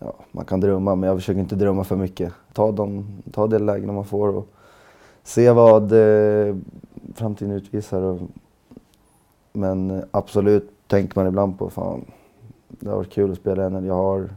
Ja, 0.00 0.14
man 0.32 0.44
kan 0.44 0.60
drömma, 0.60 0.94
men 0.94 1.08
jag 1.08 1.16
försöker 1.16 1.40
inte 1.40 1.56
drömma 1.56 1.84
för 1.84 1.96
mycket. 1.96 2.32
Ta, 2.52 2.72
de 2.72 3.06
ta 3.32 3.46
det 3.46 3.58
lägena 3.58 3.92
man 3.92 4.04
får 4.04 4.28
och 4.28 4.48
se 5.22 5.50
vad 5.50 5.92
eh, 5.92 6.56
framtiden 7.14 7.54
utvisar. 7.54 8.02
Och, 8.02 8.20
men 9.52 10.04
absolut 10.10 10.77
tänker 10.88 11.18
man 11.20 11.28
ibland 11.28 11.58
på, 11.58 11.70
fan, 11.70 12.04
det 12.68 12.88
har 12.88 12.96
varit 12.96 13.12
kul 13.12 13.32
att 13.32 13.38
spela 13.38 13.66
i 13.66 13.70
NHL. 13.70 13.86
Jag 13.86 13.94
har 13.94 14.28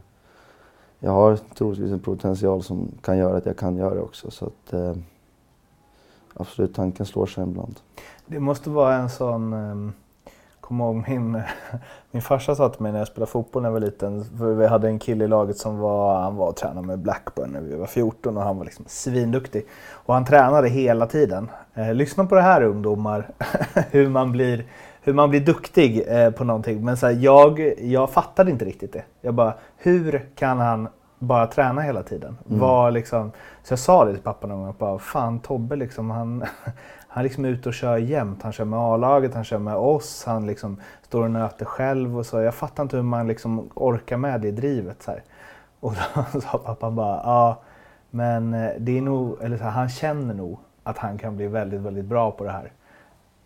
jag 1.04 1.10
har 1.10 1.36
troligtvis 1.36 1.92
en 1.92 2.00
potential 2.00 2.62
som 2.62 2.88
kan 3.00 3.18
göra 3.18 3.36
att 3.36 3.46
jag 3.46 3.56
kan 3.56 3.76
göra 3.76 3.94
det 3.94 4.00
också. 4.00 4.30
Så 4.30 4.46
att, 4.46 4.72
eh, 4.72 4.94
absolut, 6.34 6.74
tanken 6.74 7.06
slår 7.06 7.26
sig 7.26 7.44
ibland. 7.44 7.80
Det 8.26 8.40
måste 8.40 8.70
vara 8.70 8.94
en 8.94 9.10
sån... 9.10 9.52
Eh, 9.52 9.92
Kommer 10.60 10.84
ihåg 10.84 11.04
min, 11.08 11.42
min 12.10 12.22
farsa 12.22 12.54
sa 12.54 12.68
till 12.68 12.82
mig 12.82 12.92
när 12.92 12.98
jag 12.98 13.08
spelade 13.08 13.30
fotboll 13.30 13.62
när 13.62 13.68
jag 13.68 13.72
var 13.72 13.80
liten. 13.80 14.24
För 14.38 14.54
vi 14.54 14.66
hade 14.66 14.88
en 14.88 14.98
kille 14.98 15.24
i 15.24 15.28
laget 15.28 15.58
som 15.58 15.78
var, 15.78 16.20
han 16.20 16.36
var 16.36 16.48
och 16.48 16.56
tränade 16.56 16.86
med 16.86 16.98
Blackburn 16.98 17.50
när 17.50 17.60
vi 17.60 17.74
var 17.74 17.86
14 17.86 18.36
och 18.36 18.42
han 18.42 18.58
var 18.58 18.64
liksom 18.64 18.84
svinduktig. 18.88 19.66
Och 19.90 20.14
han 20.14 20.24
tränade 20.24 20.68
hela 20.68 21.06
tiden. 21.06 21.50
Eh, 21.74 21.94
lyssna 21.94 22.26
på 22.26 22.34
det 22.34 22.42
här 22.42 22.62
ungdomar. 22.62 23.30
Hur 23.90 24.08
man 24.08 24.32
blir 24.32 24.66
hur 25.04 25.12
man 25.12 25.30
blir 25.30 25.40
duktig 25.40 26.04
eh, 26.08 26.30
på 26.30 26.44
någonting. 26.44 26.84
Men 26.84 26.96
så 26.96 27.06
här, 27.06 27.12
jag, 27.12 27.74
jag 27.78 28.10
fattade 28.10 28.50
inte 28.50 28.64
riktigt 28.64 28.92
det. 28.92 29.04
Jag 29.20 29.34
bara, 29.34 29.54
hur 29.76 30.28
kan 30.34 30.58
han 30.58 30.88
bara 31.18 31.46
träna 31.46 31.80
hela 31.80 32.02
tiden? 32.02 32.38
Var 32.44 32.90
liksom, 32.90 33.32
så 33.62 33.72
jag 33.72 33.78
sa 33.78 34.04
det 34.04 34.12
till 34.12 34.22
pappa 34.22 34.46
någon 34.46 34.62
gång, 34.62 34.74
bara, 34.78 34.98
fan 34.98 35.40
Tobbe 35.40 35.76
liksom, 35.76 36.10
han, 36.10 36.44
han 37.08 37.24
liksom 37.24 37.44
är 37.44 37.48
ute 37.48 37.68
och 37.68 37.74
kör 37.74 37.96
jämt. 37.96 38.42
Han 38.42 38.52
kör 38.52 38.64
med 38.64 38.78
A-laget, 38.78 39.34
han 39.34 39.44
kör 39.44 39.58
med 39.58 39.76
oss, 39.76 40.24
han 40.26 40.46
liksom 40.46 40.80
står 41.02 41.22
och 41.22 41.30
nöter 41.30 41.64
själv 41.64 42.18
och 42.18 42.26
så. 42.26 42.40
Jag 42.40 42.54
fattar 42.54 42.82
inte 42.82 42.96
hur 42.96 43.02
man 43.02 43.28
liksom 43.28 43.70
orkar 43.74 44.16
med 44.16 44.40
det 44.40 44.50
drivet. 44.50 45.02
Så 45.02 45.10
här. 45.10 45.22
Och 45.80 45.94
då 46.32 46.40
sa 46.40 46.58
pappa 46.58 46.90
bara, 46.90 47.20
ja 47.24 47.62
men 48.10 48.54
eh, 48.54 48.70
det 48.78 48.98
är 48.98 49.02
nog, 49.02 49.42
eller 49.42 49.56
så 49.56 49.64
här, 49.64 49.70
han 49.70 49.88
känner 49.88 50.34
nog 50.34 50.58
att 50.82 50.98
han 50.98 51.18
kan 51.18 51.36
bli 51.36 51.46
väldigt, 51.46 51.80
väldigt 51.80 52.04
bra 52.04 52.30
på 52.30 52.44
det 52.44 52.50
här. 52.50 52.72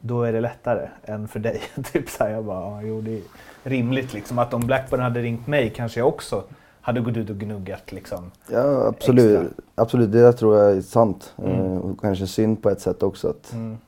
Då 0.06 0.22
är 0.22 0.32
det 0.32 0.40
lättare 0.40 0.88
än 1.04 1.28
för 1.28 1.40
dig. 1.40 1.60
typ 1.92 2.08
så 2.10 2.24
här, 2.24 2.30
jag 2.30 2.44
bara, 2.44 2.60
ja, 2.60 2.82
jo 2.82 3.00
det 3.00 3.14
är 3.14 3.22
rimligt 3.62 4.12
liksom. 4.14 4.38
Att 4.38 4.54
om 4.54 4.66
Blackburn 4.66 5.00
hade 5.00 5.20
ringt 5.22 5.46
mig 5.46 5.70
kanske 5.70 6.00
jag 6.00 6.08
också 6.08 6.42
hade 6.80 7.00
gått 7.00 7.16
ut 7.16 7.30
och 7.30 7.36
gnuggat 7.36 7.92
liksom. 7.92 8.30
Ja, 8.50 8.86
absolut. 8.86 9.40
Extra. 9.40 9.62
absolut. 9.74 10.12
Det 10.12 10.20
där 10.20 10.32
tror 10.32 10.58
jag 10.58 10.76
är 10.76 10.80
sant. 10.80 11.34
Mm. 11.38 11.72
Eh, 11.72 11.78
och 11.78 12.00
kanske 12.00 12.26
synd 12.26 12.62
på 12.62 12.70
ett 12.70 12.80
sätt 12.80 13.02
också 13.02 13.28
att, 13.28 13.52
Mm. 13.52 13.78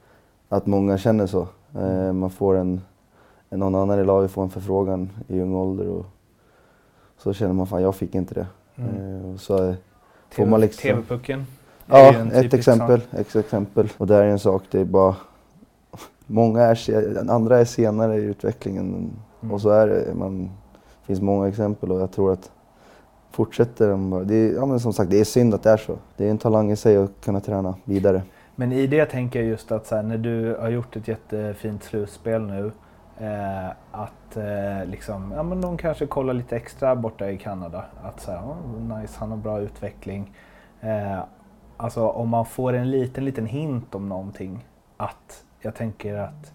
att 0.48 0.66
många 0.66 0.98
känner 0.98 1.26
så. 1.26 1.48
Eh, 1.74 2.12
man 2.12 2.30
får 2.30 2.56
en, 2.56 2.80
en, 3.50 3.58
någon 3.58 3.74
annan 3.74 4.00
i 4.00 4.04
laget 4.04 4.30
får 4.30 4.42
en 4.42 4.50
förfrågan 4.50 5.10
i 5.28 5.40
ung 5.40 5.54
ålder 5.54 5.88
och 5.88 6.06
så 7.18 7.32
känner 7.32 7.52
man 7.52 7.66
fan 7.66 7.82
jag 7.82 7.94
fick 7.94 8.14
inte 8.14 8.34
det. 8.34 8.46
Eh, 8.76 9.34
och 9.34 9.40
så 9.40 9.74
får 10.30 10.46
man 10.46 10.60
liksom... 10.60 10.82
TV-pucken. 10.82 11.46
Ja, 11.86 12.14
ett 12.32 12.54
exempel, 12.54 13.00
ett 13.10 13.36
exempel. 13.36 13.88
Och 13.98 14.06
där 14.06 14.22
är 14.22 14.26
en 14.26 14.38
sak, 14.38 14.62
det 14.70 14.80
är 14.80 14.84
bara... 14.84 15.16
Många 16.30 16.62
är, 16.62 17.30
andra 17.30 17.58
är 17.58 17.64
senare 17.64 18.16
i 18.16 18.22
utvecklingen 18.24 19.10
Mm. 19.42 19.54
och 19.54 19.60
så 19.60 19.70
är 19.70 19.86
det. 19.86 20.14
Man, 20.14 20.42
det 20.44 21.06
finns 21.06 21.20
många 21.20 21.48
exempel 21.48 21.92
och 21.92 22.00
jag 22.00 22.10
tror 22.10 22.32
att 22.32 22.50
fortsätter 23.30 23.90
de 23.90 24.10
bara... 24.10 24.24
Det 24.24 24.34
är, 24.34 24.52
ja, 24.52 24.66
men 24.66 24.80
som 24.80 24.92
sagt, 24.92 25.10
det 25.10 25.20
är 25.20 25.24
synd 25.24 25.54
att 25.54 25.62
det 25.62 25.70
är 25.70 25.76
så. 25.76 25.96
Det 26.16 26.26
är 26.26 26.30
en 26.30 26.38
talang 26.38 26.70
i 26.70 26.76
sig 26.76 26.96
att 26.96 27.20
kunna 27.20 27.40
träna 27.40 27.74
vidare. 27.84 28.22
Men 28.56 28.72
i 28.72 28.86
det 28.86 29.06
tänker 29.06 29.38
jag 29.38 29.48
just 29.48 29.72
att 29.72 29.86
så 29.86 29.96
här, 29.96 30.02
när 30.02 30.18
du 30.18 30.56
har 30.60 30.68
gjort 30.68 30.96
ett 30.96 31.08
jättefint 31.08 31.84
slutspel 31.84 32.42
nu. 32.42 32.72
Eh, 33.20 33.68
att 33.90 34.36
eh, 34.36 34.86
liksom, 34.86 35.32
ja, 35.36 35.42
men 35.42 35.60
de 35.60 35.76
kanske 35.76 36.06
kollar 36.06 36.34
lite 36.34 36.56
extra 36.56 36.96
borta 36.96 37.30
i 37.30 37.38
Kanada. 37.38 37.84
Att 38.02 38.20
så 38.20 38.30
här, 38.30 38.38
oh, 38.38 38.98
nice, 39.00 39.14
han 39.18 39.30
har 39.30 39.38
bra 39.38 39.60
utveckling. 39.60 40.32
Eh, 40.80 41.18
alltså 41.76 42.08
om 42.08 42.28
man 42.28 42.46
får 42.46 42.72
en 42.72 42.90
liten, 42.90 43.24
liten 43.24 43.46
hint 43.46 43.94
om 43.94 44.08
någonting. 44.08 44.66
Att 44.96 45.44
jag 45.60 45.74
tänker 45.74 46.14
att 46.14 46.52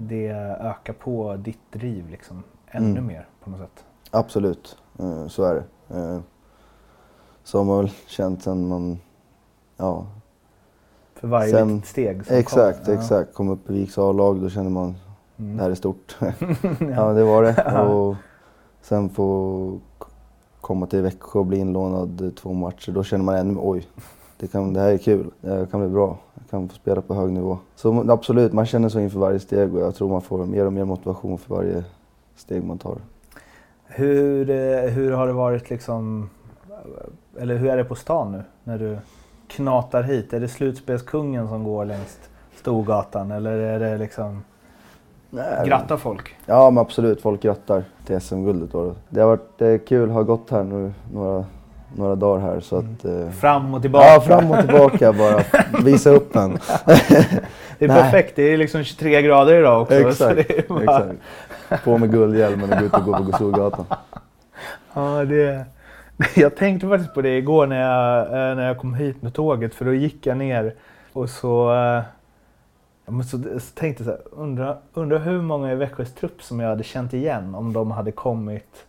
det 0.00 0.28
ökar 0.60 0.92
på 0.92 1.36
ditt 1.36 1.72
driv 1.72 2.08
liksom 2.10 2.42
ännu 2.66 2.90
Mm. 2.90 3.06
mer 3.06 3.28
på 3.44 3.50
något 3.50 3.60
sätt. 3.60 3.84
Absolut, 4.10 4.76
eh, 4.98 5.26
så 5.26 5.44
är 5.44 5.54
det. 5.54 5.96
Eh, 5.98 6.20
så 7.44 7.58
har 7.58 7.64
man 7.64 7.78
väl 7.78 7.90
känt 8.06 8.42
sen 8.42 8.68
man... 8.68 8.98
Ja, 9.76 10.06
För 11.14 11.28
varje 11.28 11.50
Sen- 11.50 11.74
litet 11.74 11.88
steg 11.88 12.26
som 12.26 12.36
exakt. 12.36 12.88
Ja. 12.88 12.94
exakt. 12.94 13.34
Kom 13.34 13.48
upp 13.48 13.70
i 13.70 13.72
Viks 13.72 13.98
A-lag, 13.98 14.40
då 14.40 14.50
känner 14.50 14.70
man 14.70 14.94
Mm. 15.38 15.56
det 15.56 15.62
här 15.62 15.70
är 15.70 15.74
stort. 15.74 16.16
ja, 16.96 17.12
det 17.12 17.24
var 17.24 17.42
det. 17.42 17.82
Och 17.82 18.16
sen 18.80 19.08
få 19.08 19.78
komma 20.60 20.86
till 20.86 21.02
Växjö 21.02 21.38
och 21.38 21.46
bli 21.46 21.58
inlånad 21.58 22.32
två 22.36 22.52
matcher, 22.52 22.92
då 22.92 23.04
känner 23.04 23.24
man 23.24 23.34
ännu 23.34 23.58
oj, 23.62 23.88
det, 24.38 24.46
kan, 24.46 24.72
det 24.72 24.80
här 24.80 24.92
är 24.92 24.98
kul. 24.98 25.30
Det 25.40 25.70
kan 25.70 25.80
bli 25.80 25.88
bra. 25.88 26.18
Jag 26.34 26.50
kan 26.50 26.68
få 26.68 26.74
spela 26.74 27.00
på 27.00 27.14
hög 27.14 27.32
nivå. 27.32 27.58
Så 27.74 28.10
absolut, 28.10 28.52
man 28.52 28.66
känner 28.66 28.88
så 28.88 29.00
inför 29.00 29.18
varje 29.18 29.40
steg 29.40 29.74
och 29.74 29.80
jag 29.80 29.94
tror 29.94 30.08
man 30.08 30.22
får 30.22 30.46
mer 30.46 30.66
och 30.66 30.72
mer 30.72 30.84
motivation 30.84 31.38
för 31.38 31.54
varje 31.54 31.84
steg 32.36 32.64
man 32.64 32.78
tar. 32.78 32.96
Hur, 33.86 34.50
eh, 34.50 34.90
hur 34.90 35.12
har 35.12 35.26
det 35.26 35.32
varit 35.32 35.70
liksom, 35.70 36.30
eller 37.38 37.56
hur 37.56 37.68
är 37.68 37.76
det 37.76 37.84
på 37.84 37.94
stan 37.94 38.32
nu 38.32 38.42
när 38.64 38.78
du 38.78 38.98
knatar 39.46 40.02
hit? 40.02 40.32
Är 40.32 40.40
det 40.40 40.48
slutspelskungen 40.48 41.48
som 41.48 41.64
går 41.64 41.84
längs 41.84 42.18
Storgatan 42.56 43.30
eller 43.30 43.58
är 43.58 43.78
det 43.78 43.98
liksom, 43.98 44.42
Nej, 45.30 45.66
grattar 45.66 45.96
folk? 45.96 46.36
Ja, 46.46 46.70
men 46.70 46.80
absolut. 46.80 47.20
Folk 47.20 47.42
grattar 47.42 47.84
till 48.06 48.20
SM-guldet. 48.20 48.96
Det 49.08 49.20
har 49.20 49.28
varit 49.28 49.62
eh, 49.62 49.78
kul, 49.78 50.10
har 50.10 50.22
gått 50.22 50.50
här 50.50 50.64
nu 50.64 50.92
några, 51.12 51.44
några 51.96 52.14
dagar 52.14 52.42
här 52.42 52.60
så 52.60 52.76
att... 52.76 53.04
Eh, 53.04 53.30
Fram 53.30 53.74
och 53.74 53.82
tillbaka. 53.82 54.06
ja, 54.06 54.20
fram 54.20 54.50
och 54.50 54.58
tillbaka 54.58 55.12
bara. 55.12 55.42
Visa 55.84 56.10
upp 56.10 56.36
en. 56.36 56.58
det 57.78 57.84
är 57.84 57.88
Nej. 57.88 58.02
perfekt, 58.02 58.36
det 58.36 58.42
är 58.42 58.56
liksom 58.56 58.84
23 58.84 59.22
grader 59.22 59.58
idag 59.58 59.82
också. 59.82 60.02
så 60.02 60.08
Exakt, 60.08 60.48
det 60.48 60.58
är 60.58 60.68
bara, 60.68 60.82
exakt. 60.82 61.84
På 61.84 61.98
med 61.98 62.10
guldhjälmen 62.10 62.72
och 62.72 62.78
gå 62.78 62.84
ut 62.84 62.94
och 62.94 63.04
gå 63.04 63.24
på 63.24 63.32
Storgatan. 63.32 63.84
Ja, 64.94 65.24
det, 65.24 65.64
jag 66.36 66.56
tänkte 66.56 66.88
faktiskt 66.88 67.14
på 67.14 67.22
det 67.22 67.36
igår 67.38 67.66
när 67.66 67.80
jag, 67.80 68.20
eh, 68.26 68.56
när 68.56 68.66
jag 68.66 68.78
kom 68.78 68.94
hit 68.94 69.22
med 69.22 69.34
tåget 69.34 69.74
för 69.74 69.84
då 69.84 69.94
gick 69.94 70.26
jag 70.26 70.36
ner 70.36 70.74
och 71.12 71.28
så, 71.30 71.74
eh, 71.74 72.02
men 73.06 73.24
så, 73.24 73.38
så 73.38 73.74
tänkte 73.74 74.04
jag 74.04 74.06
så 74.06 74.10
här, 74.10 74.42
undra, 74.42 74.76
undra 74.94 75.18
hur 75.18 75.42
många 75.42 75.72
i 75.72 75.74
Växjös 75.74 76.14
trupp 76.14 76.42
som 76.42 76.60
jag 76.60 76.68
hade 76.68 76.82
känt 76.84 77.12
igen 77.14 77.54
om 77.54 77.72
de 77.72 77.90
hade 77.90 78.12
kommit 78.12 78.84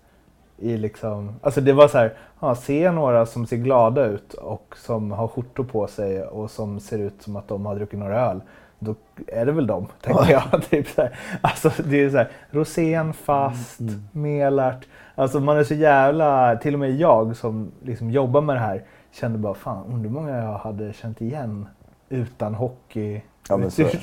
i 0.61 0.77
liksom, 0.77 1.35
alltså 1.41 1.61
det 1.61 1.73
var 1.73 1.87
så 1.87 1.97
här, 1.97 2.13
ja, 2.39 2.55
ser 2.55 2.83
jag 2.83 2.95
några 2.95 3.25
som 3.25 3.45
ser 3.45 3.57
glada 3.57 4.05
ut 4.05 4.33
och 4.33 4.75
som 4.77 5.11
har 5.11 5.27
skjortor 5.27 5.63
på 5.63 5.87
sig 5.87 6.23
och 6.23 6.51
som 6.51 6.79
ser 6.79 6.99
ut 6.99 7.21
som 7.21 7.35
att 7.35 7.47
de 7.47 7.65
har 7.65 7.75
druckit 7.75 7.99
några 7.99 8.29
öl. 8.29 8.41
Då 8.79 8.95
är 9.27 9.45
det 9.45 9.51
väl 9.51 9.67
de, 9.67 9.87
tänker 10.01 10.31
jag. 10.31 10.63
typ 10.69 10.87
så 10.87 11.01
här. 11.01 11.19
Alltså 11.41 11.71
det 11.83 12.03
är 12.03 12.09
så 12.09 12.17
här, 12.17 12.29
Rosén 12.49 13.13
fast, 13.13 13.79
Melart. 14.11 14.87
Alltså 15.15 15.39
man 15.39 15.57
är 15.57 15.63
så 15.63 15.73
jävla, 15.73 16.55
till 16.55 16.73
och 16.73 16.79
med 16.79 16.95
jag 16.95 17.35
som 17.35 17.71
liksom 17.83 18.11
jobbar 18.11 18.41
med 18.41 18.55
det 18.55 18.59
här 18.59 18.83
kände 19.11 19.37
bara 19.37 19.53
fan, 19.53 19.85
undrar 19.85 20.09
hur 20.09 20.09
många 20.09 20.37
jag 20.37 20.57
hade 20.57 20.93
känt 20.93 21.21
igen 21.21 21.67
utan 22.09 22.55
hockey 22.55 23.21
Ja, 23.49 23.57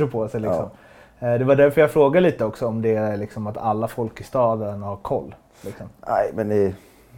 på 0.06 0.28
sig 0.28 0.40
liksom. 0.40 0.64
Eh, 0.64 0.70
Det 1.18 1.44
var 1.44 1.56
därför 1.56 1.80
jag 1.80 1.90
frågade 1.90 2.26
lite 2.26 2.44
också 2.44 2.66
om 2.66 2.82
det 2.82 2.94
är 2.94 3.16
liksom 3.16 3.46
att 3.46 3.56
alla 3.56 3.88
folk 3.88 4.20
i 4.20 4.24
staden 4.24 4.82
har 4.82 4.96
koll. 4.96 5.34
Liksom. 5.64 5.86
Nej, 6.08 6.30
men 6.34 6.48
det, 6.48 6.74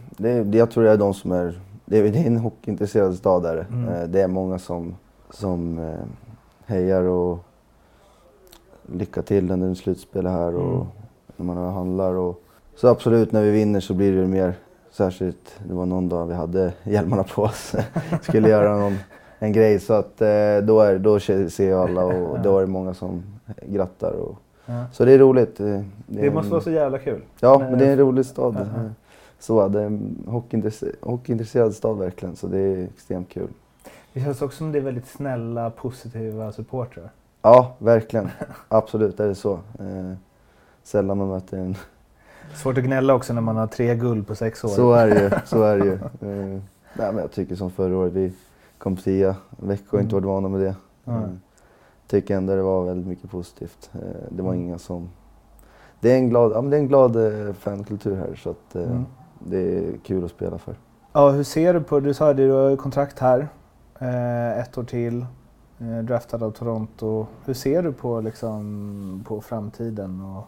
det, 0.09 0.43
det, 0.43 0.57
jag 0.57 0.71
tror 0.71 0.83
det 0.83 0.91
är 0.91 0.97
de 0.97 1.13
som 1.13 1.31
är... 1.31 1.59
Det 1.85 1.97
är, 1.97 2.03
det 2.03 2.19
är 2.19 2.27
en 2.27 2.37
hockeyintresserad 2.37 3.15
stad 3.15 3.43
där. 3.43 3.65
Mm. 3.71 3.89
Eh, 3.93 4.03
Det 4.07 4.21
är 4.21 4.27
många 4.27 4.59
som, 4.59 4.95
som 5.29 5.79
eh, 5.79 5.93
hejar 6.65 7.03
och 7.03 7.37
lycka 8.93 9.21
till 9.21 9.45
när 9.45 9.69
det 9.69 9.75
slutspelar 9.75 10.31
här 10.31 10.55
och 10.55 10.73
Mm. 10.73 10.87
när 11.35 11.45
man 11.45 11.73
handlar. 11.73 12.13
Och, 12.13 12.41
så 12.75 12.87
absolut, 12.87 13.31
när 13.31 13.41
vi 13.41 13.51
vinner 13.51 13.79
så 13.79 13.93
blir 13.93 14.15
det 14.21 14.27
mer 14.27 14.53
särskilt. 14.91 15.59
Det 15.67 15.73
var 15.73 15.85
någon 15.85 16.09
dag 16.09 16.25
vi 16.25 16.33
hade 16.33 16.73
hjälmarna 16.83 17.23
på 17.23 17.41
oss. 17.43 17.75
Skulle 18.21 18.49
göra 18.49 18.77
någon, 18.77 18.97
en 19.39 19.51
grej 19.53 19.79
så 19.79 19.93
att 19.93 20.21
eh, 20.21 20.57
då, 20.63 20.79
är, 20.81 20.99
då 20.99 21.19
ser 21.19 21.69
jag 21.69 21.89
alla 21.89 22.05
och 22.05 22.39
då 22.43 22.57
är 22.57 22.61
det 22.61 22.67
många 22.67 22.93
som 22.93 23.23
grattar. 23.67 24.11
Och, 24.11 24.37
Ja. 24.65 24.85
så 24.93 25.05
det 25.05 25.11
är 25.11 25.19
roligt. 25.19 25.57
Det, 25.57 25.85
Det 26.07 26.25
är 26.25 26.31
måste 26.31 26.51
vara 26.51 26.61
så 26.61 26.71
jävla 26.71 26.97
kul. 26.99 27.21
Ja, 27.39 27.57
Men- 27.59 27.69
men 27.69 27.79
det 27.79 27.85
är 27.87 27.91
en 27.91 27.97
rolig 27.97 28.25
stad. 28.25 28.55
Ja. 28.75 28.81
Så 29.39 29.67
det 29.67 29.81
är 29.81 29.85
en 29.85 30.17
hockeyintresse- 30.27 30.95
hockeyintresserad 31.01 31.73
stad 31.73 31.97
verkligen, 31.97 32.35
så 32.35 32.47
det 32.47 32.57
är 32.59 32.83
extremt 32.83 33.29
kul. 33.29 33.47
Det 34.13 34.19
känns 34.21 34.41
också 34.41 34.57
som 34.57 34.71
det 34.71 34.77
är 34.77 34.81
väldigt 34.81 35.07
snälla, 35.07 35.69
positiva 35.69 36.51
supportrar. 36.51 37.09
Ja, 37.41 37.75
verkligen. 37.77 38.29
Absolut, 38.67 39.19
är 39.19 39.27
det 39.27 39.35
så. 39.35 39.53
Eh, 39.53 40.13
sällan 40.83 41.17
man 41.17 41.27
möter 41.29 41.57
en... 41.57 41.75
Svårt 42.55 42.77
att 42.77 42.83
gnälla 42.83 43.13
också 43.13 43.33
när 43.33 43.41
man 43.41 43.55
har 43.57 43.67
tre 43.67 43.95
guld 43.95 44.27
på 44.27 44.35
sex 44.35 44.63
år. 44.63 44.69
Så 44.69 44.93
är 44.93 45.07
det 45.07 45.21
ju. 45.23 45.29
Så 45.45 45.63
är 45.63 45.77
det 45.79 45.85
ju. 45.85 45.93
Eh, 45.93 45.99
nej, 46.93 47.11
men 47.13 47.17
jag 47.17 47.31
tycker 47.31 47.55
som 47.55 47.71
förra 47.71 47.97
året, 47.97 48.13
vi 48.13 48.33
kom 48.77 48.97
tia. 48.97 49.35
Växjö 49.49 49.97
har 49.97 50.01
inte 50.03 50.15
Mm. 50.15 50.23
varit 50.27 50.35
vana 50.35 50.47
med 50.49 50.61
det. 50.61 50.75
Ja. 51.03 51.21
Tycker 52.09 52.37
ändå 52.37 52.55
det 52.55 52.61
var 52.61 52.83
väldigt 52.85 53.07
mycket 53.07 53.31
positivt. 53.31 53.89
Eh, 53.93 53.99
det 54.29 54.43
var 54.43 54.53
Mm. 54.53 54.65
inga 54.65 54.77
som... 54.77 55.09
Det 55.99 56.11
är 56.11 56.15
en 56.17 56.29
glad, 56.29 56.51
ja, 56.51 56.61
men 56.61 56.69
det 56.71 56.77
är 56.77 56.81
en 56.81 56.87
glad 56.87 57.15
eh, 57.47 57.53
fankultur 57.53 58.15
här, 58.15 58.35
så 58.35 58.49
att, 58.49 58.75
eh, 58.75 58.83
Mm. 58.83 59.05
det 59.39 59.57
är 59.77 59.97
kul 60.03 60.25
att 60.25 60.31
spela 60.31 60.57
för. 60.57 60.75
Ja, 61.13 61.29
hur 61.29 61.43
ser 61.43 61.73
du 61.73 61.81
på, 61.81 61.99
du 61.99 62.13
sa 62.13 62.29
att 62.29 62.37
du 62.37 62.51
har 62.51 62.75
kontrakt 62.75 63.19
här, 63.19 63.47
ett 64.59 64.77
år 64.77 64.83
till, 64.83 65.25
draftad 66.03 66.43
av 66.45 66.51
Toronto. 66.51 67.25
Hur 67.45 67.53
ser 67.53 67.83
du 67.83 67.91
på, 67.93 68.21
liksom, 68.21 69.23
på 69.27 69.41
framtiden 69.41 70.21
och 70.21 70.43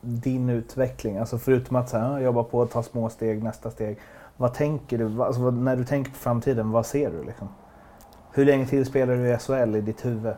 din 0.00 0.48
utveckling? 0.50 1.18
Alltså 1.18 1.38
förutom 1.38 1.76
att 1.76 1.88
så 1.88 1.96
här, 1.98 2.20
jobba 2.20 2.42
på, 2.44 2.66
ta 2.66 2.82
små 2.82 3.08
steg, 3.08 3.42
nästa 3.42 3.70
steg. 3.70 3.98
Vad 4.36 4.54
tänker 4.54 4.98
du, 4.98 5.22
alltså, 5.22 5.50
när 5.50 5.76
du 5.76 5.84
tänker 5.84 6.10
på 6.10 6.16
framtiden, 6.16 6.70
vad 6.70 6.86
ser 6.86 7.10
du? 7.10 7.24
Liksom? 7.24 7.48
Hur 8.32 8.44
länge 8.44 8.66
till 8.66 8.86
spelar 8.86 9.14
du 9.14 9.28
i 9.34 9.36
SHL 9.38 9.76
i 9.76 9.80
ditt 9.80 10.04
huvud? 10.04 10.34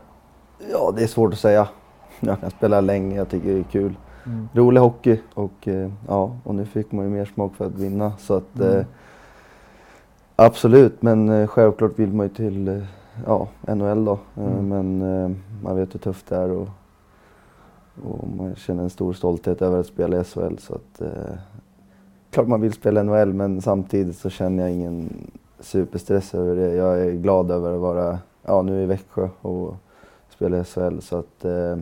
Ja, 0.71 0.93
det 0.95 1.03
är 1.03 1.07
svårt 1.07 1.33
att 1.33 1.39
säga. 1.39 1.67
Jag 2.19 2.39
kan 2.41 2.51
spela 2.51 2.81
länge, 2.81 3.15
jag 3.15 3.29
tycker 3.29 3.53
det 3.53 3.59
är 3.59 3.63
kul. 3.63 3.95
Mm. 4.25 4.49
Rolig 4.53 4.81
hockey 4.81 5.19
och 5.33 5.67
eh, 5.67 5.91
ja, 6.07 6.31
och 6.43 6.55
nu 6.55 6.65
fick 6.65 6.91
man 6.91 7.05
ju 7.05 7.11
mer 7.11 7.25
smak 7.25 7.55
för 7.55 7.65
att 7.65 7.75
vinna. 7.75 8.13
Så 8.17 8.33
att 8.33 8.59
Mm. 8.59 8.77
eh, 8.79 8.85
absolut, 10.35 11.01
men 11.01 11.29
eh, 11.29 11.47
självklart 11.47 11.99
vill 11.99 12.13
man 12.13 12.25
ju 12.25 12.33
till 12.33 12.67
eh, 12.67 12.83
ja, 13.25 13.47
NHL 13.75 14.05
då. 14.05 14.19
Mm. 14.37 14.67
Men 14.69 15.43
man 15.63 15.75
vet 15.75 15.93
hur 15.93 15.99
tufft 15.99 16.29
det 16.29 16.35
är 16.35 16.51
och 16.51 16.67
Och 18.03 18.27
man 18.37 18.55
känner 18.55 18.83
en 18.83 18.89
stor 18.89 19.13
stolthet 19.13 19.61
över 19.61 19.79
att 19.79 19.85
spela 19.85 20.21
i 20.21 20.23
SHL. 20.23 20.57
Så 20.59 20.75
att, 20.75 21.01
eh, 21.01 21.35
klart 22.31 22.47
man 22.47 22.61
vill 22.61 22.73
spela 22.73 23.03
NHL 23.03 23.33
men 23.33 23.61
samtidigt 23.61 24.17
så 24.17 24.29
känner 24.29 24.63
jag 24.63 24.71
ingen 24.71 25.27
superstress 25.59 26.33
över 26.35 26.55
det. 26.55 26.75
Jag 26.75 27.01
är 27.01 27.11
glad 27.11 27.51
över 27.51 27.73
att 27.73 27.79
vara 27.79 28.19
ja, 28.45 28.61
nu 28.61 28.83
i 28.83 28.85
Växjö 28.85 29.29
och 29.41 29.75
spela 30.43 30.57
i 30.59 30.63
SHL. 30.63 30.99
Så 31.01 31.19
att, 31.19 31.45
eh, 31.45 31.77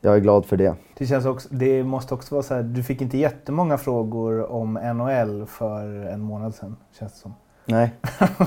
jag 0.00 0.14
är 0.16 0.18
glad 0.18 0.46
för 0.46 0.56
det. 0.56 0.74
Det, 0.98 1.06
känns 1.06 1.26
också, 1.26 1.48
det 1.50 1.84
måste 1.84 2.14
också 2.14 2.34
vara 2.34 2.42
så 2.42 2.54
här, 2.54 2.62
du 2.62 2.82
fick 2.82 3.00
inte 3.02 3.18
jättemånga 3.18 3.78
frågor 3.78 4.52
om 4.52 4.74
NHL 4.74 5.46
för 5.46 6.06
en 6.06 6.20
månad 6.20 6.54
sedan, 6.54 6.76
känns 6.98 7.12
det 7.12 7.18
som. 7.18 7.34
Nej, 7.66 7.94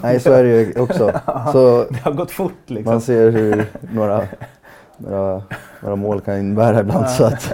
Nej 0.04 0.20
så 0.20 0.32
är 0.32 0.44
det 0.44 0.50
ju 0.50 0.80
också. 0.82 1.12
Så 1.52 1.86
Det 1.90 2.00
har 2.00 2.12
gått 2.14 2.32
fort 2.32 2.54
liksom. 2.70 2.94
man 2.94 3.02
ser 3.02 3.32
hur 3.32 3.66
några, 3.94 4.28
några, 4.98 5.44
några 5.82 5.96
mål 5.96 6.22
kan 6.22 6.38
innebära 6.40 6.80
ibland. 6.80 7.10
Så 7.10 7.26
att, 7.26 7.54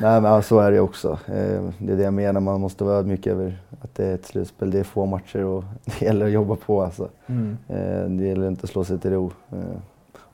nej 0.00 0.20
men 0.20 0.42
så 0.42 0.58
är 0.60 0.70
det 0.72 0.80
också. 0.80 1.18
Eh, 1.26 1.62
Det 1.78 1.92
är 1.92 1.96
det 1.96 2.02
jag 2.02 2.14
menar, 2.14 2.40
man 2.40 2.60
måste 2.60 2.84
vara 2.84 2.96
ödmjuk 2.96 3.26
över 3.26 3.58
att 3.82 3.94
det 3.94 4.06
är 4.06 4.14
ett 4.14 4.26
slutspel. 4.26 4.70
Det 4.70 4.78
är 4.78 4.84
få 4.84 5.06
matcher 5.06 5.44
och 5.44 5.64
det 5.84 6.02
gäller 6.02 6.26
att 6.26 6.32
jobba 6.32 6.56
på 6.56 6.82
alltså. 6.82 7.08
Mm. 7.26 7.58
Eh, 7.68 8.04
Det 8.18 8.26
gäller 8.26 8.48
inte 8.48 8.64
att 8.64 8.70
slå 8.70 8.84
sig 8.84 8.98
till 8.98 9.10
ro 9.10 9.30
eh, 9.52 9.58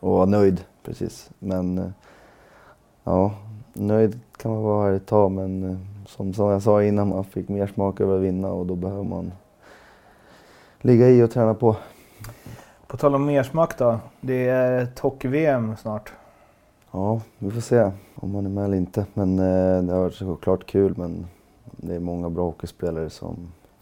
och 0.00 0.10
vara 0.12 0.26
nöjd 0.26 0.64
precis. 0.84 1.30
Men 1.38 1.78
eh, 1.78 1.88
ja, 3.04 3.34
nöjd 3.72 4.20
kan 4.36 4.50
man 4.50 4.62
vara 4.62 4.86
här 4.86 4.92
ett 4.96 5.06
tag 5.06 5.30
men 5.30 5.70
eh, 5.70 5.76
som, 6.06 6.34
som 6.34 6.50
jag 6.50 6.62
sa 6.62 6.82
innan, 6.82 7.08
man 7.08 7.24
fick 7.24 7.48
mer 7.48 7.66
smak 7.66 8.00
över 8.00 8.16
att 8.16 8.22
vinna 8.22 8.48
och 8.52 8.66
då 8.66 8.74
behöver 8.74 9.04
man 9.04 9.32
ligga 10.80 11.08
i 11.08 11.22
och 11.22 11.30
träna 11.30 11.54
på. 11.54 11.76
På 12.86 12.96
tal 12.96 13.14
om 13.14 13.26
mersmak 13.26 13.78
då. 13.78 13.98
Det 14.20 14.48
är 14.48 14.82
ett 14.82 14.98
hockey-VM 14.98 15.76
snart. 15.76 16.12
Ja, 16.90 17.20
vi 17.38 17.50
får 17.50 17.60
se 17.60 17.90
om 18.14 18.32
man 18.32 18.46
är 18.46 18.50
med 18.50 18.64
eller 18.64 18.76
inte. 18.76 19.06
Men 19.14 19.38
eh, 19.38 19.82
det 19.82 19.92
har 19.92 20.00
varit 20.00 20.14
såklart 20.14 20.66
kul 20.66 20.94
men 20.96 21.26
det 21.62 21.94
är 21.94 22.00
många 22.00 22.30
bra 22.30 22.44
hockeyspelare 22.44 23.10
som... 23.10 23.36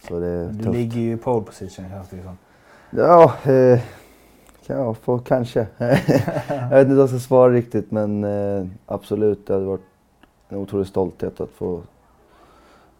Så 0.07 0.19
det 0.19 0.27
är 0.27 0.45
Du 0.47 0.57
tufft. 0.63 0.75
ligger 0.77 0.99
ju 0.99 1.13
i 1.13 1.17
pole 1.17 1.45
position 1.45 1.85
känns 1.89 2.09
det 2.09 2.23
som. 2.23 2.37
Ja, 2.89 3.33
eh, 3.51 3.79
jag 4.73 4.97
få, 4.97 5.19
kanske. 5.19 5.67
jag 5.77 6.69
vet 6.69 6.81
inte 6.81 6.95
vad 6.95 6.97
jag 6.97 7.09
ska 7.09 7.19
svara 7.19 7.53
riktigt 7.53 7.91
men 7.91 8.23
eh, 8.23 8.65
absolut, 8.85 9.47
det 9.47 9.53
hade 9.53 9.65
varit 9.65 9.81
en 10.49 10.57
otrolig 10.57 10.87
stolthet 10.87 11.41
att 11.41 11.49
få 11.49 11.81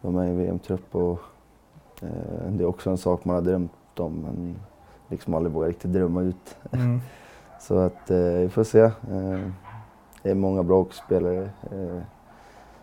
vara 0.02 0.14
med 0.14 0.34
i 0.34 0.36
VM-trupp. 0.36 0.96
Och, 0.96 1.20
eh, 2.02 2.50
det 2.50 2.64
är 2.64 2.68
också 2.68 2.90
en 2.90 2.98
sak 2.98 3.26
man 3.26 3.36
har 3.36 3.42
drömt 3.42 3.72
om 4.00 4.14
men 4.14 4.56
liksom 5.08 5.34
aldrig 5.34 5.54
vågat 5.54 5.68
riktigt 5.68 5.94
drömma 5.94 6.22
ut. 6.22 6.58
Mm. 6.72 7.00
Så 7.60 7.78
att 7.78 8.12
eh, 8.12 8.18
vi 8.18 8.50
får 8.50 8.64
se. 8.64 8.80
Eh, 8.80 9.50
det 10.24 10.32
är 10.32 10.36
många 10.36 10.64
bra 10.64 10.78
hockeyspelare. 10.78 11.50
Eh, 11.72 12.02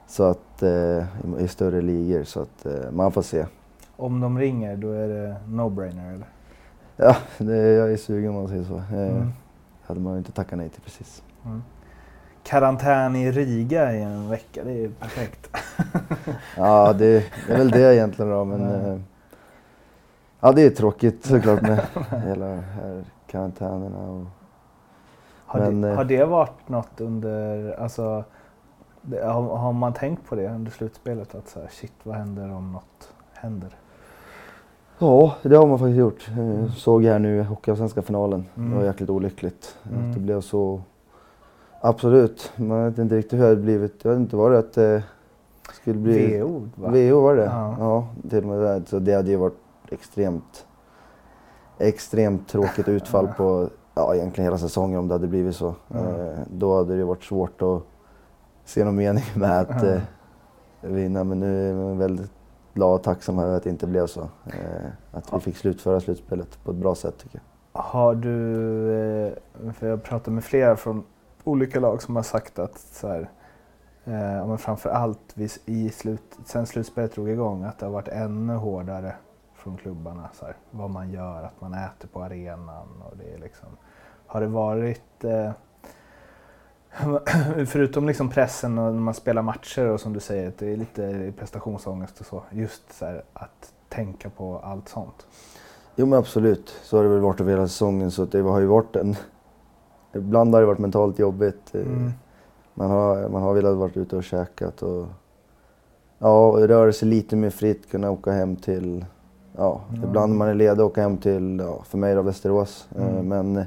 så 0.06 0.22
att, 0.22 0.62
eh, 0.62 1.04
i, 1.38 1.48
större 1.48 1.80
ligor 1.80 2.24
så 2.24 2.40
att 2.40 2.66
man 2.92 3.12
får 3.12 3.22
se. 3.22 3.46
Om 3.96 4.20
de 4.20 4.38
ringer 4.38 4.76
då 4.76 4.90
är 4.90 5.08
det 5.08 5.36
no-brainer 5.48 6.14
eller? 6.14 6.26
Ja, 7.02 7.16
det, 7.38 7.56
jag 7.56 7.92
är 7.92 7.96
sugen 7.96 8.28
om 8.30 8.34
man 8.36 8.48
säger 8.48 8.64
så. 8.64 8.74
Eh, 8.76 8.92
Mm. 8.92 9.32
hade 9.86 10.00
man 10.00 10.12
ju 10.12 10.18
inte 10.18 10.32
tackat 10.32 10.58
nej 10.58 10.68
till 10.68 10.82
precis. 10.82 11.22
Karantän 12.44 13.16
i 13.16 13.32
Riga 13.32 13.92
i 13.92 14.02
en 14.02 14.28
vecka, 14.28 14.64
det 14.64 14.70
är 14.70 14.76
ju 14.76 14.90
perfekt. 14.92 15.56
Ja, 16.56 16.92
det, 16.92 17.24
det 17.46 17.52
är 17.52 17.58
väl 17.58 17.70
det 17.70 17.94
egentligen 17.94 18.30
då, 18.30 18.44
men 18.44 18.62
eh, 18.62 18.98
ja, 20.40 20.52
det 20.52 20.62
är 20.62 20.70
tråkigt 20.70 21.24
såklart 21.26 21.62
med 21.62 21.80
hela 22.26 22.46
här 22.54 23.04
karantänerna 23.26 23.98
och 24.10 24.24
Har, 25.46 25.60
Men, 25.60 25.80
det, 25.80 25.88
eh, 25.90 25.96
har 25.96 26.04
det 26.04 26.24
varit 26.24 26.68
något 26.68 27.00
under, 27.00 27.72
alltså, 27.80 28.24
det, 29.02 29.24
har, 29.24 29.56
har 29.56 29.72
man 29.72 29.92
tänkt 29.92 30.28
på 30.28 30.34
det 30.34 30.48
under 30.48 30.70
slutspelet? 30.70 31.34
Att 31.34 31.48
så 31.48 31.60
här, 31.60 31.68
shit, 31.68 31.92
vad 32.02 32.16
händer 32.16 32.52
om 32.52 32.72
något 32.72 33.12
händer? 33.34 33.70
Ja, 35.02 35.34
det 35.42 35.56
har 35.56 35.66
man 35.66 35.78
faktiskt 35.78 35.98
gjort. 35.98 36.28
Eh, 36.38 36.72
Såg 36.72 37.04
här 37.04 37.18
nu 37.18 37.42
Hockeyallsvenska 37.42 38.02
finalen. 38.02 38.46
Det 38.54 38.60
var 38.60 38.68
Mm. 38.72 38.84
jäkligt 38.84 39.10
olyckligt. 39.10 39.76
Mm. 39.92 40.08
Att 40.08 40.14
det 40.14 40.20
blev 40.20 40.40
så... 40.40 40.80
Absolut. 41.80 42.52
Man 42.56 42.84
vet 42.84 42.98
inte 42.98 43.16
riktigt 43.16 43.32
hur 43.38 43.42
det 43.42 43.48
hade 43.48 43.60
blivit. 43.62 44.04
Jag 44.04 44.10
vet 44.10 44.20
inte, 44.20 44.36
var 44.36 44.50
det 44.50 44.58
att 44.58 44.72
det 44.72 45.02
skulle 45.72 45.98
bli... 45.98 46.40
VO 46.40 46.68
va? 46.74 46.88
VO 46.90 47.20
var 47.20 47.36
det? 47.36 47.44
Ja. 47.44 47.76
Ja. 47.78 48.06
till 48.30 48.38
och 48.38 48.44
med. 48.44 48.88
Så 48.88 48.98
det 48.98 49.14
hade 49.14 49.30
ju 49.30 49.36
varit 49.36 49.58
extremt, 49.90 50.66
extremt 51.78 52.48
tråkigt 52.48 52.88
utfall 52.88 53.28
på 53.36 53.68
ja, 53.94 54.14
egentligen 54.14 54.46
hela 54.46 54.58
säsongen 54.58 54.98
om 54.98 55.08
det 55.08 55.14
hade 55.14 55.26
blivit 55.26 55.56
så. 55.56 55.68
Eh, 55.94 56.38
då 56.50 56.76
hade 56.76 56.96
det 56.96 57.04
varit 57.04 57.24
svårt 57.24 57.62
att 57.62 57.82
se 58.64 58.84
någon 58.84 58.96
mening 58.96 59.24
med 59.34 59.60
att 59.60 59.82
eh, 59.82 60.00
vinna. 60.80 61.24
Men 61.24 61.40
nu 61.40 61.70
är 61.70 61.74
man 61.74 61.98
väldigt 61.98 62.30
glad 62.74 62.94
och 62.94 63.02
tacksam 63.02 63.38
över 63.38 63.56
att 63.56 63.62
det 63.62 63.70
inte 63.70 63.86
blev 63.86 64.06
så. 64.06 64.20
Eh, 64.46 64.90
att 65.10 65.34
vi 65.34 65.40
fick 65.40 65.56
slutföra 65.56 66.00
slutspelet 66.00 66.64
på 66.64 66.70
ett 66.70 66.76
bra 66.76 66.94
sätt 66.94 67.18
tycker 67.18 67.36
jag. 67.36 67.82
Har 67.82 68.14
du, 68.14 68.92
eh, 68.94 69.72
för 69.72 69.88
jag 69.88 70.02
pratar 70.02 70.32
med 70.32 70.44
flera 70.44 70.76
från 70.76 71.04
olika 71.44 71.80
lag 71.80 72.02
som 72.02 72.16
har 72.16 72.22
sagt 72.22 72.58
att 72.58 72.78
så 72.78 73.08
här, 73.08 73.30
eh, 74.04 74.46
men 74.46 74.58
framför 74.58 74.90
allt 74.90 75.38
i 75.64 75.90
slut, 75.90 76.38
sen 76.44 76.66
slutspelet 76.66 77.14
drog 77.14 77.30
igång, 77.30 77.64
att 77.64 77.78
det 77.78 77.86
har 77.86 77.92
varit 77.92 78.08
ännu 78.08 78.54
hårdare 78.54 79.14
från 79.54 79.76
klubbarna. 79.76 80.28
Så 80.32 80.44
här, 80.44 80.56
vad 80.70 80.90
man 80.90 81.10
gör, 81.10 81.42
att 81.42 81.60
man 81.60 81.74
äter 81.74 82.08
på 82.08 82.22
arenan 82.22 83.02
och 83.10 83.16
det 83.16 83.34
är 83.34 83.38
liksom. 83.38 83.68
Har 84.26 84.40
det 84.40 84.46
varit, 84.46 85.24
eh, 85.24 85.50
förutom 87.66 88.06
liksom 88.06 88.28
pressen 88.28 88.78
och 88.78 88.92
när 88.92 89.00
man 89.00 89.14
spelar 89.14 89.42
matcher 89.42 89.86
och 89.86 90.00
som 90.00 90.12
du 90.12 90.20
säger, 90.20 90.48
att 90.48 90.58
det 90.58 90.72
är 90.72 90.76
lite 90.76 91.32
prestationsångest 91.38 92.20
och 92.20 92.26
så. 92.26 92.42
Just 92.50 92.92
så 92.98 93.04
här, 93.04 93.22
att 93.32 93.72
tänka 93.88 94.30
på 94.30 94.60
allt 94.64 94.88
sånt. 94.88 95.26
Jo 95.96 96.06
men 96.06 96.18
absolut, 96.18 96.74
så 96.82 96.96
har 96.96 97.04
det 97.04 97.10
väl 97.10 97.20
varit 97.20 97.40
över 97.40 97.52
hela 97.52 97.68
säsongen. 97.68 98.10
Så 98.10 98.24
det 98.24 98.40
har 98.40 98.60
ju 98.60 98.66
varit 98.66 98.96
en... 98.96 99.16
Ibland 100.14 100.54
har 100.54 100.60
det 100.60 100.66
varit 100.66 100.78
mentalt 100.78 101.18
jobbigt. 101.18 101.74
Eh, 101.74 101.80
Mm. 101.80 102.12
Man, 102.74 102.90
har, 102.90 103.28
man 103.28 103.42
har 103.42 103.54
velat 103.54 103.76
vara 103.76 103.90
ute 103.94 104.16
och 104.16 104.24
käkat 104.24 104.82
och 104.82 105.06
ja, 106.18 106.54
röra 106.58 106.92
sig 106.92 107.08
lite 107.08 107.36
mer 107.36 107.50
fritt, 107.50 107.90
kunna 107.90 108.10
åka 108.10 108.30
hem 108.32 108.56
till... 108.56 109.04
Ja, 109.56 109.80
Mm. 109.90 110.04
ibland 110.04 110.32
när 110.32 110.38
man 110.38 110.48
är 110.48 110.54
ledig 110.54 110.84
åka 110.84 111.02
hem 111.02 111.16
till, 111.18 111.58
ja, 111.64 111.82
för 111.84 111.98
mig 111.98 112.14
då 112.14 112.22
Västerås. 112.22 112.88
Eh, 112.96 113.06
Mm. 113.06 113.28
Men 113.28 113.64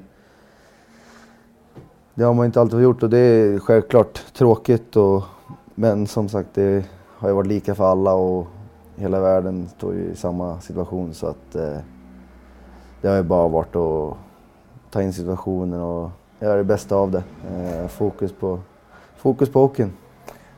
det 2.15 2.23
har 2.23 2.33
man 2.33 2.45
inte 2.45 2.61
alltid 2.61 2.81
gjort 2.81 3.03
och 3.03 3.09
det 3.09 3.17
är 3.17 3.59
självklart 3.59 4.33
tråkigt. 4.33 4.95
Och, 4.95 5.23
men 5.75 6.07
som 6.07 6.29
sagt, 6.29 6.49
det 6.53 6.85
har 7.17 7.29
ju 7.29 7.35
varit 7.35 7.47
lika 7.47 7.75
för 7.75 7.91
alla 7.91 8.13
och 8.13 8.47
hela 8.95 9.19
världen 9.19 9.67
står 9.77 9.93
ju 9.93 10.03
i 10.03 10.15
samma 10.15 10.59
situation. 10.59 11.13
Så 11.13 11.27
att 11.27 11.55
eh, 11.55 11.77
det 13.01 13.07
har 13.07 13.15
ju 13.15 13.23
bara 13.23 13.47
varit 13.47 13.75
att 13.75 14.17
ta 14.91 15.01
in 15.01 15.13
situationen 15.13 15.81
och 15.81 16.09
göra 16.39 16.57
det 16.57 16.63
bästa 16.63 16.95
av 16.95 17.11
det. 17.11 17.23
Eh, 17.55 17.87
fokus 17.87 18.31
på, 18.31 18.59
fokus 19.17 19.49
på 19.49 19.59
hockeyn. 19.59 19.93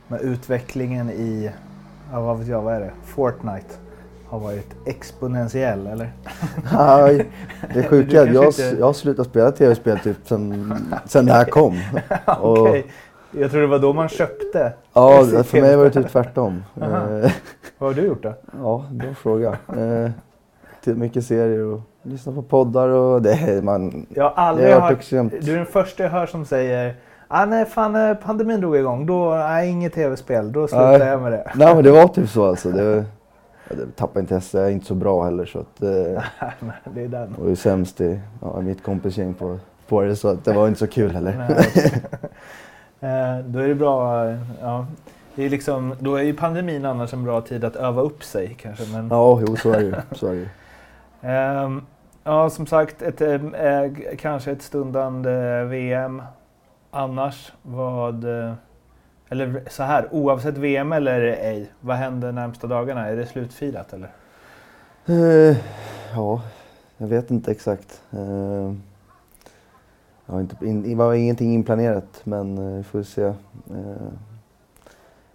Men 0.08 0.20
utvecklingen 0.20 1.10
i, 1.10 1.51
ja, 2.12 2.22
vad 2.22 2.38
vet 2.38 2.47
jag, 2.47 2.62
vad 2.62 2.74
är 2.74 2.80
det? 2.80 2.91
Fortnite 3.03 3.87
har 4.30 4.39
varit 4.39 4.75
exponentiell 4.86 5.88
eller? 5.88 6.11
Nej, 6.73 7.25
det 7.73 7.80
är 7.84 7.84
sjuka 7.84 8.21
är 8.21 8.34
jag, 8.34 8.45
inte- 8.45 8.75
jag 8.80 8.86
har 8.86 8.93
slutat 8.93 9.28
spela 9.28 9.51
tvad-spel 9.51 9.99
typ 9.99 10.17
sen, 10.25 10.73
sen 11.05 11.25
det 11.25 11.34
här 11.34 11.45
kom. 11.49 11.80
Och- 12.39 12.59
Okej. 12.61 12.86
Jag 13.32 13.51
tror 13.51 13.61
det 13.61 13.67
var 13.67 13.80
då 13.80 13.93
man 13.93 14.09
köpte. 14.09 14.73
Ja, 14.93 15.23
för 15.43 15.61
mig 15.61 15.75
var 15.75 15.84
det 15.84 15.89
typ 15.91 16.09
tvärtom. 16.11 16.63
Eh, 16.82 17.32
Vad 17.78 17.89
har 17.89 17.93
du 17.93 18.07
gjort 18.07 18.23
då? 18.23 18.34
Ja, 18.61 18.86
bra 18.91 19.13
fråga. 19.13 19.49
Eh, 19.78 20.11
till 20.84 20.95
mycket 20.95 21.25
serier 21.25 21.59
och 21.65 21.80
lyssna 22.03 22.32
på 22.34 22.41
poddar 22.41 22.89
och 22.89 23.21
det 23.21 23.63
man... 23.63 24.05
Jag 24.09 24.23
har 24.23 24.32
aldrig 24.36 24.73
har 24.73 24.82
hört, 24.82 24.91
extremt. 24.91 25.34
du 25.41 25.51
är 25.53 25.57
den 25.57 25.65
första 25.65 26.03
jag 26.03 26.09
hör 26.09 26.25
som 26.25 26.45
säger 26.45 26.95
Ah, 27.28 27.45
nej, 27.45 27.65
fan 27.65 27.95
eh, 27.95 28.13
pandemin 28.15 28.59
drog 28.61 28.75
igång. 28.78 29.05
Då, 29.05 29.36
nej, 29.36 29.69
inget 29.69 29.93
tv-spel. 29.93 30.51
Då 30.51 30.67
slutar 30.67 30.99
Nej. 30.99 31.07
jag 31.07 31.21
med 31.21 31.32
det. 31.32 31.51
Nej 31.55 31.75
men 31.75 31.84
det 31.84 31.91
var 31.91 32.07
typ 32.07 32.30
så 32.30 32.45
alltså. 32.45 32.69
Det, 32.71 33.05
tappade 33.95 34.20
intresse, 34.20 34.57
jag 34.57 34.68
är 34.68 34.72
inte 34.72 34.86
så 34.86 34.95
bra 34.95 35.24
heller 35.24 35.45
så 35.45 35.59
att... 35.59 35.82
Eh, 35.82 35.89
det 36.93 37.03
är 37.03 37.07
den. 37.07 37.36
och 37.36 37.51
är 37.51 37.55
sämst 37.55 38.01
i 38.01 38.20
ja, 38.41 38.61
mitt 38.61 38.84
kompisgäng 38.84 39.34
på, 39.34 39.59
på 39.88 40.01
det 40.01 40.15
så 40.15 40.28
att 40.28 40.45
det 40.45 40.53
var 40.53 40.68
inte 40.68 40.80
så 40.80 40.88
kul 40.88 41.11
heller. 41.11 41.57
Eh, 42.99 43.38
då 43.45 43.59
är 43.59 43.68
det 43.68 43.76
bra. 43.76 44.26
eh, 44.30 44.38
Ja. 44.61 44.86
Det 45.36 45.45
är 45.45 45.49
liksom, 45.49 45.95
då 45.99 46.15
är 46.15 46.24
ju 46.24 46.34
pandemin 46.34 46.86
annars 46.86 47.13
en 47.13 47.24
bra 47.24 47.41
tid 47.41 47.63
att 47.63 47.76
öva 47.76 48.01
upp 48.01 48.24
sig 48.24 48.55
kanske. 48.61 48.84
Men, 48.91 49.07
Ja, 49.07 49.41
jo 49.47 49.55
så 49.55 49.72
är 49.72 49.80
det 49.80 49.86
ju. 49.86 49.93
Så 50.11 50.28
är 50.28 50.36
det. 50.36 50.47
Ehm, 51.28 51.82
ja, 52.24 52.49
som 52.49 52.68
sagt, 52.68 53.01
ett, 53.01 53.22
eh, 53.22 53.45
eh, 53.53 53.91
kanske 54.18 54.51
ett 54.51 54.61
stundande 54.61 55.63
VM. 55.63 56.22
Annars, 56.91 57.53
vad... 57.61 58.26
Eller 59.30 59.61
så 59.69 59.84
här, 59.84 60.07
oavsett 60.11 60.57
VM 60.57 60.91
eller 60.91 61.21
ej, 61.21 61.71
vad 61.82 61.95
händer 61.97 62.32
närmsta 62.32 62.67
dagarna? 62.67 63.07
Är 63.07 63.15
det 63.15 63.25
slutfirat 63.25 63.93
eller? 63.93 64.09
Eh, 65.05 65.57
ja, 66.15 66.41
jag 66.97 67.07
vet 67.07 67.32
inte 67.32 67.51
exakt. 67.51 68.01
Eh, 68.11 68.73
Jag 70.25 70.34
har 70.34 70.39
inte, 70.41 70.65
in, 70.65 70.84
det 70.84 70.95
var 70.95 71.13
ingenting 71.13 71.53
inplanerat 71.53 72.21
men 72.23 72.57
eh, 72.57 72.78
vi 72.78 72.84
får 72.84 73.03
se. 73.03 73.23
Eh, 73.23 73.34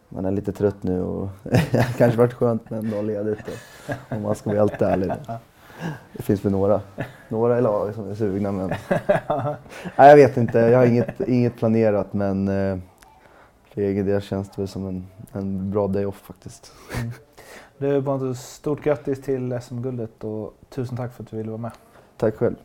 man 0.09 0.25
är 0.25 0.31
lite 0.31 0.53
trött 0.53 0.83
nu 0.83 1.03
och 1.03 1.29
det 1.43 1.87
kanske 1.99 2.19
varit 2.19 2.33
skönt 2.33 2.71
med 2.71 2.79
en 2.79 2.91
dag 2.91 3.05
ledigt 3.05 3.39
då, 3.47 3.95
om 4.17 4.23
man 4.23 4.35
ska 4.35 4.51
vara 4.51 4.59
helt 4.61 4.83
ärlig. 4.83 5.13
Det 6.13 6.23
finns 6.23 6.45
väl 6.45 6.53
några, 6.53 6.81
några 7.29 7.59
i 7.59 7.63
laget 7.63 7.95
som 7.95 8.11
är 8.11 8.15
sugna 8.15 8.53
men... 8.53 8.69
Nej, 9.97 10.09
jag 10.09 10.17
vet 10.17 10.37
inte, 10.37 10.59
jag 10.59 10.79
har 10.79 10.87
inget, 10.87 11.21
inget 11.21 11.57
planerat 11.57 12.13
men 12.13 12.49
eh, 12.49 12.79
för 13.75 13.81
egen 13.83 14.07
del 14.07 14.21
känns 14.21 14.49
det 14.51 14.63
väl 14.63 14.69
som 14.69 14.87
en, 14.87 15.07
en 15.33 15.71
bra 15.71 15.89
day 15.89 16.07
off 16.07 16.21
faktiskt. 16.21 16.73
Du 17.79 18.03
Pontus, 18.03 18.41
stort 18.41 18.83
grattis 18.83 19.23
till 19.23 19.61
SM-guldet 19.63 20.25
och 20.25 20.55
tusen 20.69 20.97
tack 20.97 21.13
för 21.13 21.23
att 21.23 21.31
du 21.31 21.37
ville 21.37 21.51
vara 21.51 21.61
med. 21.61 21.73
Tack 22.17 22.35
själv. 22.35 22.57